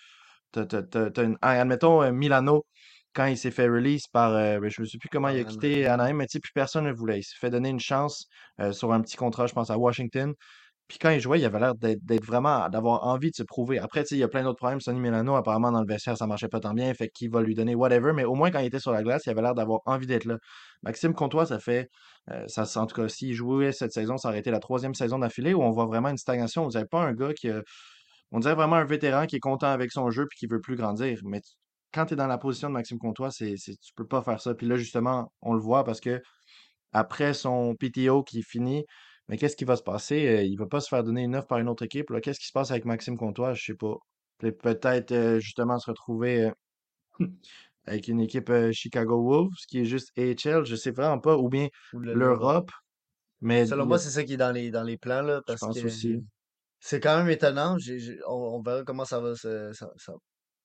t'as 0.53 1.25
une. 1.25 1.39
ah, 1.43 1.51
Admettons, 1.61 2.03
euh, 2.03 2.13
Milano, 2.13 2.67
quand 3.15 3.27
il 3.27 3.39
s'est 3.39 3.51
fait 3.51 3.69
release 3.69 4.07
par. 4.09 4.33
euh, 4.35 4.61
ben, 4.61 4.71
je 4.71 4.83
ne 4.83 4.87
sais 4.87 4.99
plus 4.99 5.09
comment 5.11 5.29
il 5.29 5.41
a 5.41 5.45
quitté 5.45 5.87
Anaheim. 5.87 6.15
Mais 6.17 6.27
tu 6.27 6.33
sais, 6.35 6.41
plus 6.41 6.53
personne 6.55 6.85
ne 6.87 6.93
voulait. 6.93 7.21
Il 7.21 7.25
s'est 7.25 7.37
fait 7.41 7.51
donner 7.51 7.71
une 7.71 7.81
chance 7.81 8.27
euh, 8.61 8.73
sur 8.73 8.93
un 8.93 9.01
petit 9.03 9.17
contrat, 9.17 9.47
je 9.47 9.55
pense, 9.55 9.71
à 9.71 9.79
Washington. 9.79 10.35
Puis 10.87 10.99
quand 10.99 11.11
il 11.11 11.21
jouait, 11.21 11.41
il 11.41 11.45
avait 11.47 11.61
l'air 11.61 11.75
d'être 11.75 12.25
vraiment, 12.25 12.69
d'avoir 12.69 13.07
envie 13.07 13.31
de 13.31 13.37
se 13.37 13.43
prouver. 13.43 13.79
Après, 13.79 14.03
il 14.11 14.19
y 14.19 14.23
a 14.23 14.29
plein 14.29 14.43
d'autres 14.43 14.59
problèmes. 14.59 14.81
Sonny 14.81 15.01
Milano, 15.01 15.35
apparemment, 15.35 15.73
dans 15.73 15.81
le 15.81 15.87
vestiaire, 15.87 16.17
ça 16.19 16.27
marchait 16.27 16.49
pas 16.49 16.61
tant 16.61 16.75
bien. 16.75 16.93
Fait 16.93 17.09
qu'il 17.09 17.31
va 17.31 17.41
lui 17.41 17.55
donner 17.55 17.75
whatever. 17.75 18.13
Mais 18.13 18.25
au 18.25 18.35
moins, 18.35 18.51
quand 18.51 18.59
il 18.59 18.67
était 18.67 18.81
sur 18.81 18.93
la 18.93 19.03
glace, 19.03 19.23
il 19.27 19.31
avait 19.31 19.41
l'air 19.41 19.55
d'avoir 19.55 19.81
envie 19.87 20.07
d'être 20.07 20.27
là. 20.27 20.37
Maxime 20.83 21.15
Comtois, 21.15 21.47
ça 21.47 21.59
fait, 21.59 21.89
euh, 22.31 22.47
ça, 22.49 22.65
en 22.81 22.87
tout 22.87 22.97
cas, 22.97 23.09
s'il 23.09 23.33
jouait 23.33 23.73
cette 23.73 23.93
saison, 23.93 24.19
ça 24.19 24.29
aurait 24.29 24.41
été 24.41 24.51
la 24.51 24.61
troisième 24.61 24.95
saison 24.95 25.19
d'affilée 25.19 25.55
où 25.55 25.63
on 25.63 25.71
voit 25.71 25.87
vraiment 25.87 26.11
une 26.11 26.19
stagnation. 26.19 26.65
Vous 26.65 26.73
n'avez 26.73 26.87
pas 26.87 27.01
un 27.01 27.15
gars 27.15 27.33
qui 27.33 27.49
on 28.35 28.41
dirait 28.41 28.55
vraiment 28.55 28.77
un 28.77 28.85
vétéran 28.85 29.27
qui 29.27 29.37
est 29.37 29.41
content 29.41 29.69
avec 29.69 29.93
son 29.93 30.11
jeu 30.11 30.27
puis 30.29 30.39
qui 30.39 30.47
veut 30.47 30.61
plus 30.61 30.77
grandir. 30.77 31.21
Mais 31.25 31.41
quand 31.93 32.07
tu 32.07 32.15
es 32.15 32.17
dans 32.17 32.27
la 32.27 32.37
position 32.37 32.69
de 32.69 32.75
Maxime 32.75 32.99
Comtois, 32.99 33.31
c'est, 33.31 33.55
c'est, 33.57 33.77
tu 33.77 33.93
peux 33.95 34.07
pas 34.07 34.23
faire 34.23 34.41
ça. 34.41 34.55
Puis 34.55 34.67
là, 34.67 34.77
justement, 34.77 35.33
on 35.41 35.55
le 35.55 35.61
voit 35.61 35.85
parce 35.85 36.01
que 36.01 36.21
après 36.93 37.33
son 37.35 37.75
PTO 37.77 38.25
qui 38.25 38.43
finit, 38.43 38.85
mais 39.29 39.39
qu'est-ce 39.39 39.57
qui 39.57 39.65
va 39.65 39.77
se 39.77 39.83
passer? 39.83 40.27
Euh, 40.29 40.43
il 40.43 40.57
va 40.59 40.67
pas 40.67 40.81
se 40.81 40.89
faire 40.89 41.05
donner 41.05 41.23
une 41.25 41.37
offre 41.37 41.49
par 41.49 41.59
une 41.59 41.69
autre 41.69 41.85
équipe. 41.85 42.11
là. 42.11 42.21
Qu'est-ce 42.21 42.41
qui 42.41 42.47
se 42.47 42.53
passe 42.53 42.71
avec 42.71 42.85
Maxime 42.85 43.17
Comtois? 43.17 43.55
Je 43.55 43.65
sais 43.65 43.75
pas. 43.75 43.97
Pe- 44.39 44.53
Peut-être 44.53 45.13
euh, 45.13 45.41
justement 45.41 45.79
se 45.79 45.91
retrouver 45.91 46.51
euh, 47.21 47.27
avec 47.87 48.09
une 48.09 48.21
équipe 48.21 48.51
euh, 48.51 48.73
Chicago 48.73 49.23
Wolves 49.23 49.55
qui 49.69 49.81
est 49.81 49.85
juste 49.87 50.11
AHL, 50.19 50.65
je 50.67 50.77
sais 50.77 50.91
vraiment 50.93 51.21
pas, 51.21 51.37
ou 51.39 51.49
bien 51.49 51.69
Ou 51.93 52.01
le- 52.01 52.15
l'Europe. 52.15 52.71
Mais 53.41 53.67
Selon 53.67 53.85
il 53.85 53.89
moi, 53.89 53.99
c'est 53.99 54.11
ça 54.11 54.25
qui 54.25 54.35
est 54.35 54.37
dans 54.37 54.53
les, 54.53 54.71
dans 54.71 54.83
les 54.85 54.97
plans, 54.99 55.23
là, 55.23 55.41
je 55.47 55.47
parce 55.47 55.61
pense 55.61 55.81
que 55.81 55.87
aussi. 55.87 56.23
c'est 56.81 57.01
quand 57.01 57.19
même 57.19 57.31
étonnant. 57.31 57.79
J'ai- 57.79 57.99
j'ai- 57.99 58.21
on, 58.27 58.33
on 58.57 58.63
verra 58.63 58.85
comment 58.85 59.05
ça 59.05 59.21
va 59.21 59.35
se, 59.37 59.73
ça, 59.73 59.91
ça- 59.97 60.15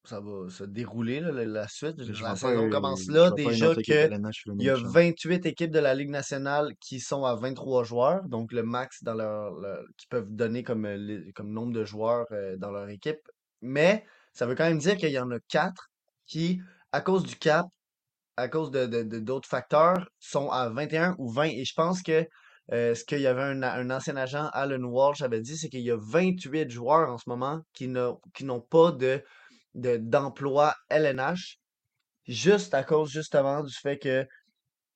ça 0.06 0.20
va 0.20 0.50
se 0.50 0.64
dérouler, 0.64 1.20
là, 1.20 1.32
la, 1.32 1.46
la 1.46 1.68
suite. 1.68 2.02
Je 2.02 2.12
La 2.24 2.36
saison 2.36 2.70
commence 2.70 3.08
là. 3.08 3.30
Déjà 3.32 3.70
autre 3.70 3.80
équipe 3.80 3.94
que 3.96 4.00
LNH 4.00 4.42
faire 4.44 4.54
la 4.56 4.64
il 4.64 4.66
y 4.66 4.70
a 4.70 4.74
même 4.74 4.82
chose. 4.84 4.94
28 4.94 5.46
équipes 5.46 5.72
de 5.72 5.80
la 5.80 5.94
Ligue 5.94 6.10
nationale 6.10 6.74
qui 6.80 7.00
sont 7.00 7.26
à 7.26 7.36
23 7.36 7.84
joueurs, 7.84 8.24
donc 8.28 8.52
le 8.52 8.64
max 8.64 9.04
dans 9.04 9.14
leur, 9.14 9.52
leur- 9.60 9.84
qui 9.98 10.08
peuvent 10.08 10.30
donner 10.32 10.64
comme, 10.64 10.86
euh, 10.86 11.22
comme 11.36 11.52
nombre 11.52 11.74
de 11.74 11.84
joueurs 11.86 12.26
euh, 12.32 12.56
dans 12.58 12.72
leur 12.72 12.90
équipe. 12.90 13.20
Mais 13.62 14.06
ça 14.34 14.46
veut 14.46 14.56
quand 14.56 14.64
même 14.66 14.80
dire 14.80 14.96
qu'il 14.98 15.12
y 15.12 15.20
en 15.20 15.30
a 15.32 15.40
quatre 15.50 15.90
qui, 16.26 16.60
à 16.92 17.02
cause 17.02 17.24
du 17.24 17.36
cap, 17.36 17.66
à 18.38 18.48
cause 18.48 18.72
de, 18.72 18.86
de- 18.86 19.04
de- 19.04 19.20
d'autres 19.20 19.50
facteurs, 19.50 20.08
sont 20.20 20.50
à 20.50 20.70
21 20.70 21.16
ou 21.20 21.30
20. 21.30 21.44
Et 21.46 21.66
je 21.66 21.74
pense 21.76 22.02
que 22.02 22.26
euh, 22.72 22.94
ce 22.96 23.04
qu'il 23.04 23.20
y 23.20 23.28
avait 23.28 23.42
un, 23.42 23.64
un 23.64 23.90
ancien 23.90 24.16
agent, 24.16 24.48
Alan 24.54 24.82
Walsh, 24.84 25.22
avait 25.24 25.42
dit, 25.42 25.58
c'est 25.58 25.70
qu'il 25.70 25.82
y 25.82 25.92
a 25.92 25.98
28 26.00 26.70
joueurs 26.70 27.10
en 27.12 27.18
ce 27.18 27.28
moment 27.28 27.60
qui 27.74 27.88
n'ont, 27.88 28.22
qui 28.34 28.46
n'ont 28.46 28.62
pas 28.62 28.92
de, 28.92 29.22
de, 29.76 29.98
d'emploi 29.98 30.76
LNH, 30.90 31.58
juste 32.28 32.74
à 32.74 32.84
cause 32.84 33.10
justement 33.12 33.64
du 33.64 33.74
fait 33.74 33.98
que 33.98 34.26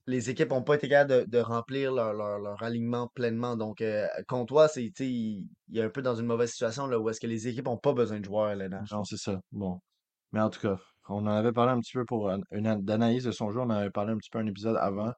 les 0.06 0.30
équipes 0.30 0.50
n'ont 0.50 0.64
pas 0.64 0.76
été 0.76 0.90
capables 0.90 1.26
de, 1.26 1.30
de 1.30 1.40
remplir 1.40 1.92
leur, 1.94 2.62
alignement 2.62 3.10
pleinement. 3.16 3.56
Donc, 3.56 3.82
euh, 3.82 4.08
Comtois, 4.28 4.68
c'est, 4.68 4.92
il, 5.00 5.48
est 5.74 5.82
un 5.82 5.90
peu 5.90 6.02
dans 6.02 6.16
une 6.16 6.26
mauvaise 6.26 6.52
situation 6.52 6.88
là, 6.88 7.00
où 7.00 7.10
est-ce 7.10 7.22
que 7.22 7.28
les 7.28 7.48
équipes 7.48 7.66
n'ont 7.66 7.78
pas 7.78 7.94
besoin 7.94 8.20
de 8.20 8.26
joueurs 8.26 8.50
LNH. 8.50 8.92
Non, 8.92 9.04
c'est 9.04 9.18
ça. 9.18 9.40
Bon. 9.52 9.80
Mais 10.32 10.42
en 10.42 10.50
tout 10.50 10.60
cas, 10.60 10.78
on 11.08 11.26
en 11.26 11.28
avait 11.28 11.54
parlé 11.54 11.72
un 11.72 11.80
petit 11.80 11.94
peu 11.94 12.06
pour 12.06 12.30
un- 12.30 12.42
une 12.52 12.68
an- 12.68 12.80
d'analyse 12.80 13.24
de 13.24 13.32
son 13.32 13.52
jeu. 13.52 13.60
On 13.60 13.64
en 13.64 13.70
avait 13.72 13.92
parlé 13.92 14.12
un 14.14 14.18
petit 14.18 14.30
peu 14.30 14.40
un 14.40 14.48
épisode 14.48 14.78
avant. 14.78 15.14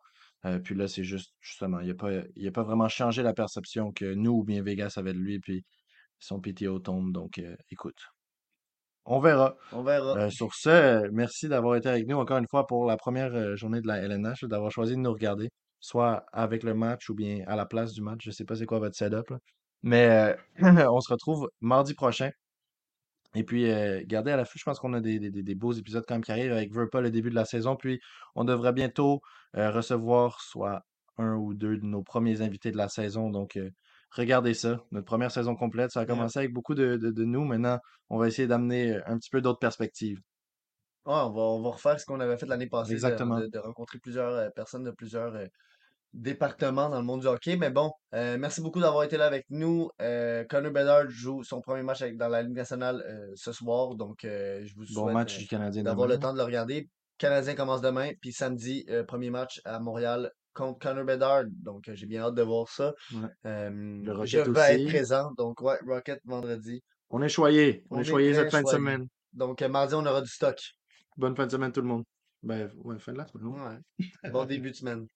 Euh, 0.45 0.59
puis 0.59 0.75
là, 0.75 0.87
c'est 0.87 1.03
juste, 1.03 1.33
justement, 1.41 1.79
il 1.79 1.87
n'a 1.87 1.95
pas, 1.95 2.11
pas 2.53 2.63
vraiment 2.63 2.87
changé 2.89 3.23
la 3.23 3.33
perception 3.33 3.91
que 3.91 4.13
nous 4.13 4.33
ou 4.33 4.43
bien 4.43 4.61
Vegas 4.61 4.93
avait 4.97 5.13
de 5.13 5.17
lui. 5.19 5.39
Puis 5.39 5.63
son 6.19 6.39
PTO 6.39 6.79
tombe. 6.79 7.11
Donc, 7.11 7.39
euh, 7.39 7.55
écoute, 7.71 7.97
on 9.05 9.19
verra. 9.19 9.55
On 9.71 9.83
verra. 9.83 10.17
Euh, 10.17 10.29
sur 10.29 10.53
ce, 10.55 10.69
euh, 10.69 11.09
merci 11.11 11.47
d'avoir 11.47 11.75
été 11.75 11.89
avec 11.89 12.07
nous 12.07 12.17
encore 12.17 12.37
une 12.37 12.47
fois 12.47 12.65
pour 12.67 12.85
la 12.85 12.97
première 12.97 13.33
euh, 13.35 13.55
journée 13.55 13.81
de 13.81 13.87
la 13.87 13.97
LNH, 13.97 14.43
d'avoir 14.45 14.71
choisi 14.71 14.93
de 14.95 14.99
nous 14.99 15.11
regarder, 15.13 15.49
soit 15.79 16.25
avec 16.33 16.63
le 16.63 16.73
match 16.73 17.09
ou 17.09 17.15
bien 17.15 17.43
à 17.47 17.55
la 17.55 17.65
place 17.65 17.93
du 17.93 18.01
match. 18.01 18.21
Je 18.23 18.31
sais 18.31 18.45
pas 18.45 18.55
c'est 18.55 18.65
quoi 18.65 18.79
votre 18.79 18.95
setup, 18.95 19.29
là. 19.29 19.37
Mais 19.83 20.35
euh, 20.63 20.87
on 20.91 20.99
se 21.01 21.11
retrouve 21.13 21.49
mardi 21.61 21.93
prochain. 21.93 22.31
Et 23.35 23.43
puis, 23.43 23.69
euh, 23.69 24.01
gardez 24.05 24.31
à 24.31 24.37
l'affût, 24.37 24.57
je 24.57 24.63
pense 24.63 24.79
qu'on 24.79 24.93
a 24.93 25.01
des, 25.01 25.19
des- 25.19 25.55
beaux 25.55 25.73
épisodes 25.73 26.05
quand 26.07 26.15
même 26.15 26.23
qui 26.23 26.31
arrivent 26.31 26.53
avec 26.53 26.73
Verpa 26.73 27.01
le 27.01 27.11
début 27.11 27.29
de 27.29 27.35
la 27.35 27.43
saison. 27.45 27.75
Puis, 27.75 27.99
on 28.35 28.45
devrait 28.45 28.71
bientôt 28.73 29.21
recevoir 29.53 30.39
soit 30.41 30.81
un 31.17 31.35
ou 31.35 31.53
deux 31.53 31.77
de 31.77 31.85
nos 31.85 32.01
premiers 32.03 32.41
invités 32.41 32.71
de 32.71 32.77
la 32.77 32.87
saison. 32.89 33.29
Donc, 33.29 33.57
euh, 33.57 33.69
regardez 34.15 34.53
ça. 34.53 34.79
Notre 34.91 35.05
première 35.05 35.31
saison 35.31 35.55
complète, 35.55 35.91
ça 35.91 36.01
a 36.01 36.05
commencé 36.05 36.39
avec 36.39 36.53
beaucoup 36.53 36.75
de, 36.75 36.97
de- 36.97 37.11
de 37.11 37.23
nous. 37.25 37.43
Maintenant, 37.45 37.79
on 38.09 38.17
va 38.17 38.27
essayer 38.27 38.47
d'amener 38.47 38.93
euh, 38.95 39.01
un 39.07 39.17
petit 39.17 39.29
peu 39.29 39.41
d'autres 39.41 39.59
perspectives. 39.59 40.19
Ouais, 41.05 41.13
on 41.13 41.31
va, 41.31 41.41
on 41.41 41.61
va 41.61 41.69
refaire 41.69 41.99
ce 41.99 42.05
qu'on 42.05 42.19
avait 42.19 42.37
fait 42.37 42.45
l'année 42.47 42.67
passée, 42.67 42.91
de, 42.91 42.95
Exactement. 42.95 43.39
de- 43.39 43.47
de 43.47 43.59
rencontrer 43.59 43.99
plusieurs 43.99 44.31
euh, 44.33 44.49
personnes 44.55 44.83
de 44.83 44.91
plusieurs 44.91 45.35
euh, 45.35 45.45
départements 46.13 46.89
dans 46.89 46.97
le 46.99 47.05
monde 47.05 47.21
du 47.21 47.27
hockey. 47.27 47.57
Mais 47.57 47.69
bon, 47.69 47.91
euh, 48.13 48.37
merci 48.39 48.61
beaucoup 48.61 48.79
d'avoir 48.79 49.03
été 49.03 49.17
là 49.17 49.25
avec 49.27 49.45
nous. 49.49 49.89
Euh, 50.01 50.43
Connor 50.45 50.71
Bedard 50.71 51.09
joue 51.09 51.43
son 51.43 51.61
premier 51.61 51.83
match 51.83 52.01
avec- 52.01 52.17
dans 52.17 52.29
la 52.29 52.41
Ligue 52.41 52.55
nationale 52.55 53.03
euh, 53.07 53.31
ce 53.35 53.51
soir. 53.51 53.95
Donc, 53.95 54.19
je 54.23 54.73
vous 54.75 54.85
Bon 54.93 55.03
souhaite 55.03 55.13
match 55.13 55.35
euh, 55.35 55.39
du 55.41 55.47
Canadien 55.47 55.83
d'avoir 55.83 56.07
le 56.07 56.17
temps 56.17 56.33
de 56.33 56.37
le 56.37 56.43
regarder. 56.43 56.89
Canadien 57.17 57.55
commence 57.55 57.81
demain, 57.81 58.11
puis 58.21 58.33
samedi, 58.33 58.85
premier 59.07 59.29
match 59.29 59.61
à 59.63 59.79
Montréal 59.79 60.31
contre 60.55 60.79
Connor 60.79 61.05
Bedard. 61.05 61.43
Donc, 61.47 61.87
euh, 61.87 61.95
j'ai 61.95 62.07
bien 62.07 62.23
hâte 62.23 62.33
de 62.33 62.41
voir 62.41 62.67
ça. 62.69 62.93
Ouais. 63.13 63.29
Euh, 63.45 63.69
Le 63.69 64.25
je 64.25 64.39
Rocket 64.39 64.47
vais 64.47 64.81
être 64.81 64.87
présent. 64.87 65.31
Donc, 65.37 65.61
ouais, 65.61 65.77
Rocket 65.85 66.19
vendredi. 66.25 66.81
On 67.11 67.21
est 67.21 67.29
choyé. 67.29 67.83
On, 67.91 67.97
On 67.97 68.01
est 68.01 68.03
choyé 68.03 68.33
cette 68.33 68.49
fin 68.49 68.63
de 68.63 68.67
semaine. 68.67 69.07
Donc, 69.33 69.61
euh, 69.61 69.69
mardi, 69.69 69.93
on 69.93 70.05
aura 70.05 70.21
du 70.21 70.29
stock. 70.29 70.59
Bonne 71.17 71.35
fin 71.35 71.45
de 71.45 71.51
semaine 71.51 71.71
tout 71.71 71.81
le 71.81 71.87
monde. 71.87 72.03
Ben, 72.41 72.69
ouais, 72.83 72.99
fin 72.99 73.13
de 73.13 73.17
la 73.17 73.27
semaine. 73.27 73.47
Ouais. 73.47 74.29
Bon 74.31 74.45
début 74.45 74.71
de 74.71 74.75
semaine. 74.75 75.07